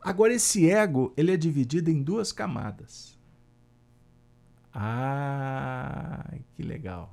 Agora, 0.00 0.34
esse 0.34 0.70
ego 0.70 1.12
ele 1.16 1.32
é 1.32 1.36
dividido 1.36 1.90
em 1.90 2.02
duas 2.02 2.30
camadas. 2.30 3.18
Ah, 4.72 6.32
que 6.54 6.62
legal. 6.62 7.12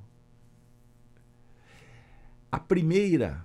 A 2.51 2.59
primeira, 2.59 3.43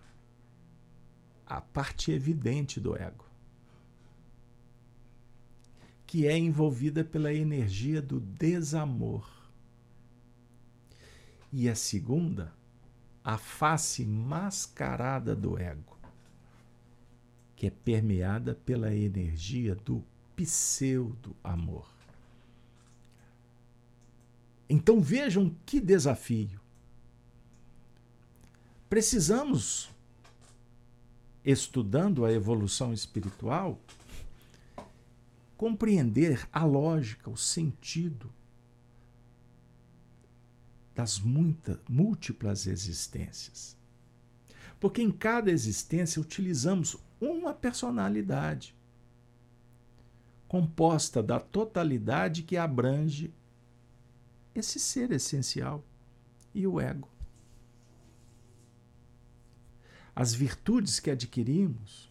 a 1.47 1.61
parte 1.61 2.11
evidente 2.11 2.79
do 2.79 2.95
ego, 2.97 3.25
que 6.09 6.27
é 6.27 6.37
envolvida 6.37 7.05
pela 7.05 7.33
energia 7.33 8.03
do 8.03 8.19
desamor. 8.19 9.31
E 11.53 11.69
a 11.69 11.77
segunda, 11.77 12.53
a 13.23 13.39
face 13.39 14.05
mascarada 14.05 15.37
do 15.37 15.57
ego 15.57 15.99
que 17.59 17.67
é 17.67 17.71
permeada 17.71 18.55
pela 18.55 18.95
energia 18.95 19.75
do 19.75 20.05
pseudo-amor. 20.37 21.89
Então 24.71 25.01
vejam 25.01 25.53
que 25.67 25.81
desafio. 25.81 26.61
Precisamos, 28.89 29.91
estudando 31.45 32.25
a 32.25 32.33
evolução 32.33 32.93
espiritual, 32.93 33.81
compreender 35.59 36.49
a 36.53 36.65
lógica, 36.65 37.29
o 37.29 37.37
sentido 37.37 38.33
das 40.95 41.19
muitas, 41.19 41.79
múltiplas 41.89 42.69
existências. 42.69 43.77
Porque 44.79 45.03
em 45.03 45.11
cada 45.11 45.51
existência 45.51 46.23
utilizamos 46.23 46.97
uma 47.21 47.53
personalidade 47.53 48.73
composta 50.47 51.23
da 51.23 51.41
totalidade 51.41 52.45
que 52.45 52.57
abrange 52.57 53.35
esse 54.55 54.79
ser 54.79 55.11
essencial 55.11 55.85
e 56.55 56.69
o 56.69 56.81
ego. 56.81 57.09
As 60.15 60.33
virtudes 60.33 61.01
que 61.01 61.11
adquirimos 61.11 62.08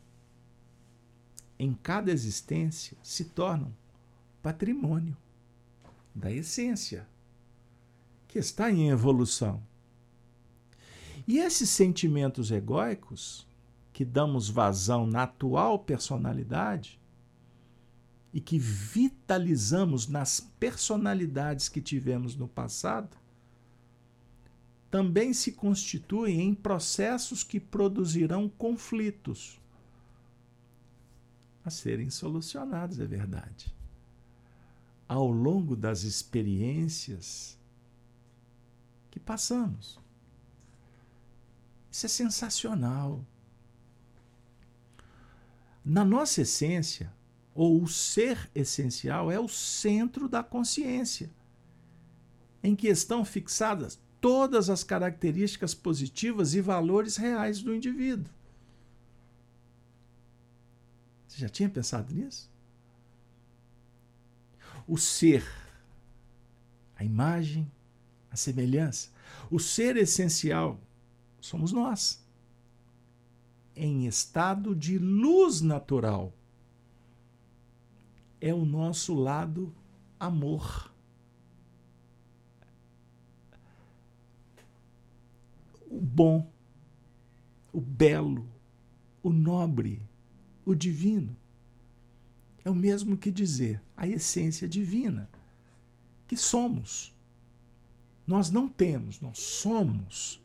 em 1.60 1.74
cada 1.74 2.12
existência 2.12 2.98
se 3.02 3.26
tornam 3.26 3.74
patrimônio 4.42 5.18
da 6.14 6.32
essência 6.32 7.08
que 8.28 8.40
está 8.40 8.72
em 8.72 8.90
evolução. 8.90 9.62
E 11.28 11.40
esses 11.40 11.70
sentimentos 11.70 12.52
egóicos 12.52 13.48
que 13.92 14.06
damos 14.06 14.50
vazão 14.50 15.06
na 15.06 15.24
atual 15.24 15.80
personalidade 15.80 17.00
e 18.32 18.40
que 18.40 18.60
vitalizamos 18.60 20.08
nas 20.08 20.40
personalidades 20.40 21.68
que 21.68 21.82
tivemos 21.82 22.36
no 22.36 22.48
passado, 22.48 23.18
também 24.90 25.34
se 25.34 25.52
constituem 25.52 26.42
em 26.42 26.54
processos 26.54 27.44
que 27.44 27.60
produzirão 27.60 28.48
conflitos 28.48 29.60
a 31.68 31.70
serem 31.70 32.10
solucionados, 32.10 33.00
é 33.00 33.06
verdade. 33.06 33.74
Ao 35.08 35.30
longo 35.30 35.76
das 35.76 36.04
experiências 36.04 37.58
que 39.12 39.20
passamos. 39.20 40.00
Isso 41.92 42.06
é 42.06 42.10
sensacional. 42.10 43.26
Na 45.84 46.04
nossa 46.04 46.42
essência, 46.42 47.14
ou 47.56 47.82
o 47.82 47.88
ser 47.88 48.50
essencial, 48.54 49.32
é 49.32 49.40
o 49.40 49.48
centro 49.48 50.28
da 50.28 50.44
consciência, 50.44 51.30
em 52.62 52.76
que 52.76 52.88
estão 52.88 53.24
fixadas 53.24 54.00
todas 54.20 54.70
as 54.70 54.84
características 54.84 55.74
positivas 55.74 56.54
e 56.54 56.62
valores 56.62 57.18
reais 57.18 57.62
do 57.62 57.74
indivíduo. 57.74 58.37
Você 61.28 61.42
já 61.42 61.50
tinha 61.50 61.70
pensado 61.70 62.14
nisso? 62.14 62.50
O 64.88 64.98
ser, 64.98 65.46
a 66.96 67.04
imagem, 67.04 67.70
a 68.32 68.38
semelhança. 68.38 69.10
O 69.52 69.60
ser 69.60 69.98
essencial 69.98 70.80
somos 71.42 71.72
nós 71.72 72.26
em 73.78 74.08
estado 74.08 74.76
de 74.76 74.98
luz 74.98 75.62
natural. 75.62 76.34
É 78.42 78.54
o 78.54 78.66
nosso 78.66 79.14
lado 79.14 79.74
amor. 80.20 80.92
O 85.90 86.02
bom, 86.02 86.52
o 87.72 87.80
belo, 87.80 88.48
o 89.22 89.30
nobre, 89.30 90.02
o 90.68 90.76
divino. 90.76 91.36
É 92.64 92.70
o 92.70 92.76
mesmo 92.76 93.18
que 93.18 93.32
dizer 93.32 93.82
a 93.96 94.06
essência 94.06 94.68
divina, 94.68 95.30
que 96.28 96.36
somos. 96.36 97.16
Nós 98.26 98.52
não 98.52 98.68
temos, 98.68 99.22
nós 99.22 99.40
somos 99.40 100.44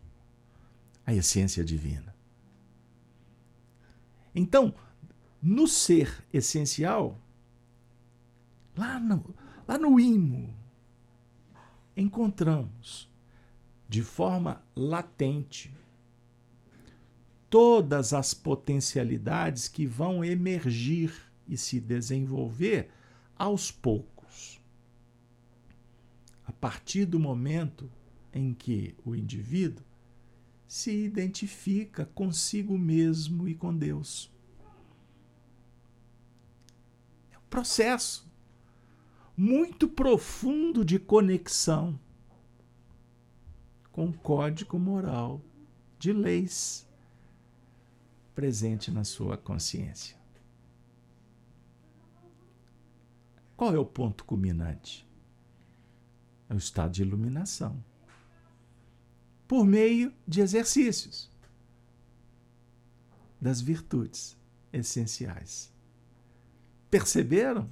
a 1.05 1.12
essência 1.12 1.64
divina. 1.64 2.14
Então, 4.33 4.73
no 5.43 5.66
ser 5.66 6.25
essencial, 6.33 7.20
lá 8.77 9.01
no, 9.01 9.35
lá 9.66 9.77
no 9.77 9.99
imo, 9.99 10.55
encontramos 11.97 13.11
de 13.89 14.03
forma 14.03 14.62
latente 14.77 15.75
todas 17.53 18.15
as 18.15 18.33
potencialidades 18.33 19.69
que 19.69 19.85
vão 19.85 20.25
emergir 20.25 21.13
e 21.47 21.55
se 21.55 21.79
desenvolver 21.79 22.89
aos 23.37 23.71
poucos. 23.71 24.59
A 26.47 26.53
partir 26.53 27.05
do 27.05 27.21
momento 27.21 27.93
em 28.33 28.55
que 28.55 28.97
o 29.05 29.15
indivíduo 29.15 29.85
se 30.67 30.93
identifica 31.05 32.07
consigo 32.07 32.79
mesmo 32.79 33.47
e 33.47 33.55
com 33.55 33.77
Deus. 33.77 34.33
É 37.31 37.37
um 37.37 37.49
processo 37.51 38.27
muito 39.37 39.87
profundo 39.87 40.83
de 40.83 40.99
conexão 40.99 42.01
com 43.91 44.07
o 44.07 44.13
código 44.15 44.79
moral 44.79 45.43
de 45.99 46.15
leis 46.15 46.91
presente 48.35 48.91
na 48.91 49.05
sua 49.05 49.37
consciência. 49.37 50.16
Qual 53.57 53.74
é 53.74 53.78
o 53.78 53.85
ponto 53.85 54.24
culminante? 54.24 55.07
É 56.49 56.55
o 56.55 56.59
estado 56.59 56.93
de 56.93 57.03
iluminação 57.03 57.83
por 59.47 59.64
meio 59.66 60.12
de 60.26 60.41
exercícios 60.41 61.30
das 63.41 63.61
virtudes 63.61 64.37
essenciais. 64.72 65.70
Perceberam? 66.91 67.68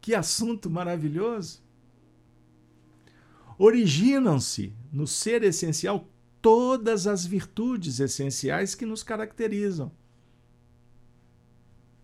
Que 0.00 0.14
assunto 0.14 0.70
maravilhoso! 0.70 1.62
Originam-se 3.58 4.72
no 4.92 5.06
ser 5.06 5.42
essencial 5.42 6.08
todas 6.44 7.06
as 7.06 7.24
virtudes 7.24 8.00
essenciais 8.00 8.74
que 8.74 8.84
nos 8.84 9.02
caracterizam. 9.02 9.90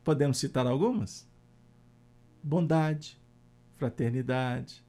Podemos 0.03 0.39
citar 0.39 0.67
algumas? 0.67 1.29
Bondade, 2.43 3.21
fraternidade, 3.77 4.83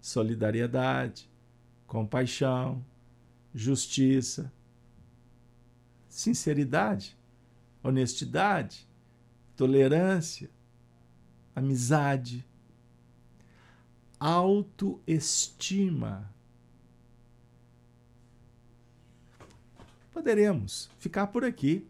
solidariedade, 0.00 1.30
compaixão, 1.86 2.82
justiça, 3.54 4.50
sinceridade, 6.08 7.14
honestidade, 7.82 8.88
tolerância, 9.54 10.48
amizade, 11.54 12.42
autoestima. 14.18 14.74
Poderemos 20.14 20.88
ficar 21.00 21.26
por 21.26 21.44
aqui. 21.44 21.84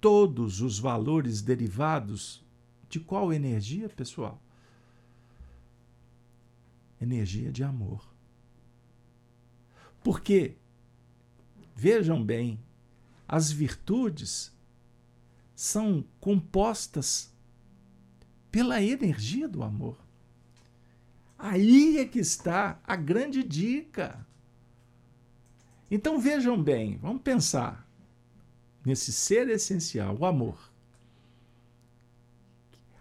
Todos 0.00 0.60
os 0.60 0.80
valores 0.80 1.40
derivados 1.40 2.44
de 2.88 2.98
qual 2.98 3.32
energia, 3.32 3.88
pessoal? 3.88 4.42
Energia 7.00 7.52
de 7.52 7.62
amor. 7.62 8.04
Porque, 10.02 10.56
vejam 11.74 12.22
bem, 12.22 12.58
as 13.26 13.52
virtudes 13.52 14.52
são 15.54 16.04
compostas 16.18 17.32
pela 18.50 18.82
energia 18.82 19.48
do 19.48 19.62
amor. 19.62 19.96
Aí 21.38 21.98
é 21.98 22.04
que 22.04 22.18
está 22.18 22.80
a 22.84 22.96
grande 22.96 23.44
dica. 23.44 24.26
Então 25.90 26.18
vejam 26.18 26.60
bem, 26.60 26.96
vamos 26.98 27.22
pensar 27.22 27.86
nesse 28.84 29.12
ser 29.12 29.48
essencial, 29.48 30.16
o 30.18 30.24
amor. 30.24 30.58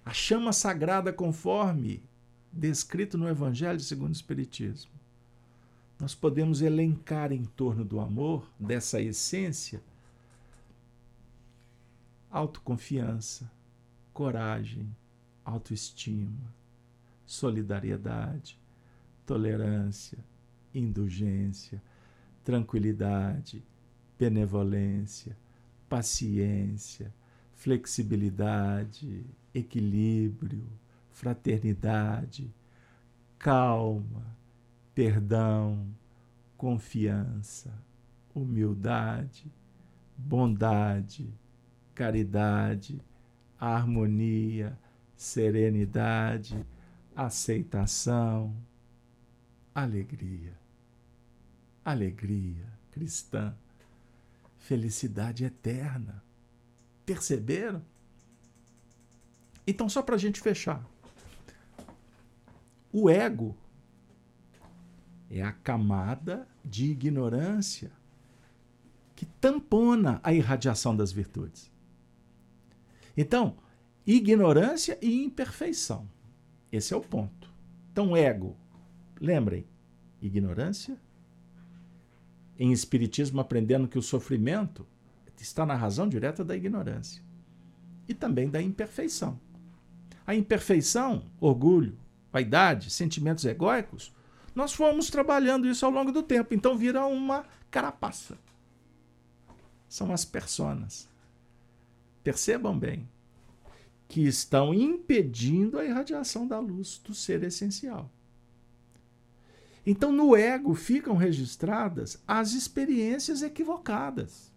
A 0.05 0.13
chama 0.13 0.51
sagrada 0.51 1.11
conforme 1.11 2.03
descrito 2.51 3.17
no 3.17 3.27
Evangelho 3.27 3.79
segundo 3.79 4.09
o 4.09 4.13
Espiritismo 4.13 4.93
nós 6.03 6.13
podemos 6.13 6.61
elencar 6.61 7.31
em 7.31 7.45
torno 7.45 7.85
do 7.85 7.99
amor, 8.01 8.45
dessa 8.59 8.99
essência, 8.99 9.81
autoconfiança, 12.29 13.49
coragem, 14.11 14.93
autoestima, 15.45 16.53
solidariedade, 17.25 18.59
tolerância, 19.25 20.17
indulgência, 20.75 21.81
tranquilidade, 22.43 23.63
benevolência, 24.19 25.37
paciência, 25.87 27.13
flexibilidade, 27.53 29.25
equilíbrio, 29.53 30.67
fraternidade, 31.11 32.53
calma, 33.39 34.25
perdão, 34.93 35.87
confiança, 36.57 37.73
humildade, 38.33 39.51
bondade, 40.17 41.33
caridade, 41.93 43.01
harmonia, 43.59 44.77
serenidade, 45.15 46.65
aceitação, 47.15 48.55
alegria. 49.73 50.62
Alegria 51.83 52.71
cristã, 52.91 53.55
felicidade 54.57 55.43
eterna. 55.43 56.23
Perceberam? 57.05 57.83
Então, 59.65 59.89
só 59.89 60.01
para 60.01 60.15
a 60.15 60.17
gente 60.17 60.39
fechar. 60.39 60.85
O 62.91 63.09
ego 63.09 63.57
é 65.29 65.41
a 65.41 65.51
camada 65.51 66.47
de 66.63 66.91
ignorância 66.91 67.91
que 69.15 69.25
tampona 69.25 70.19
a 70.23 70.33
irradiação 70.33 70.95
das 70.95 71.11
virtudes. 71.11 71.71
Então, 73.17 73.57
ignorância 74.05 74.97
e 75.01 75.23
imperfeição. 75.23 76.07
Esse 76.71 76.93
é 76.93 76.97
o 76.97 77.01
ponto. 77.01 77.51
Então, 77.91 78.15
ego, 78.15 78.55
lembrem, 79.19 79.65
ignorância. 80.21 80.97
Em 82.57 82.71
Espiritismo, 82.71 83.41
aprendendo 83.41 83.87
que 83.87 83.97
o 83.97 84.01
sofrimento 84.01 84.85
está 85.39 85.65
na 85.65 85.75
razão 85.75 86.07
direta 86.07 86.43
da 86.43 86.55
ignorância 86.55 87.21
e 88.07 88.13
também 88.13 88.49
da 88.49 88.61
imperfeição. 88.61 89.39
A 90.25 90.33
imperfeição, 90.33 91.25
orgulho, 91.39 91.97
vaidade, 92.31 92.89
sentimentos 92.89 93.43
egóicos, 93.45 94.13
nós 94.55 94.73
fomos 94.73 95.09
trabalhando 95.09 95.67
isso 95.67 95.85
ao 95.85 95.91
longo 95.91 96.11
do 96.11 96.23
tempo, 96.23 96.53
então 96.53 96.77
vira 96.77 97.05
uma 97.05 97.45
carapaça. 97.69 98.37
São 99.89 100.13
as 100.13 100.23
personas. 100.23 101.09
Percebam 102.23 102.77
bem 102.77 103.09
que 104.07 104.21
estão 104.21 104.73
impedindo 104.73 105.79
a 105.79 105.85
irradiação 105.85 106.47
da 106.47 106.59
luz 106.59 107.01
do 107.03 107.13
ser 107.13 107.43
essencial. 107.43 108.09
Então, 109.85 110.11
no 110.11 110.35
ego 110.35 110.73
ficam 110.73 111.15
registradas 111.15 112.21
as 112.27 112.53
experiências 112.53 113.41
equivocadas. 113.41 114.51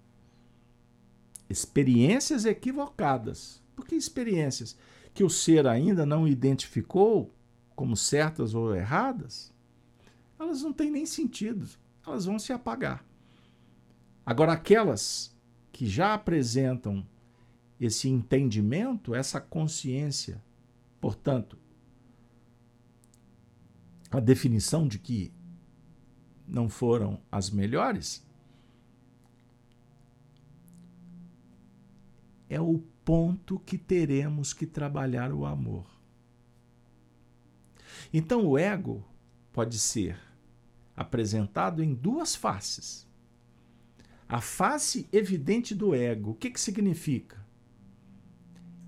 Experiências 1.51 2.45
equivocadas. 2.45 3.63
Por 3.75 3.87
que 3.87 3.95
experiências 3.95 4.77
que 5.13 5.25
o 5.25 5.31
ser 5.31 5.67
ainda 5.67 6.07
não 6.07 6.29
identificou 6.29 7.33
como 7.75 7.97
certas 7.97 8.55
ou 8.55 8.75
erradas? 8.75 9.53
elas 10.39 10.63
não 10.63 10.73
têm 10.73 10.91
nem 10.91 11.07
sentido, 11.07 11.67
elas 12.07 12.25
vão 12.25 12.39
se 12.39 12.53
apagar. 12.53 13.05
Agora, 14.25 14.53
aquelas 14.53 15.35
que 15.73 15.87
já 15.87 16.15
apresentam 16.15 17.07
esse 17.81 18.09
entendimento, 18.09 19.15
essa 19.15 19.41
consciência, 19.41 20.43
portanto, 21.01 21.59
a 24.11 24.21
definição 24.21 24.87
de 24.87 24.99
que 24.99 25.33
não 26.47 26.69
foram 26.69 27.21
as 27.31 27.51
melhores, 27.51 28.25
é 32.49 32.61
o 32.61 32.79
ponto 33.05 33.59
que 33.59 33.77
teremos 33.77 34.53
que 34.53 34.67
trabalhar 34.67 35.33
o 35.33 35.45
amor. 35.45 35.87
Então, 38.13 38.47
o 38.47 38.57
ego 38.57 39.05
pode 39.53 39.79
ser 39.79 40.19
apresentado 40.97 41.83
em 41.83 41.95
duas 41.95 42.35
faces. 42.35 43.07
A 44.29 44.41
face 44.41 45.09
evidente 45.13 45.75
do 45.75 45.95
ego, 45.95 46.31
o 46.31 46.35
que, 46.35 46.51
que 46.51 46.61
significa? 46.61 47.45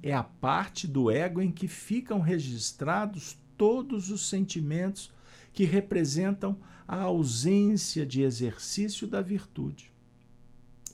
É 0.02 0.12
a 0.12 0.22
parte 0.22 0.86
do 0.86 1.10
ego 1.10 1.40
em 1.40 1.50
que 1.50 1.68
ficam 1.68 2.20
registrados 2.20 3.36
todos 3.58 4.10
os 4.10 4.28
sentimentos 4.28 5.12
que 5.52 5.64
representam 5.64 6.58
a 6.86 7.02
ausência 7.02 8.06
de 8.06 8.22
exercício 8.22 9.06
da 9.06 9.20
virtude. 9.20 9.92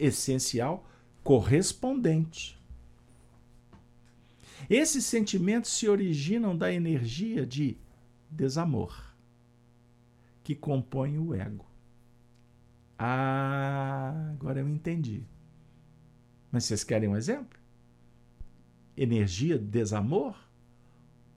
essencial 0.00 0.88
correspondente. 1.22 2.60
Esses 4.68 5.04
sentimentos 5.04 5.70
se 5.70 5.88
originam 5.88 6.56
da 6.56 6.72
energia 6.72 7.46
de 7.46 7.78
desamor 8.28 9.14
que 10.42 10.54
compõe 10.54 11.18
o 11.18 11.32
ego. 11.34 11.64
Ah, 12.98 14.30
agora 14.32 14.60
eu 14.60 14.68
entendi. 14.68 15.26
Mas 16.50 16.64
vocês 16.64 16.84
querem 16.84 17.08
um 17.08 17.16
exemplo? 17.16 17.58
Energia 18.96 19.58
de 19.58 19.64
desamor, 19.64 20.36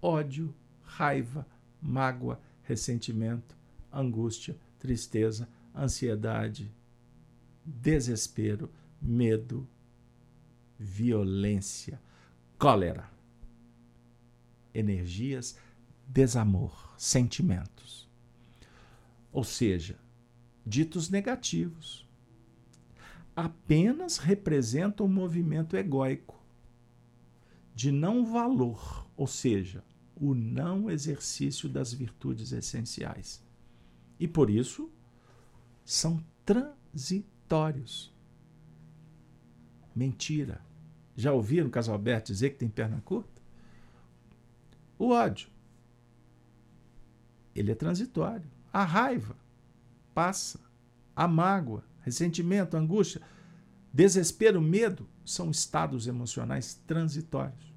ódio, 0.01 0.53
raiva, 0.97 1.45
mágoa, 1.79 2.41
ressentimento, 2.63 3.55
angústia, 3.91 4.57
tristeza, 4.79 5.47
ansiedade, 5.73 6.71
desespero, 7.63 8.71
medo, 8.99 9.67
violência, 10.79 12.01
cólera. 12.57 13.07
Energias, 14.73 15.57
desamor, 16.07 16.93
sentimentos. 16.97 18.09
Ou 19.31 19.43
seja, 19.43 19.99
ditos 20.65 21.09
negativos 21.09 22.07
apenas 23.35 24.17
representam 24.17 25.05
um 25.05 25.09
movimento 25.09 25.77
egóico 25.77 26.35
de 27.75 27.91
não 27.91 28.25
valor, 28.25 29.07
ou 29.15 29.27
seja, 29.27 29.83
o 30.19 30.33
não 30.33 30.89
exercício 30.89 31.69
das 31.69 31.93
virtudes 31.93 32.51
essenciais. 32.51 33.43
E 34.19 34.27
por 34.27 34.49
isso 34.49 34.91
são 35.85 36.23
transitórios. 36.43 38.13
Mentira. 39.95 40.61
Já 41.15 41.33
ouviram 41.33 41.67
o 41.67 41.71
caso 41.71 41.91
Alberto 41.91 42.31
dizer 42.31 42.51
que 42.51 42.57
tem 42.57 42.69
perna 42.69 43.01
curta? 43.01 43.41
O 44.97 45.09
ódio. 45.09 45.49
Ele 47.55 47.71
é 47.71 47.75
transitório. 47.75 48.47
A 48.71 48.83
raiva 48.83 49.35
passa. 50.13 50.59
A 51.15 51.27
mágoa, 51.27 51.83
ressentimento, 52.01 52.77
angústia, 52.77 53.21
desespero, 53.91 54.61
medo 54.61 55.09
são 55.25 55.49
estados 55.49 56.05
emocionais 56.05 56.75
transitórios. 56.85 57.73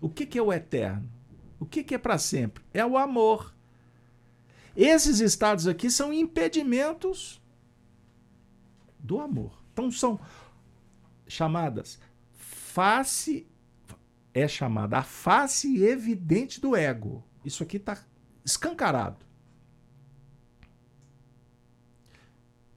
O 0.00 0.08
que 0.08 0.38
é 0.38 0.42
o 0.42 0.52
eterno? 0.52 1.17
O 1.58 1.66
que, 1.66 1.82
que 1.82 1.94
é 1.94 1.98
para 1.98 2.18
sempre? 2.18 2.62
É 2.72 2.84
o 2.84 2.96
amor. 2.96 3.54
Esses 4.76 5.20
estados 5.20 5.66
aqui 5.66 5.90
são 5.90 6.12
impedimentos 6.12 7.42
do 8.98 9.20
amor. 9.20 9.62
Então 9.72 9.90
são 9.90 10.20
chamadas 11.26 11.98
face 12.78 13.44
é 14.32 14.46
chamada 14.46 14.98
a 14.98 15.02
face 15.02 15.82
evidente 15.82 16.60
do 16.60 16.76
ego. 16.76 17.24
Isso 17.44 17.64
aqui 17.64 17.76
está 17.76 17.98
escancarado. 18.44 19.26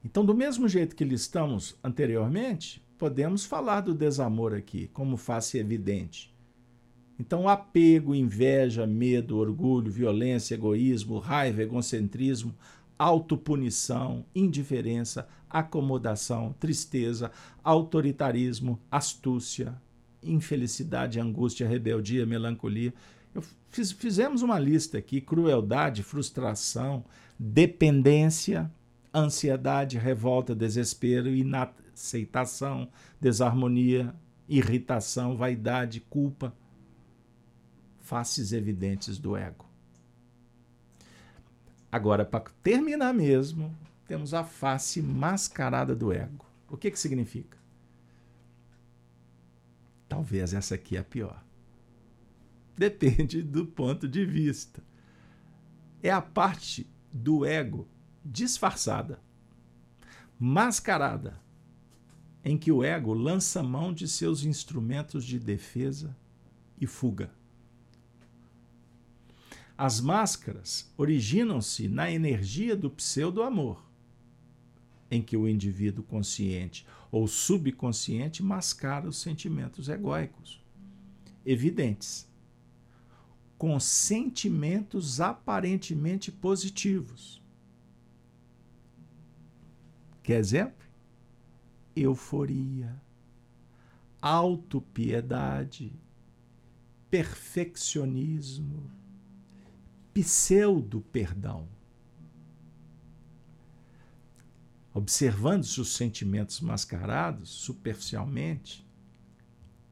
Então, 0.03 0.25
do 0.25 0.33
mesmo 0.33 0.67
jeito 0.67 0.95
que 0.95 1.03
listamos 1.03 1.77
anteriormente, 1.83 2.83
podemos 2.97 3.45
falar 3.45 3.81
do 3.81 3.93
desamor 3.93 4.55
aqui 4.55 4.87
como 4.87 5.17
face 5.17 5.59
evidente. 5.59 6.30
Então, 7.21 7.47
apego, 7.47 8.15
inveja, 8.15 8.87
medo, 8.87 9.37
orgulho, 9.37 9.91
violência, 9.91 10.55
egoísmo, 10.55 11.19
raiva, 11.19 11.61
egocentrismo, 11.61 12.51
autopunição, 12.97 14.25
indiferença, 14.33 15.27
acomodação, 15.47 16.55
tristeza, 16.59 17.29
autoritarismo, 17.63 18.79
astúcia, 18.89 19.79
infelicidade, 20.23 21.19
angústia, 21.19 21.67
rebeldia, 21.67 22.25
melancolia. 22.25 22.91
Fiz, 23.69 23.91
fizemos 23.91 24.41
uma 24.41 24.57
lista 24.57 24.97
aqui: 24.97 25.21
crueldade, 25.21 26.01
frustração, 26.01 27.05
dependência, 27.37 28.67
ansiedade, 29.13 29.95
revolta, 29.99 30.55
desespero, 30.55 31.29
inaceitação, 31.29 32.89
desarmonia, 33.21 34.11
irritação, 34.49 35.37
vaidade, 35.37 35.99
culpa, 36.09 36.51
faces 38.11 38.51
evidentes 38.51 39.17
do 39.17 39.37
ego. 39.37 39.65
Agora, 41.89 42.25
para 42.25 42.43
terminar 42.61 43.13
mesmo, 43.13 43.73
temos 44.05 44.33
a 44.33 44.43
face 44.43 45.01
mascarada 45.01 45.95
do 45.95 46.11
ego. 46.11 46.45
O 46.69 46.75
que, 46.75 46.91
que 46.91 46.99
significa? 46.99 47.57
Talvez 50.09 50.53
essa 50.53 50.75
aqui 50.75 50.97
é 50.97 50.99
a 50.99 51.05
pior. 51.05 51.41
Depende 52.77 53.41
do 53.41 53.65
ponto 53.65 54.09
de 54.09 54.25
vista. 54.25 54.83
É 56.03 56.11
a 56.11 56.21
parte 56.21 56.85
do 57.13 57.45
ego 57.45 57.87
disfarçada, 58.25 59.21
mascarada, 60.37 61.39
em 62.43 62.57
que 62.57 62.73
o 62.73 62.83
ego 62.83 63.13
lança 63.13 63.63
mão 63.63 63.93
de 63.93 64.05
seus 64.05 64.43
instrumentos 64.43 65.23
de 65.23 65.39
defesa 65.39 66.13
e 66.77 66.85
fuga. 66.85 67.31
As 69.83 69.99
máscaras 69.99 70.93
originam-se 70.95 71.87
na 71.87 72.11
energia 72.11 72.75
do 72.75 72.87
pseudo-amor, 72.87 73.83
em 75.09 75.23
que 75.23 75.35
o 75.35 75.47
indivíduo 75.47 76.03
consciente 76.03 76.85
ou 77.11 77.27
subconsciente 77.27 78.43
mascara 78.43 79.09
os 79.09 79.17
sentimentos 79.17 79.89
egóicos, 79.89 80.63
evidentes, 81.43 82.29
com 83.57 83.79
sentimentos 83.79 85.19
aparentemente 85.19 86.31
positivos 86.31 87.41
Quer 90.21 90.37
exemplo? 90.37 90.85
Euforia, 91.95 93.01
autopiedade, 94.21 95.91
perfeccionismo, 97.09 99.00
pseudo-perdão. 100.13 101.67
Observando-se 104.93 105.79
os 105.79 105.95
sentimentos 105.95 106.59
mascarados 106.59 107.49
superficialmente, 107.49 108.85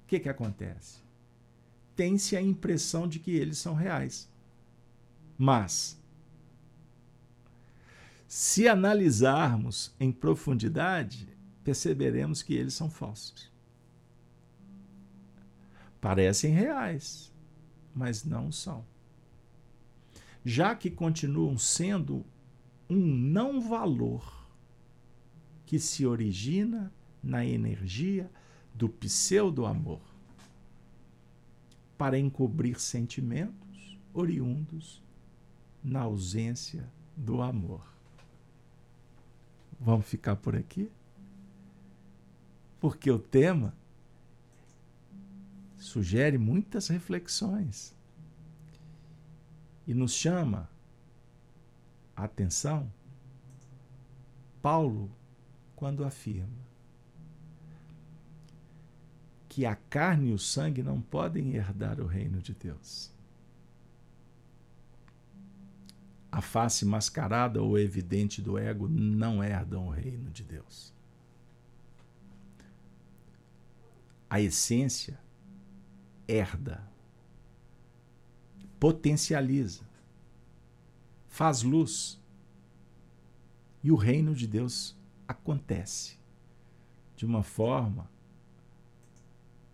o 0.03 0.07
que, 0.07 0.19
que 0.19 0.29
acontece? 0.29 0.99
Tem-se 1.95 2.35
a 2.35 2.41
impressão 2.41 3.07
de 3.07 3.19
que 3.19 3.31
eles 3.31 3.57
são 3.57 3.73
reais. 3.73 4.29
Mas 5.37 5.99
se 8.29 8.67
analisarmos 8.67 9.91
em 9.99 10.11
profundidade, 10.11 11.27
perceberemos 11.63 12.43
que 12.43 12.53
eles 12.53 12.75
são 12.75 12.87
falsos. 12.87 13.51
Parecem 15.99 16.53
reais, 16.53 17.33
mas 17.93 18.23
não 18.23 18.51
são. 18.51 18.85
Já 20.43 20.75
que 20.75 20.89
continuam 20.89 21.57
sendo 21.57 22.25
um 22.89 22.97
não 22.97 23.61
valor 23.61 24.47
que 25.65 25.77
se 25.77 26.05
origina 26.05 26.91
na 27.21 27.45
energia 27.45 28.31
do 28.73 28.89
pseudo-amor 28.89 30.01
para 31.97 32.17
encobrir 32.17 32.79
sentimentos 32.79 33.99
oriundos 34.13 35.01
na 35.83 36.01
ausência 36.01 36.89
do 37.15 37.41
amor. 37.41 37.85
Vamos 39.79 40.05
ficar 40.07 40.35
por 40.37 40.55
aqui? 40.55 40.89
Porque 42.79 43.11
o 43.11 43.19
tema 43.19 43.73
sugere 45.77 46.37
muitas 46.37 46.87
reflexões 46.87 47.93
e 49.89 49.93
nos 49.93 50.13
chama 50.13 50.69
a 52.15 52.23
atenção 52.23 52.89
Paulo 54.61 55.11
quando 55.75 56.05
afirma 56.05 56.69
que 59.49 59.65
a 59.65 59.75
carne 59.75 60.29
e 60.29 60.33
o 60.33 60.39
sangue 60.39 60.81
não 60.81 61.01
podem 61.01 61.55
herdar 61.55 61.99
o 61.99 62.05
reino 62.05 62.41
de 62.41 62.53
Deus. 62.53 63.11
a 66.31 66.41
face 66.41 66.85
mascarada 66.85 67.61
ou 67.61 67.77
evidente 67.77 68.41
do 68.41 68.57
ego 68.57 68.87
não 68.87 69.43
herdam 69.43 69.87
o 69.87 69.89
reino 69.89 70.29
de 70.29 70.43
Deus. 70.43 70.93
A 74.29 74.39
essência 74.39 75.19
herda, 76.27 76.83
potencializa, 78.79 79.83
faz 81.27 81.61
luz 81.63 82.19
e 83.83 83.91
o 83.91 83.95
reino 83.95 84.33
de 84.33 84.47
Deus 84.47 84.95
acontece 85.27 86.17
de 87.15 87.25
uma 87.25 87.43
forma 87.43 88.09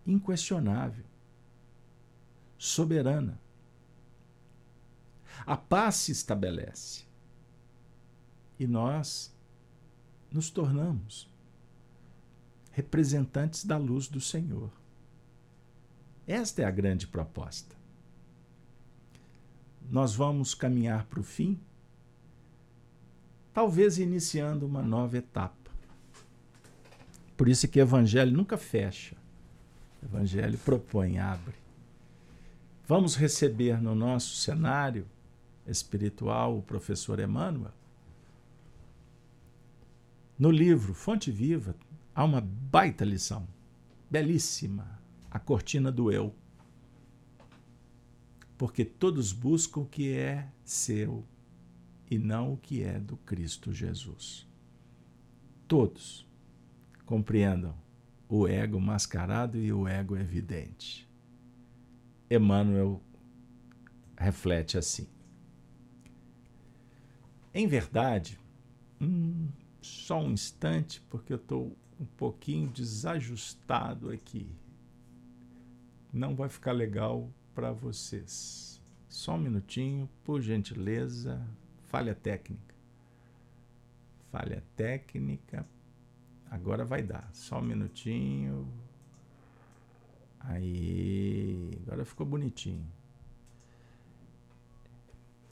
inquestionável, 0.06 1.04
soberana. 2.58 3.40
A 5.44 5.56
paz 5.56 5.96
se 5.96 6.12
estabelece 6.12 7.04
e 8.58 8.66
nós 8.66 9.34
nos 10.30 10.50
tornamos 10.50 11.28
representantes 12.72 13.64
da 13.64 13.76
luz 13.76 14.08
do 14.08 14.20
Senhor. 14.20 14.70
Esta 16.26 16.62
é 16.62 16.64
a 16.64 16.70
grande 16.70 17.06
proposta. 17.06 17.76
Nós 19.90 20.14
vamos 20.14 20.54
caminhar 20.54 21.04
para 21.06 21.20
o 21.20 21.22
fim, 21.22 21.58
talvez 23.52 23.98
iniciando 23.98 24.66
uma 24.66 24.82
nova 24.82 25.16
etapa. 25.16 25.70
Por 27.36 27.48
isso 27.48 27.68
que 27.68 27.78
o 27.78 27.82
Evangelho 27.82 28.32
nunca 28.32 28.56
fecha. 28.56 29.16
O 30.02 30.06
Evangelho 30.06 30.58
propõe, 30.58 31.18
abre. 31.18 31.54
Vamos 32.86 33.16
receber 33.16 33.80
no 33.80 33.94
nosso 33.94 34.36
cenário 34.36 35.06
espiritual 35.66 36.58
o 36.58 36.62
professor 36.62 37.18
Emmanuel. 37.18 37.72
No 40.38 40.50
livro 40.50 40.94
Fonte 40.94 41.30
Viva 41.30 41.74
há 42.14 42.24
uma 42.24 42.40
baita 42.40 43.04
lição, 43.04 43.46
belíssima, 44.10 45.00
a 45.30 45.38
cortina 45.38 45.90
do 45.90 46.12
eu. 46.12 46.34
Porque 48.56 48.84
todos 48.84 49.32
buscam 49.32 49.80
o 49.80 49.86
que 49.86 50.12
é 50.12 50.48
seu 50.64 51.24
e 52.10 52.18
não 52.18 52.54
o 52.54 52.56
que 52.56 52.82
é 52.82 52.98
do 52.98 53.16
Cristo 53.18 53.72
Jesus. 53.72 54.46
Todos 55.68 56.26
compreendam 57.04 57.74
o 58.28 58.46
ego 58.46 58.80
mascarado 58.80 59.58
e 59.58 59.72
o 59.72 59.86
ego 59.86 60.16
evidente. 60.16 61.08
Emmanuel 62.30 63.00
reflete 64.16 64.78
assim. 64.78 65.06
Em 67.54 67.66
verdade, 67.66 68.38
hum, 69.00 69.48
só 69.80 70.20
um 70.20 70.32
instante, 70.32 71.00
porque 71.08 71.32
eu 71.32 71.36
estou 71.38 71.76
um 71.98 72.04
pouquinho 72.04 72.68
desajustado 72.68 74.10
aqui. 74.10 74.46
Não 76.12 76.34
vai 76.34 76.48
ficar 76.48 76.72
legal 76.72 77.30
para 77.56 77.72
vocês. 77.72 78.78
Só 79.08 79.34
um 79.34 79.38
minutinho, 79.38 80.06
por 80.22 80.42
gentileza. 80.42 81.42
Falha 81.86 82.14
técnica. 82.14 82.74
Falha 84.30 84.62
técnica. 84.76 85.66
Agora 86.50 86.84
vai 86.84 87.02
dar. 87.02 87.30
Só 87.32 87.58
um 87.58 87.62
minutinho. 87.62 88.70
Aí, 90.38 91.80
agora 91.86 92.04
ficou 92.04 92.26
bonitinho. 92.26 92.86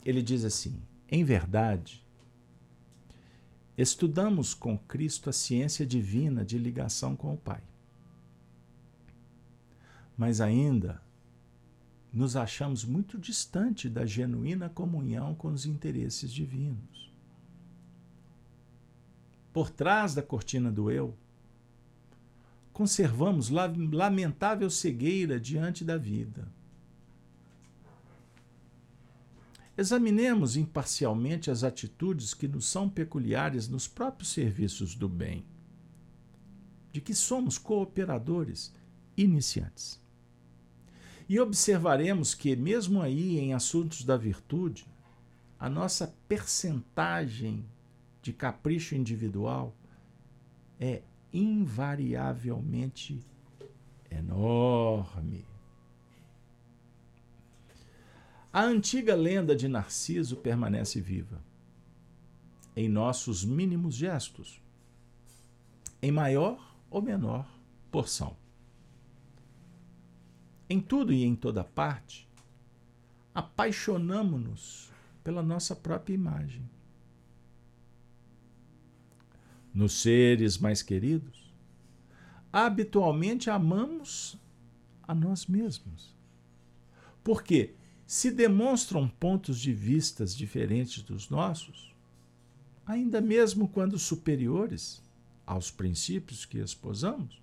Ele 0.05 0.21
diz 0.21 0.45
assim: 0.45 0.79
em 1.09 1.23
verdade, 1.23 2.05
estudamos 3.75 4.53
com 4.53 4.77
Cristo 4.77 5.27
a 5.27 5.33
ciência 5.33 5.83
divina 5.87 6.45
de 6.45 6.59
ligação 6.59 7.15
com 7.15 7.33
o 7.33 7.37
Pai. 7.37 7.63
Mas 10.15 10.39
ainda 10.39 11.03
nos 12.15 12.35
achamos 12.35 12.83
muito 12.83 13.17
distante 13.19 13.87
da 13.89 14.05
genuína 14.05 14.69
comunhão 14.69 15.35
com 15.35 15.49
os 15.49 15.65
interesses 15.65 16.31
divinos. 16.31 17.13
Por 19.53 19.69
trás 19.69 20.15
da 20.15 20.23
cortina 20.23 20.71
do 20.71 20.89
eu, 20.89 21.15
conservamos 22.73 23.49
lamentável 23.49 24.69
cegueira 24.69 25.39
diante 25.39 25.83
da 25.83 25.97
vida 25.97 26.47
Examinemos 29.77 30.55
imparcialmente 30.55 31.51
as 31.51 31.63
atitudes 31.63 32.33
que 32.33 32.47
nos 32.47 32.65
são 32.65 32.89
peculiares 32.89 33.67
nos 33.67 33.89
próprios 33.89 34.29
serviços 34.29 34.95
do 34.95 35.09
bem, 35.09 35.45
de 36.93 37.01
que 37.01 37.13
somos 37.13 37.57
cooperadores 37.57 38.73
iniciantes. 39.17 40.01
E 41.27 41.39
observaremos 41.39 42.35
que, 42.35 42.55
mesmo 42.55 43.01
aí 43.01 43.39
em 43.39 43.53
assuntos 43.53 44.03
da 44.03 44.15
virtude, 44.15 44.85
a 45.59 45.69
nossa 45.69 46.13
percentagem 46.27 47.65
de 48.21 48.31
capricho 48.31 48.95
individual 48.95 49.75
é 50.79 51.01
invariavelmente 51.33 53.19
enorme. 54.09 55.45
A 58.53 58.63
antiga 58.63 59.15
lenda 59.15 59.55
de 59.55 59.67
Narciso 59.67 60.37
permanece 60.37 61.01
viva. 61.01 61.43
Em 62.75 62.87
nossos 62.87 63.43
mínimos 63.43 63.95
gestos, 63.95 64.61
em 66.01 66.11
maior 66.11 66.75
ou 66.89 67.01
menor 67.01 67.49
porção. 67.91 68.37
Em 70.69 70.79
tudo 70.81 71.13
e 71.13 71.23
em 71.23 71.35
toda 71.35 71.63
parte, 71.63 72.27
apaixonamo-nos 73.33 74.91
pela 75.23 75.43
nossa 75.43 75.75
própria 75.75 76.13
imagem. 76.13 76.67
Nos 79.73 80.01
seres 80.01 80.57
mais 80.57 80.81
queridos, 80.81 81.53
habitualmente 82.51 83.49
amamos 83.49 84.37
a 85.03 85.13
nós 85.13 85.45
mesmos. 85.45 86.15
Por 87.23 87.43
quê? 87.43 87.75
se 88.05 88.29
demonstram 88.29 89.07
pontos 89.07 89.59
de 89.59 89.73
vistas 89.73 90.35
diferentes 90.35 91.01
dos 91.01 91.29
nossos, 91.29 91.93
ainda 92.85 93.19
mesmo 93.19 93.67
quando 93.67 93.97
superiores 93.97 95.01
aos 95.45 95.71
princípios 95.71 96.45
que 96.45 96.59
esposamos, 96.59 97.41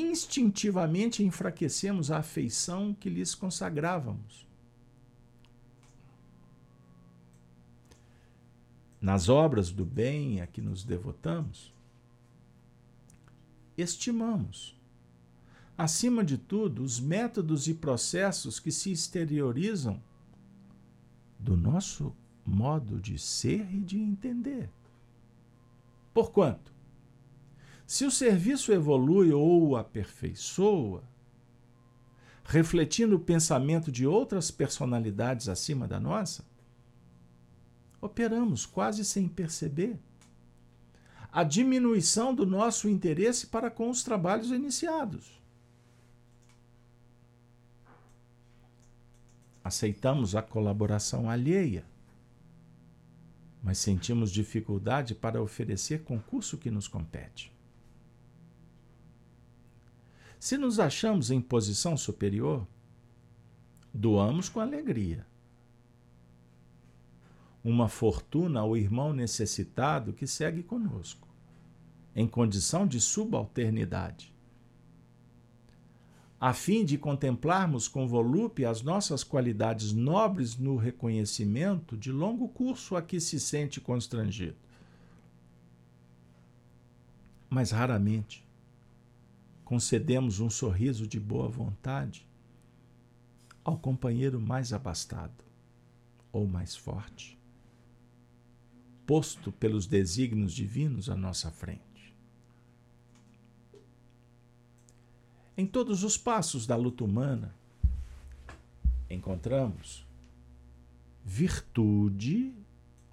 instintivamente 0.00 1.22
enfraquecemos 1.22 2.10
a 2.10 2.18
afeição 2.18 2.94
que 2.94 3.08
lhes 3.08 3.34
consagrávamos. 3.34 4.46
Nas 9.00 9.28
obras 9.28 9.70
do 9.70 9.84
bem 9.84 10.40
a 10.40 10.46
que 10.46 10.60
nos 10.60 10.82
devotamos, 10.82 11.72
estimamos 13.76 14.76
acima 15.76 16.24
de 16.24 16.38
tudo, 16.38 16.82
os 16.82 16.98
métodos 16.98 17.68
e 17.68 17.74
processos 17.74 18.58
que 18.58 18.72
se 18.72 18.90
exteriorizam 18.90 20.02
do 21.38 21.56
nosso 21.56 22.14
modo 22.44 22.98
de 22.98 23.18
ser 23.18 23.68
e 23.74 23.80
de 23.80 23.98
entender. 23.98 24.70
Porquanto, 26.14 26.72
se 27.86 28.04
o 28.04 28.10
serviço 28.10 28.72
evolui 28.72 29.32
ou 29.32 29.76
aperfeiçoa, 29.76 31.04
refletindo 32.44 33.16
o 33.16 33.20
pensamento 33.20 33.90
de 33.92 34.06
outras 34.06 34.50
personalidades 34.50 35.48
acima 35.48 35.86
da 35.86 36.00
nossa, 36.00 36.44
operamos 38.00 38.66
quase 38.66 39.04
sem 39.04 39.28
perceber 39.28 39.98
a 41.32 41.44
diminuição 41.44 42.34
do 42.34 42.46
nosso 42.46 42.88
interesse 42.88 43.46
para 43.46 43.70
com 43.70 43.90
os 43.90 44.02
trabalhos 44.02 44.50
iniciados. 44.50 45.36
aceitamos 49.66 50.36
a 50.36 50.42
colaboração 50.42 51.28
alheia, 51.28 51.84
mas 53.60 53.78
sentimos 53.78 54.30
dificuldade 54.30 55.12
para 55.12 55.42
oferecer 55.42 56.04
concurso 56.04 56.56
que 56.56 56.70
nos 56.70 56.86
compete. 56.86 57.52
Se 60.38 60.56
nos 60.56 60.78
achamos 60.78 61.30
em 61.30 61.40
posição 61.40 61.96
superior, 61.96 62.66
doamos 63.92 64.48
com 64.48 64.60
alegria. 64.60 65.26
Uma 67.64 67.88
fortuna 67.88 68.60
ao 68.60 68.76
irmão 68.76 69.12
necessitado 69.12 70.12
que 70.12 70.26
segue 70.26 70.62
conosco, 70.62 71.26
em 72.14 72.28
condição 72.28 72.86
de 72.86 73.00
subalternidade 73.00 74.36
a 76.38 76.52
fim 76.52 76.84
de 76.84 76.98
contemplarmos 76.98 77.88
com 77.88 78.06
volúpia 78.06 78.68
as 78.68 78.82
nossas 78.82 79.24
qualidades 79.24 79.92
nobres 79.92 80.56
no 80.56 80.76
reconhecimento 80.76 81.96
de 81.96 82.12
longo 82.12 82.48
curso 82.48 82.94
a 82.94 83.02
que 83.02 83.18
se 83.18 83.40
sente 83.40 83.80
constrangido. 83.80 84.56
Mas 87.48 87.70
raramente 87.70 88.45
concedemos 89.66 90.38
um 90.38 90.48
sorriso 90.48 91.08
de 91.08 91.18
boa 91.18 91.48
vontade 91.48 92.24
ao 93.64 93.76
companheiro 93.76 94.40
mais 94.40 94.72
abastado 94.72 95.44
ou 96.30 96.46
mais 96.46 96.76
forte, 96.76 97.36
posto 99.04 99.50
pelos 99.50 99.88
desígnios 99.88 100.52
divinos 100.52 101.10
à 101.10 101.16
nossa 101.16 101.50
frente. 101.50 102.14
Em 105.56 105.66
todos 105.66 106.04
os 106.04 106.16
passos 106.16 106.64
da 106.64 106.76
luta 106.76 107.02
humana, 107.02 107.52
encontramos 109.10 110.06
virtude 111.24 112.54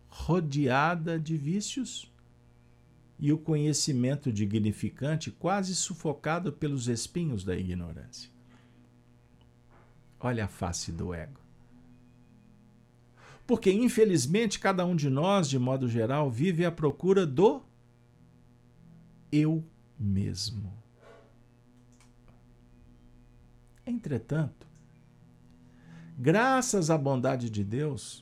rodeada 0.08 1.20
de 1.20 1.36
vícios 1.36 2.13
e 3.24 3.32
o 3.32 3.38
conhecimento 3.38 4.34
dignificante 4.34 5.32
quase 5.32 5.74
sufocado 5.74 6.52
pelos 6.52 6.90
espinhos 6.90 7.46
da 7.46 7.56
ignorância. 7.56 8.30
Olha 10.20 10.44
a 10.44 10.48
face 10.50 10.92
do 10.92 11.14
ego. 11.14 11.40
Porque, 13.48 13.72
infelizmente, 13.72 14.60
cada 14.60 14.86
um 14.86 14.94
de 14.94 15.10
nós, 15.10 15.48
de 15.48 15.58
modo 15.58 15.88
geral, 15.88 16.30
vive 16.30 16.66
à 16.66 16.72
procura 16.72 17.26
do 17.26 17.64
eu 19.32 19.64
mesmo. 19.98 20.74
Entretanto, 23.88 24.68
graças 26.20 26.90
à 26.90 26.98
bondade 26.98 27.50
de 27.50 27.64
Deus, 27.64 28.22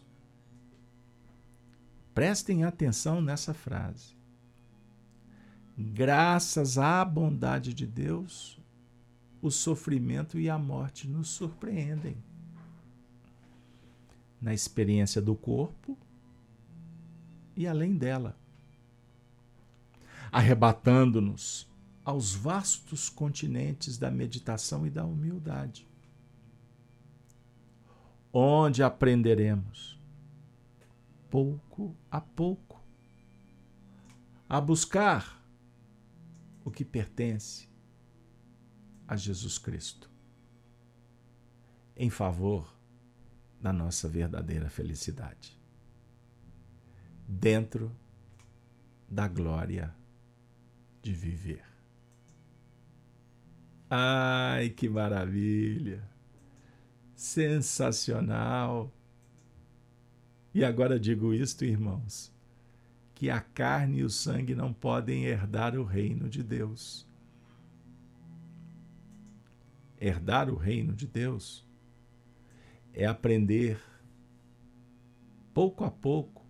prestem 2.13 2.63
atenção 2.63 3.19
nessa 3.19 3.51
frase. 3.51 4.20
Graças 5.77 6.77
à 6.77 7.03
bondade 7.05 7.73
de 7.73 7.87
Deus, 7.87 8.59
o 9.41 9.49
sofrimento 9.49 10.39
e 10.39 10.49
a 10.49 10.57
morte 10.57 11.07
nos 11.07 11.29
surpreendem. 11.29 12.17
Na 14.39 14.53
experiência 14.53 15.21
do 15.21 15.35
corpo 15.35 15.97
e 17.55 17.67
além 17.67 17.95
dela, 17.95 18.35
arrebatando-nos 20.31 21.69
aos 22.03 22.33
vastos 22.33 23.09
continentes 23.09 23.97
da 23.97 24.09
meditação 24.09 24.85
e 24.85 24.89
da 24.89 25.05
humildade, 25.05 25.87
onde 28.33 28.81
aprenderemos, 28.81 29.99
pouco 31.29 31.95
a 32.09 32.19
pouco, 32.19 32.81
a 34.49 34.59
buscar 34.59 35.40
o 36.63 36.71
que 36.71 36.85
pertence 36.85 37.69
a 39.07 39.15
Jesus 39.15 39.57
Cristo, 39.57 40.09
em 41.95 42.09
favor 42.09 42.73
da 43.59 43.71
nossa 43.71 44.07
verdadeira 44.07 44.69
felicidade. 44.69 45.59
Dentro 47.27 47.95
da 49.09 49.27
glória 49.27 49.93
de 51.01 51.13
viver. 51.13 51.63
Ai, 53.89 54.69
que 54.69 54.87
maravilha! 54.87 56.01
Sensacional! 57.15 58.91
E 60.53 60.63
agora 60.63 60.99
digo 60.99 61.33
isto, 61.33 61.65
irmãos, 61.65 62.33
que 63.21 63.29
a 63.29 63.39
carne 63.39 63.99
e 63.99 64.03
o 64.03 64.09
sangue 64.09 64.55
não 64.55 64.73
podem 64.73 65.25
herdar 65.25 65.77
o 65.77 65.83
reino 65.83 66.27
de 66.27 66.41
Deus. 66.41 67.07
Herdar 69.99 70.49
o 70.49 70.55
reino 70.55 70.91
de 70.95 71.05
Deus 71.05 71.63
é 72.91 73.05
aprender 73.05 73.79
pouco 75.53 75.83
a 75.83 75.91
pouco 75.91 76.43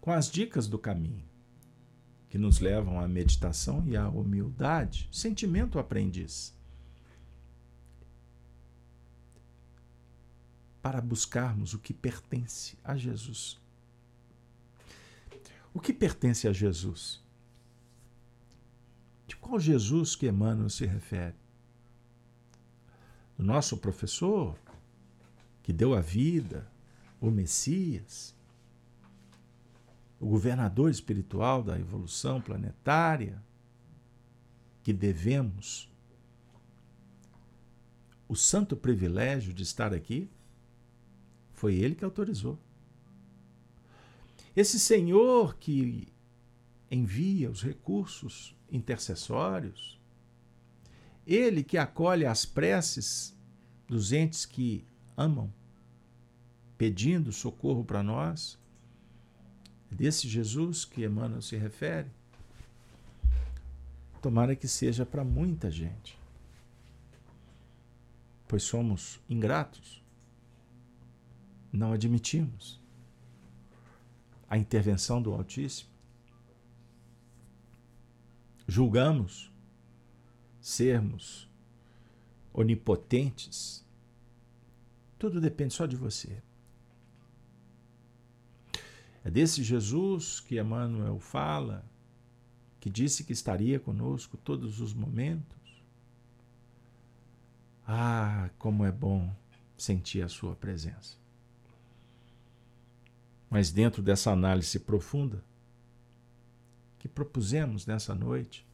com 0.00 0.10
as 0.10 0.28
dicas 0.28 0.66
do 0.66 0.76
caminho, 0.76 1.24
que 2.28 2.36
nos 2.36 2.58
levam 2.58 2.98
à 2.98 3.06
meditação 3.06 3.86
e 3.86 3.96
à 3.96 4.08
humildade, 4.08 5.08
sentimento 5.12 5.78
aprendiz. 5.78 6.52
Para 10.82 11.00
buscarmos 11.00 11.74
o 11.74 11.78
que 11.78 11.94
pertence 11.94 12.76
a 12.82 12.96
Jesus. 12.96 13.61
O 15.74 15.80
que 15.80 15.92
pertence 15.92 16.46
a 16.46 16.52
Jesus? 16.52 17.22
De 19.26 19.36
qual 19.36 19.58
Jesus 19.58 20.14
que 20.14 20.28
Emmanuel 20.28 20.68
se 20.68 20.84
refere? 20.84 21.36
Do 23.36 23.44
nosso 23.44 23.76
professor, 23.78 24.58
que 25.62 25.72
deu 25.72 25.94
a 25.94 26.00
vida, 26.00 26.70
o 27.20 27.30
Messias, 27.30 28.34
o 30.20 30.26
governador 30.26 30.90
espiritual 30.90 31.62
da 31.62 31.78
evolução 31.78 32.40
planetária, 32.40 33.42
que 34.82 34.92
devemos 34.92 35.90
o 38.28 38.36
santo 38.36 38.76
privilégio 38.76 39.52
de 39.52 39.62
estar 39.62 39.92
aqui, 39.92 40.30
foi 41.52 41.74
ele 41.74 41.94
que 41.94 42.04
autorizou. 42.04 42.58
Esse 44.54 44.78
Senhor 44.78 45.56
que 45.56 46.12
envia 46.90 47.50
os 47.50 47.62
recursos 47.62 48.54
intercessórios, 48.70 49.98
ele 51.26 51.64
que 51.64 51.78
acolhe 51.78 52.26
as 52.26 52.44
preces 52.44 53.34
dos 53.88 54.12
entes 54.12 54.44
que 54.44 54.84
amam, 55.16 55.50
pedindo 56.76 57.32
socorro 57.32 57.82
para 57.82 58.02
nós. 58.02 58.58
É 59.90 59.94
desse 59.94 60.28
Jesus 60.28 60.84
que 60.84 61.04
Emmanuel 61.04 61.40
se 61.40 61.56
refere. 61.56 62.10
Tomara 64.20 64.54
que 64.54 64.68
seja 64.68 65.06
para 65.06 65.24
muita 65.24 65.70
gente, 65.70 66.18
pois 68.46 68.62
somos 68.62 69.18
ingratos, 69.28 70.02
não 71.72 71.92
admitimos 71.92 72.81
a 74.52 74.58
intervenção 74.58 75.22
do 75.22 75.32
Altíssimo, 75.32 75.88
julgamos 78.68 79.50
sermos 80.60 81.48
onipotentes 82.52 83.82
tudo 85.22 85.40
depende 85.40 85.72
só 85.72 85.86
de 85.86 85.94
você. 85.94 86.42
É 89.24 89.30
desse 89.30 89.62
Jesus 89.62 90.40
que 90.40 90.58
Emmanuel 90.58 91.20
fala, 91.20 91.84
que 92.80 92.90
disse 92.90 93.22
que 93.22 93.32
estaria 93.32 93.78
conosco 93.78 94.36
todos 94.36 94.80
os 94.80 94.92
momentos. 94.92 95.84
Ah, 97.86 98.50
como 98.58 98.84
é 98.84 98.90
bom 98.90 99.32
sentir 99.78 100.22
a 100.22 100.28
sua 100.28 100.56
presença. 100.56 101.21
Mas 103.52 103.70
dentro 103.70 104.02
dessa 104.02 104.30
análise 104.30 104.80
profunda 104.80 105.44
que 106.98 107.06
propusemos 107.06 107.84
nessa 107.84 108.14
noite, 108.14 108.66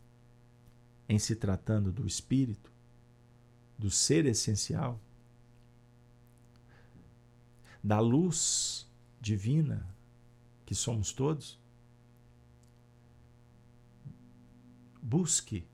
em 1.09 1.19
se 1.19 1.35
tratando 1.35 1.91
do 1.91 2.07
Espírito, 2.07 2.71
do 3.77 3.91
ser 3.91 4.25
essencial, 4.25 5.01
da 7.83 7.99
luz 7.99 8.89
divina 9.21 9.85
que 10.65 10.77
somos 10.77 11.13
todos, 11.13 11.59
busque 15.03 15.67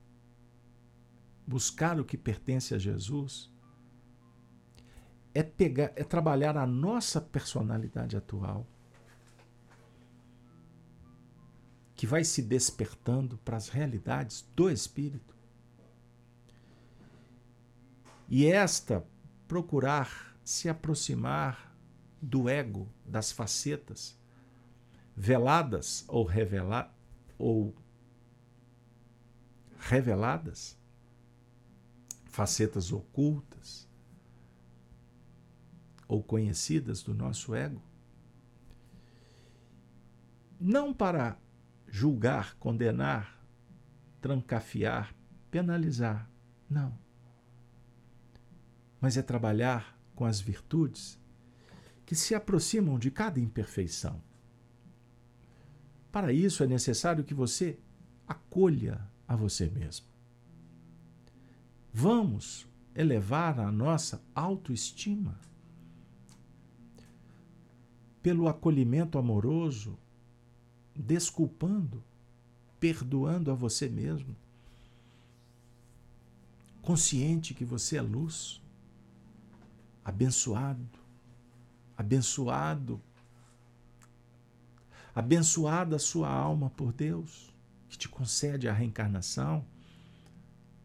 buscar 1.46 2.00
o 2.00 2.06
que 2.06 2.16
pertence 2.16 2.74
a 2.74 2.78
Jesus 2.78 3.52
é 5.34 5.42
pegar 5.42 5.92
é 5.94 6.02
trabalhar 6.02 6.56
a 6.56 6.66
nossa 6.66 7.20
personalidade 7.20 8.16
atual 8.16 8.66
que 11.96 12.06
vai 12.06 12.24
se 12.24 12.42
despertando 12.42 13.38
para 13.38 13.56
as 13.56 13.68
realidades 13.68 14.44
do 14.54 14.68
espírito. 14.70 15.34
E 18.28 18.46
esta 18.46 19.06
procurar 19.46 20.36
se 20.44 20.68
aproximar 20.68 21.74
do 22.20 22.48
ego, 22.48 22.88
das 23.04 23.30
facetas 23.30 24.18
veladas 25.16 26.04
ou, 26.08 26.24
revela 26.24 26.92
ou 27.38 27.74
reveladas, 29.78 30.76
facetas 32.24 32.90
ocultas 32.90 33.88
ou 36.08 36.22
conhecidas 36.22 37.02
do 37.02 37.14
nosso 37.14 37.54
ego, 37.54 37.80
não 40.58 40.92
para 40.92 41.38
julgar, 41.94 42.56
condenar, 42.56 43.40
trancafiar, 44.20 45.14
penalizar, 45.48 46.28
não. 46.68 46.92
Mas 49.00 49.16
é 49.16 49.22
trabalhar 49.22 49.96
com 50.12 50.24
as 50.24 50.40
virtudes 50.40 51.16
que 52.04 52.16
se 52.16 52.34
aproximam 52.34 52.98
de 52.98 53.12
cada 53.12 53.38
imperfeição. 53.38 54.20
Para 56.10 56.32
isso 56.32 56.64
é 56.64 56.66
necessário 56.66 57.22
que 57.22 57.32
você 57.32 57.78
acolha 58.26 59.00
a 59.28 59.36
você 59.36 59.70
mesmo. 59.70 60.06
Vamos 61.92 62.66
elevar 62.92 63.60
a 63.60 63.70
nossa 63.70 64.20
autoestima 64.34 65.38
pelo 68.20 68.48
acolhimento 68.48 69.16
amoroso, 69.16 69.96
desculpando, 70.94 72.02
perdoando 72.78 73.50
a 73.50 73.54
você 73.54 73.88
mesmo, 73.88 74.36
consciente 76.82 77.54
que 77.54 77.64
você 77.64 77.96
é 77.96 78.02
luz, 78.02 78.60
abençoado, 80.04 80.86
abençoado, 81.96 83.00
abençoada 85.14 85.96
a 85.96 85.98
sua 85.98 86.28
alma 86.28 86.70
por 86.70 86.92
Deus, 86.92 87.52
que 87.88 87.96
te 87.96 88.08
concede 88.08 88.68
a 88.68 88.72
reencarnação. 88.72 89.64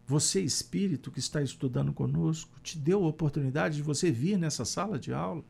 Você, 0.06 0.40
espírito 0.40 1.10
que 1.10 1.20
está 1.20 1.42
estudando 1.42 1.92
conosco, 1.92 2.58
te 2.60 2.78
deu 2.78 3.04
a 3.04 3.08
oportunidade 3.08 3.76
de 3.76 3.82
você 3.82 4.10
vir 4.10 4.38
nessa 4.38 4.64
sala 4.64 4.98
de 4.98 5.12
aula 5.12 5.44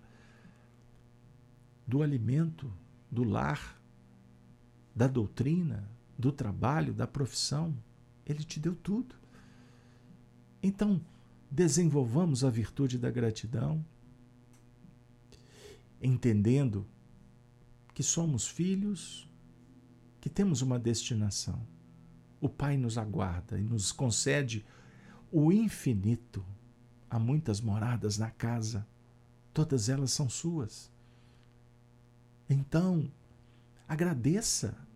do 1.86 2.02
alimento, 2.02 2.70
do 3.11 3.24
lar, 3.24 3.80
da 5.01 5.07
doutrina, 5.07 5.90
do 6.18 6.30
trabalho, 6.30 6.92
da 6.92 7.07
profissão. 7.07 7.74
Ele 8.26 8.44
te 8.44 8.61
deu 8.61 8.74
tudo. 8.74 9.14
Então, 10.62 11.01
desenvolvamos 11.51 12.44
a 12.44 12.51
virtude 12.51 12.98
da 12.98 13.11
gratidão, 13.11 13.82
entendendo 16.03 16.86
que 17.94 18.03
somos 18.03 18.46
filhos, 18.46 19.26
que 20.20 20.28
temos 20.28 20.61
uma 20.61 20.78
destinação. 20.78 21.66
O 22.38 22.46
Pai 22.51 22.76
nos 22.76 22.98
aguarda 22.98 23.59
e 23.59 23.62
nos 23.62 23.92
concede 23.92 24.66
o 25.32 25.51
infinito. 25.51 26.44
Há 27.09 27.18
muitas 27.18 27.59
moradas 27.59 28.18
na 28.18 28.30
casa, 28.30 28.86
todas 29.55 29.88
elas 29.88 30.12
são 30.12 30.28
suas. 30.28 30.92
Então, 32.51 33.11
agradeça 33.88 34.89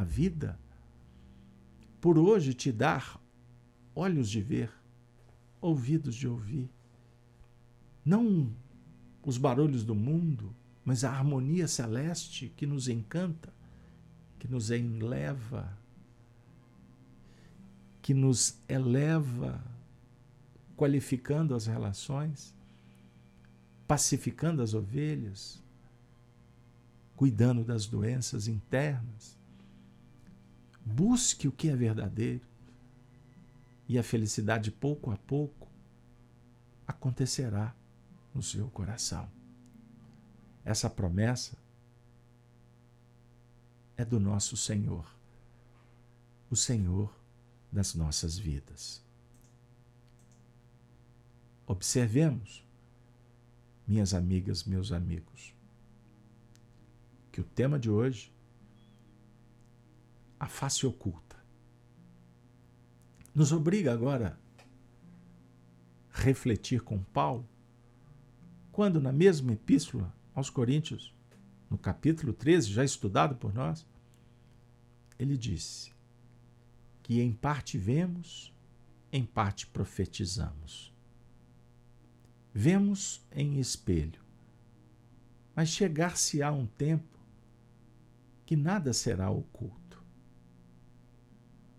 a 0.00 0.04
vida 0.04 0.58
por 2.00 2.18
hoje 2.18 2.54
te 2.54 2.72
dar 2.72 3.20
olhos 3.94 4.30
de 4.30 4.40
ver, 4.40 4.72
ouvidos 5.60 6.14
de 6.14 6.26
ouvir. 6.26 6.70
Não 8.02 8.50
os 9.22 9.36
barulhos 9.36 9.84
do 9.84 9.94
mundo, 9.94 10.56
mas 10.82 11.04
a 11.04 11.10
harmonia 11.10 11.68
celeste 11.68 12.50
que 12.56 12.66
nos 12.66 12.88
encanta, 12.88 13.52
que 14.38 14.48
nos 14.48 14.70
enleva, 14.70 15.76
que 18.00 18.14
nos 18.14 18.56
eleva, 18.66 19.62
qualificando 20.78 21.54
as 21.54 21.66
relações, 21.66 22.54
pacificando 23.86 24.62
as 24.62 24.72
ovelhas, 24.72 25.62
cuidando 27.14 27.62
das 27.62 27.84
doenças 27.84 28.48
internas. 28.48 29.38
Busque 30.84 31.46
o 31.46 31.52
que 31.52 31.68
é 31.68 31.76
verdadeiro 31.76 32.46
e 33.88 33.98
a 33.98 34.02
felicidade, 34.02 34.70
pouco 34.70 35.10
a 35.10 35.16
pouco, 35.16 35.68
acontecerá 36.86 37.74
no 38.34 38.42
seu 38.42 38.68
coração. 38.68 39.28
Essa 40.64 40.88
promessa 40.88 41.56
é 43.96 44.04
do 44.04 44.20
nosso 44.20 44.56
Senhor, 44.56 45.04
o 46.50 46.56
Senhor 46.56 47.12
das 47.72 47.94
nossas 47.94 48.38
vidas. 48.38 49.02
Observemos, 51.66 52.64
minhas 53.86 54.14
amigas, 54.14 54.64
meus 54.64 54.90
amigos, 54.90 55.54
que 57.30 57.40
o 57.40 57.44
tema 57.44 57.78
de 57.78 57.90
hoje, 57.90 58.32
a 60.40 60.48
face 60.48 60.86
oculta, 60.86 61.36
nos 63.34 63.52
obriga 63.52 63.92
agora 63.92 64.40
a 66.12 66.20
refletir 66.22 66.80
com 66.80 67.02
Paulo, 67.02 67.46
quando 68.72 69.00
na 69.00 69.12
mesma 69.12 69.52
epístola 69.52 70.12
aos 70.34 70.48
Coríntios, 70.48 71.14
no 71.68 71.76
capítulo 71.76 72.32
13, 72.32 72.72
já 72.72 72.82
estudado 72.82 73.36
por 73.36 73.52
nós, 73.52 73.86
ele 75.18 75.36
disse 75.36 75.92
que 77.02 77.20
em 77.20 77.32
parte 77.32 77.76
vemos, 77.76 78.52
em 79.12 79.24
parte 79.24 79.66
profetizamos. 79.66 80.90
Vemos 82.52 83.24
em 83.30 83.60
espelho, 83.60 84.20
mas 85.54 85.68
chegar-se-á 85.68 86.50
um 86.50 86.66
tempo 86.66 87.18
que 88.46 88.56
nada 88.56 88.92
será 88.92 89.30
oculto. 89.30 89.79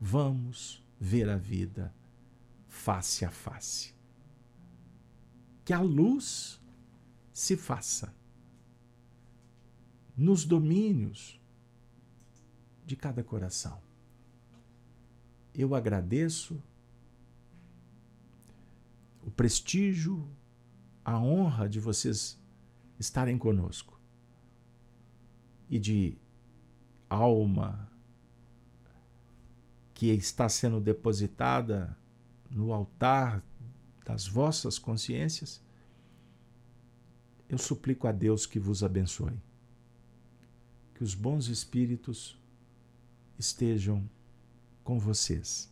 Vamos 0.04 0.84
ver 0.99 1.30
a 1.30 1.38
vida 1.38 1.93
face 2.68 3.24
a 3.24 3.30
face. 3.30 3.93
Que 5.64 5.74
a 5.74 5.80
luz 5.80 6.60
se 7.32 7.56
faça 7.56 8.12
nos 10.18 10.43
domínios 10.43 11.39
de 12.84 12.95
cada 12.95 13.24
coração. 13.24 13.80
Eu 15.54 15.76
agradeço 15.76 16.60
o 19.22 19.30
prestígio, 19.30 20.28
a 21.06 21.20
honra 21.20 21.70
de 21.70 21.80
vocês 21.80 22.39
estarem 22.97 23.38
conosco 23.38 23.99
e 25.70 25.78
de 25.78 26.18
alma 27.08 27.90
que 30.02 30.08
está 30.08 30.49
sendo 30.49 30.82
depositada 30.82 31.95
no 32.49 32.74
altar 32.74 33.45
das 34.04 34.28
vossas 34.28 34.80
consciências, 34.80 35.64
eu 37.47 37.60
suplico 37.60 38.08
a 38.08 38.12
Deus 38.12 38.47
que 38.47 38.58
vos 38.58 38.84
abençoe. 38.84 39.39
Que 40.95 41.04
os 41.04 41.14
bons 41.14 41.49
espíritos 41.49 42.36
estejam 43.38 44.10
com 44.84 44.97
vocês, 44.97 45.72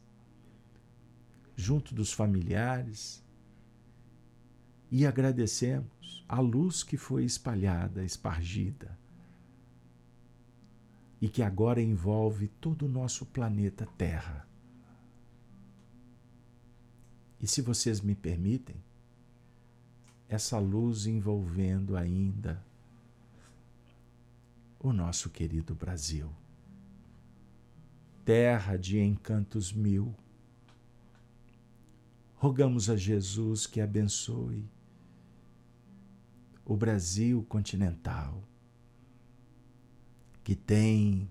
junto 1.55 1.95
dos 1.95 2.13
familiares, 2.13 3.23
e 4.91 5.07
agradecemos 5.07 6.23
a 6.29 6.39
luz 6.39 6.83
que 6.83 6.97
foi 6.97 7.23
espalhada, 7.23 8.05
espargida 8.05 8.95
e 11.21 11.27
que 11.27 11.43
agora 11.43 11.81
envolve 11.81 12.47
todo 12.47 12.85
o 12.85 12.89
nosso 12.89 13.25
planeta 13.25 13.85
Terra. 13.97 14.47
E 17.39 17.47
se 17.47 17.61
vocês 17.61 18.01
me 18.01 18.15
permitem, 18.15 18.75
essa 20.27 20.59
luz 20.59 21.05
envolvendo 21.05 21.97
ainda 21.97 22.63
o 24.79 24.93
nosso 24.93 25.29
querido 25.29 25.73
Brasil. 25.73 26.31
Terra 28.23 28.77
de 28.77 28.99
encantos 28.99 29.73
mil. 29.73 30.13
Rogamos 32.35 32.89
a 32.89 32.95
Jesus 32.95 33.65
que 33.65 33.81
abençoe 33.81 34.69
o 36.63 36.77
Brasil 36.77 37.43
continental 37.49 38.43
que 40.49 40.55
tem 40.55 41.29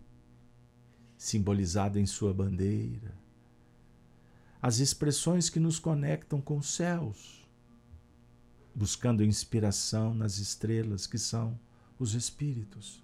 simbolizado 1.16 1.98
em 1.98 2.06
sua 2.06 2.32
bandeira, 2.32 3.18
as 4.62 4.78
expressões 4.78 5.50
que 5.50 5.58
nos 5.58 5.80
conectam 5.80 6.40
com 6.40 6.58
os 6.58 6.72
céus, 6.72 7.44
buscando 8.72 9.24
inspiração 9.24 10.14
nas 10.14 10.38
estrelas 10.38 11.04
que 11.04 11.18
são 11.18 11.58
os 11.98 12.14
espíritos, 12.14 13.02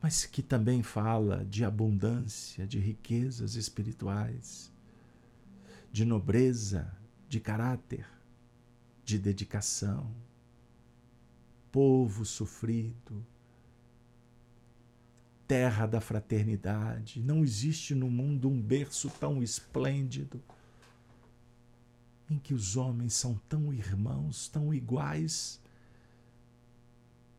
mas 0.00 0.24
que 0.24 0.44
também 0.44 0.80
fala 0.80 1.44
de 1.44 1.64
abundância, 1.64 2.68
de 2.68 2.78
riquezas 2.78 3.56
espirituais, 3.56 4.72
de 5.90 6.04
nobreza, 6.04 6.96
de 7.28 7.40
caráter, 7.40 8.06
de 9.04 9.18
dedicação, 9.18 10.08
povo 11.72 12.24
sofrido, 12.24 13.26
terra 15.48 15.86
da 15.86 16.00
fraternidade. 16.00 17.20
Não 17.20 17.42
existe 17.42 17.94
no 17.94 18.10
mundo 18.10 18.48
um 18.48 18.60
berço 18.60 19.10
tão 19.18 19.42
esplêndido 19.42 20.40
em 22.30 22.38
que 22.38 22.52
os 22.52 22.76
homens 22.76 23.14
são 23.14 23.40
tão 23.48 23.72
irmãos, 23.72 24.48
tão 24.48 24.72
iguais, 24.72 25.58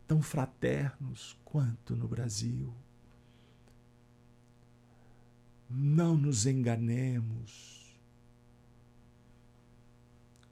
tão 0.08 0.22
fraternos 0.22 1.38
quanto 1.46 1.96
no 1.96 2.08
Brasil. 2.08 2.74
Não 5.70 6.18
nos 6.18 6.48
enganemos. 6.48 7.78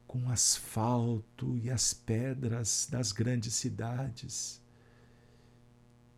com 0.07 0.23
o 0.23 0.31
asfalto 0.31 1.57
e 1.57 1.69
as 1.69 1.93
pedras 1.93 2.87
das 2.89 3.11
grandes 3.11 3.53
cidades, 3.55 4.61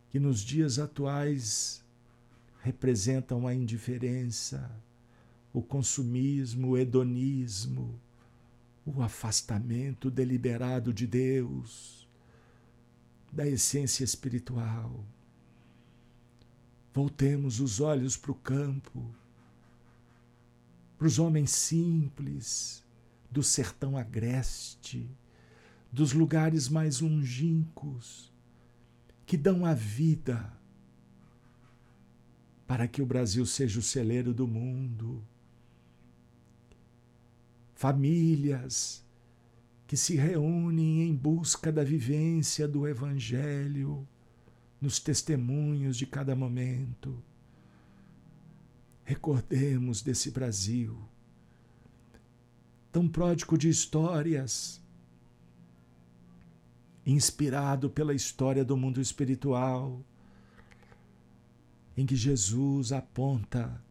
que 0.10 0.20
nos 0.20 0.42
dias 0.42 0.80
atuais 0.80 1.84
representam 2.62 3.48
a 3.48 3.54
indiferença, 3.54 4.70
o 5.54 5.62
consumismo, 5.62 6.70
o 6.70 6.78
hedonismo, 6.78 8.00
o 8.86 9.02
afastamento 9.02 10.10
deliberado 10.10 10.94
de 10.94 11.06
Deus, 11.06 12.08
da 13.32 13.48
essência 13.48 14.04
espiritual. 14.04 15.06
Voltemos 16.94 17.60
os 17.60 17.80
olhos 17.80 18.18
para 18.18 18.32
o 18.32 18.36
campo, 18.36 19.14
para 20.98 21.08
os 21.08 21.20
homens 21.20 21.52
simples 21.52 22.84
do 23.32 23.44
sertão 23.44 23.96
agreste, 23.96 25.10
dos 25.92 26.14
lugares 26.14 26.68
mais 26.68 27.00
longínquos, 27.00 28.29
que 29.30 29.38
dão 29.38 29.64
a 29.64 29.76
vida 29.76 30.52
para 32.66 32.88
que 32.88 33.00
o 33.00 33.06
Brasil 33.06 33.46
seja 33.46 33.80
o 33.80 33.84
celeiro 33.84 34.34
do 34.34 34.48
mundo. 34.48 35.24
Famílias 37.76 39.06
que 39.86 39.96
se 39.96 40.16
reúnem 40.16 41.04
em 41.04 41.16
busca 41.16 41.72
da 41.72 41.84
vivência 41.84 42.68
do 42.68 42.88
Evangelho 42.88 44.08
nos 44.82 44.98
testemunhos 44.98 45.96
de 45.96 46.08
cada 46.08 46.36
momento. 46.36 47.22
Recordemos 49.06 50.02
desse 50.02 50.32
Brasil, 50.32 50.98
tão 52.92 53.08
pródigo 53.08 53.60
de 53.60 53.70
histórias, 53.70 54.79
inspirado 57.12 57.90
pela 57.90 58.14
história 58.14 58.64
do 58.64 58.78
mundo 58.78 59.02
espiritual, 59.02 60.04
em 61.98 62.06
que 62.06 62.16
Jesus 62.16 62.92
aponta 62.92 63.84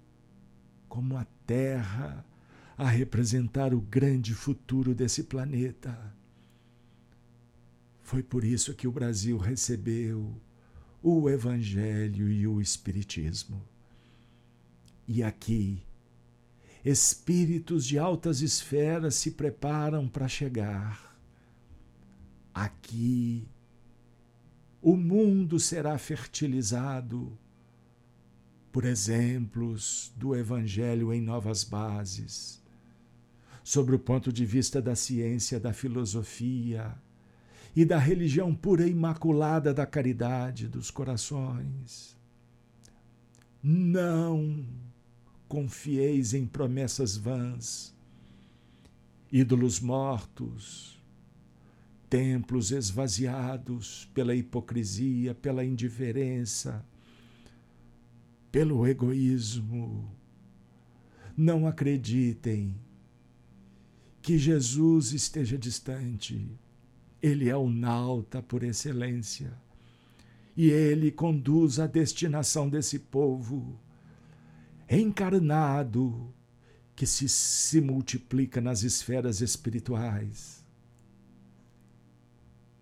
como 0.89 1.17
a 1.17 1.27
terra 1.47 2.25
a 2.77 2.89
representar 2.89 3.75
o 3.75 3.81
grande 3.81 4.35
futuro 4.35 4.95
desse 4.95 5.25
planeta. 5.25 6.15
Foi 8.03 8.23
por 8.23 8.45
isso 8.45 8.75
que 8.75 8.87
o 8.87 8.93
Brasil 8.93 9.37
recebeu 9.37 10.41
o 11.03 11.29
Evangelho 11.29 12.31
e 12.31 12.47
o 12.47 12.61
Espiritismo. 12.61 13.63
E 15.07 15.23
aqui, 15.23 15.83
espíritos 16.85 17.85
de 17.85 17.99
altas 17.99 18.41
esferas 18.41 19.17
se 19.17 19.33
preparam 19.33 20.09
para 20.09 20.29
chegar. 20.29 21.08
Aqui, 22.59 23.47
o 24.83 24.97
mundo 24.97 25.61
será 25.61 25.97
fertilizado 25.97 27.39
por 28.73 28.85
exemplos 28.85 30.13
do 30.17 30.35
Evangelho 30.35 31.15
em 31.15 31.21
novas 31.21 31.63
bases, 31.63 32.61
sobre 33.63 33.95
o 33.95 33.99
ponto 33.99 34.33
de 34.33 34.45
vista 34.45 34.83
da 34.83 34.97
ciência, 34.97 35.61
da 35.61 35.73
filosofia 35.73 37.01
e 37.77 37.85
da 37.85 37.97
religião 37.97 38.53
pura 38.53 38.89
e 38.89 38.91
imaculada 38.91 39.73
da 39.73 39.87
caridade 39.87 40.67
dos 40.67 40.91
corações. 40.91 42.19
Não 43.63 44.67
confieis 45.47 46.35
em 46.35 46.45
promessas 46.45 47.17
vãs, 47.17 47.95
ídolos 49.31 49.79
mortos, 49.79 50.98
templos 52.09 52.71
esvaziados 52.71 54.09
pela 54.15 54.35
hipocrisia, 54.35 55.35
pela 55.35 55.65
indiferença, 55.65 56.85
pelo 58.51 58.87
egoísmo. 58.87 60.11
Não 61.37 61.67
acreditem 61.67 62.75
que 64.21 64.39
Jesus 64.39 65.13
esteja 65.13 65.57
distante. 65.57 66.51
Ele 67.23 67.49
é 67.49 67.57
o 67.57 67.69
nauta 67.69 68.43
por 68.43 68.63
excelência. 68.63 69.53
E 70.57 70.71
ele 70.71 71.13
conduz 71.13 71.79
a 71.79 71.87
destinação 71.87 72.69
desse 72.69 72.99
povo 72.99 73.79
encarnado 74.91 76.35
que 76.97 77.07
se, 77.07 77.29
se 77.29 77.81
multiplica 77.81 78.61
nas 78.61 78.83
esferas 78.83 79.41
espirituais. 79.41 80.58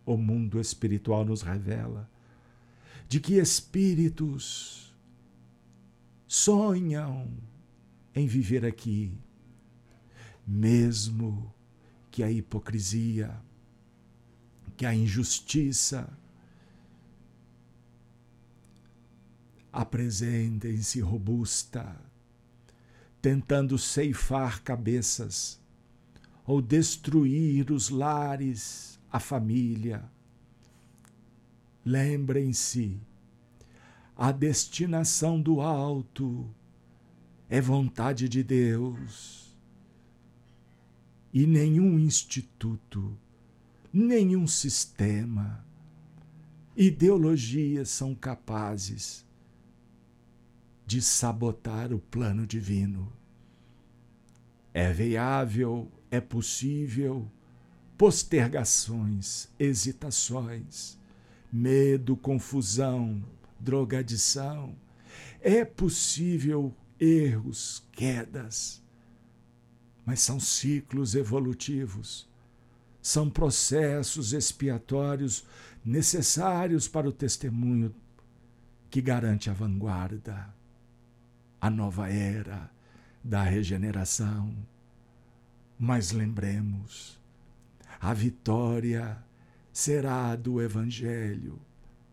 O 0.07 0.17
mundo 0.17 0.59
espiritual 0.59 1.25
nos 1.25 1.43
revela 1.43 2.09
de 3.09 3.21
que 3.21 3.35
espíritos 3.35 4.95
sonham 6.27 7.29
em 8.15 8.27
viver 8.27 8.65
aqui, 8.65 9.13
mesmo 10.47 11.53
que 12.11 12.23
a 12.23 12.31
hipocrisia, 12.31 13.37
que 14.77 14.87
a 14.87 14.95
injustiça 14.95 16.09
apresentem-se 19.73 21.01
robusta, 21.01 21.95
tentando 23.21 23.77
ceifar 23.77 24.63
cabeças 24.63 25.61
ou 26.47 26.63
destruir 26.63 27.71
os 27.71 27.91
lares, 27.91 28.96
a 29.11 29.21
família. 29.21 30.05
Lembrem-se 31.85 33.01
a 34.17 34.33
destinação 34.33 35.41
do 35.41 35.61
alto 35.61 36.49
é 37.49 37.61
vontade 37.61 38.29
de 38.29 38.43
Deus. 38.43 39.55
E 41.33 41.47
nenhum 41.47 41.99
instituto, 41.99 43.17
nenhum 43.93 44.47
sistema, 44.47 45.65
ideologias 46.75 47.91
são 47.91 48.15
capazes 48.15 49.27
de 50.87 51.03
sabotar 51.03 51.93
o 51.93 51.99
plano 51.99 52.47
divino. 52.47 53.13
É 54.73 54.93
viável, 54.93 55.93
é 56.11 56.21
possível, 56.21 57.31
postergações, 57.97 59.49
hesitações, 59.59 60.99
medo, 61.53 62.17
confusão, 62.17 63.23
drogadição. 63.59 64.75
É 65.41 65.65
possível 65.65 66.75
erros, 67.01 67.83
quedas, 67.93 68.83
mas 70.05 70.21
são 70.21 70.39
ciclos 70.39 71.15
evolutivos, 71.15 72.29
são 73.01 73.31
processos 73.31 74.33
expiatórios 74.33 75.45
necessários 75.85 76.89
para 76.89 77.09
o 77.09 77.13
testemunho 77.13 77.95
que 78.91 79.01
garante 79.01 79.49
a 79.49 79.53
vanguarda, 79.53 80.55
a 81.61 81.71
nova 81.71 82.09
era 82.09 82.71
da 83.23 83.43
regeneração. 83.43 84.55
Mas 85.79 86.13
lembremos, 86.13 87.16
a 88.07 88.15
vitória 88.15 89.19
será 89.73 90.37
do 90.37 90.63
Evangelho, 90.63 91.59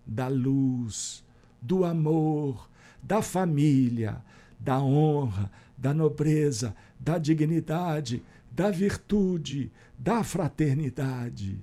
da 0.03 0.27
luz, 0.27 1.23
do 1.61 1.85
amor, 1.85 2.67
da 2.99 3.21
família, 3.21 4.19
da 4.59 4.81
honra, 4.81 5.51
da 5.77 5.93
nobreza, 5.93 6.75
da 6.99 7.19
dignidade, 7.19 8.23
da 8.51 8.71
virtude, 8.71 9.71
da 9.95 10.23
fraternidade, 10.23 11.61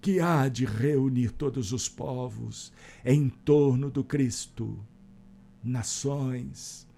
que 0.00 0.18
há 0.18 0.48
de 0.48 0.64
reunir 0.64 1.30
todos 1.30 1.72
os 1.72 1.88
povos 1.88 2.72
em 3.04 3.28
torno 3.28 3.88
do 3.88 4.02
Cristo, 4.02 4.84
nações, 5.62 6.88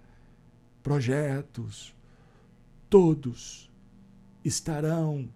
projetos, 0.83 1.95
todos 2.89 3.71
estarão 4.43 5.29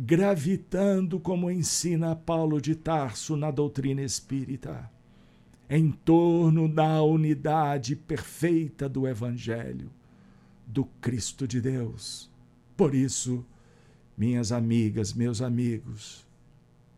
gravitando 0.00 1.18
como 1.18 1.50
ensina 1.50 2.14
Paulo 2.14 2.60
de 2.60 2.76
Tarso 2.76 3.36
na 3.36 3.50
doutrina 3.50 4.00
espírita 4.00 4.88
em 5.68 5.90
torno 5.90 6.68
da 6.68 7.02
unidade 7.02 7.96
perfeita 7.96 8.88
do 8.88 9.08
Evangelho, 9.08 9.90
do 10.64 10.84
Cristo 10.84 11.48
de 11.48 11.60
Deus. 11.60 12.30
Por 12.76 12.94
isso, 12.94 13.44
minhas 14.16 14.52
amigas, 14.52 15.12
meus 15.12 15.42
amigos, 15.42 16.24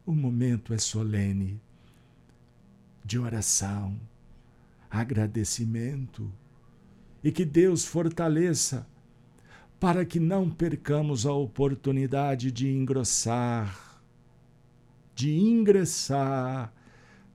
o 0.05 0.12
momento 0.12 0.74
é 0.74 0.78
solene 0.78 1.59
de 3.02 3.18
oração, 3.18 3.98
agradecimento 4.90 6.31
e 7.24 7.32
que 7.32 7.47
Deus 7.47 7.86
fortaleça 7.86 8.86
para 9.81 10.05
que 10.05 10.20
não 10.20 10.51
percamos 10.51 11.24
a 11.24 11.32
oportunidade 11.32 12.52
de 12.52 12.69
engrossar, 12.69 14.02
de 15.15 15.35
ingressar 15.35 16.70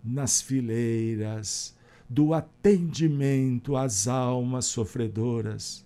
nas 0.03 0.43
fileiras 0.43 1.75
do 2.07 2.35
atendimento 2.35 3.75
às 3.75 4.07
almas 4.07 4.65
sofredoras, 4.65 5.83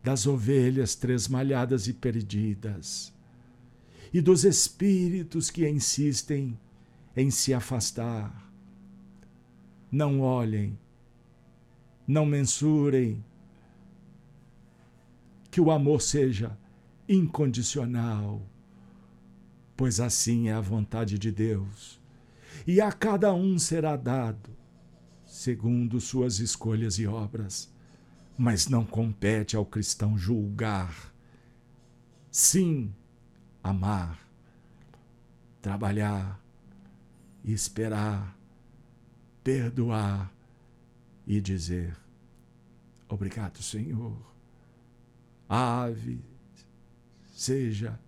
das 0.00 0.28
ovelhas 0.28 0.94
tresmalhadas 0.94 1.88
e 1.88 1.92
perdidas, 1.92 3.12
e 4.14 4.20
dos 4.20 4.44
espíritos 4.44 5.50
que 5.50 5.68
insistem 5.68 6.56
em 7.16 7.32
se 7.32 7.52
afastar. 7.52 8.48
Não 9.90 10.20
olhem, 10.20 10.78
não 12.06 12.24
mensurem, 12.24 13.24
que 15.52 15.60
o 15.60 15.70
amor 15.70 16.00
seja 16.00 16.58
incondicional, 17.06 18.40
pois 19.76 20.00
assim 20.00 20.48
é 20.48 20.54
a 20.54 20.62
vontade 20.62 21.18
de 21.18 21.30
Deus, 21.30 22.00
e 22.66 22.80
a 22.80 22.90
cada 22.90 23.34
um 23.34 23.58
será 23.58 23.94
dado 23.94 24.50
segundo 25.26 26.00
suas 26.00 26.38
escolhas 26.38 26.98
e 26.98 27.06
obras, 27.06 27.70
mas 28.38 28.66
não 28.66 28.82
compete 28.82 29.54
ao 29.54 29.66
cristão 29.66 30.16
julgar. 30.16 31.12
Sim, 32.30 32.94
amar, 33.62 34.26
trabalhar, 35.60 36.42
esperar, 37.44 38.38
perdoar 39.44 40.32
e 41.26 41.42
dizer: 41.42 41.94
Obrigado, 43.06 43.62
Senhor. 43.62 44.31
Ave 45.54 46.24
seja 47.34 48.00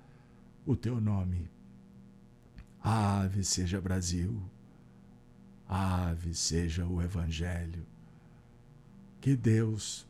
o 0.65 0.75
teu 0.75 0.99
nome. 0.99 1.51
Ave 2.81 3.45
seja 3.45 3.79
Brasil. 3.83 4.43
Ave 5.69 6.33
seja 6.35 6.87
o 6.87 7.03
Evangelho. 7.03 7.87
Que 9.21 9.37
Deus 9.37 10.07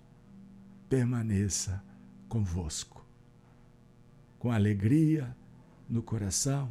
permaneça 0.89 1.83
convosco. 2.29 3.05
Com 4.39 4.53
alegria 4.53 5.37
no 5.91 6.05
coração, 6.05 6.71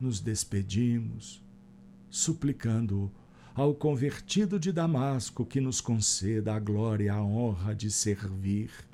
nos 0.00 0.18
despedimos, 0.18 1.44
suplicando 2.08 3.12
ao 3.54 3.74
convertido 3.74 4.58
de 4.58 4.72
Damasco 4.72 5.44
que 5.44 5.60
nos 5.60 5.78
conceda 5.82 6.54
a 6.54 6.58
glória 6.58 7.04
e 7.04 7.08
a 7.10 7.22
honra 7.22 7.74
de 7.74 7.90
servir, 7.90 8.87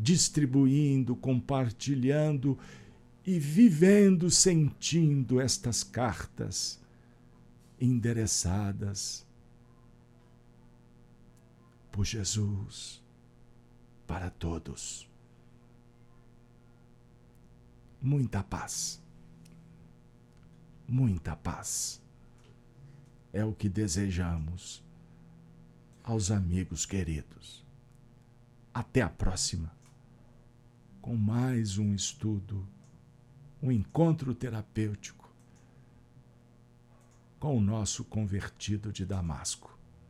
distribuindo, 0.00 1.14
compartilhando 1.14 2.58
e 3.26 3.38
vivendo, 3.38 4.30
sentindo 4.30 5.40
estas 5.40 5.84
cartas 5.84 6.80
endereçadas 7.78 9.26
por 11.92 12.04
Jesus 12.04 13.02
para 14.06 14.30
todos. 14.30 15.08
Muita 18.00 18.42
paz. 18.42 19.02
Muita 20.88 21.36
paz. 21.36 22.02
É 23.32 23.44
o 23.44 23.52
que 23.52 23.68
desejamos 23.68 24.82
aos 26.02 26.30
amigos 26.30 26.86
queridos. 26.86 27.64
Até 28.72 29.02
a 29.02 29.08
próxima, 29.08 29.79
com 31.00 31.16
mais 31.16 31.78
um 31.78 31.94
estudo, 31.94 32.66
um 33.62 33.72
encontro 33.72 34.34
terapêutico 34.34 35.28
com 37.38 37.56
o 37.56 37.60
nosso 37.60 38.04
convertido 38.04 38.92
de 38.92 39.06
Damasco. 39.06 39.79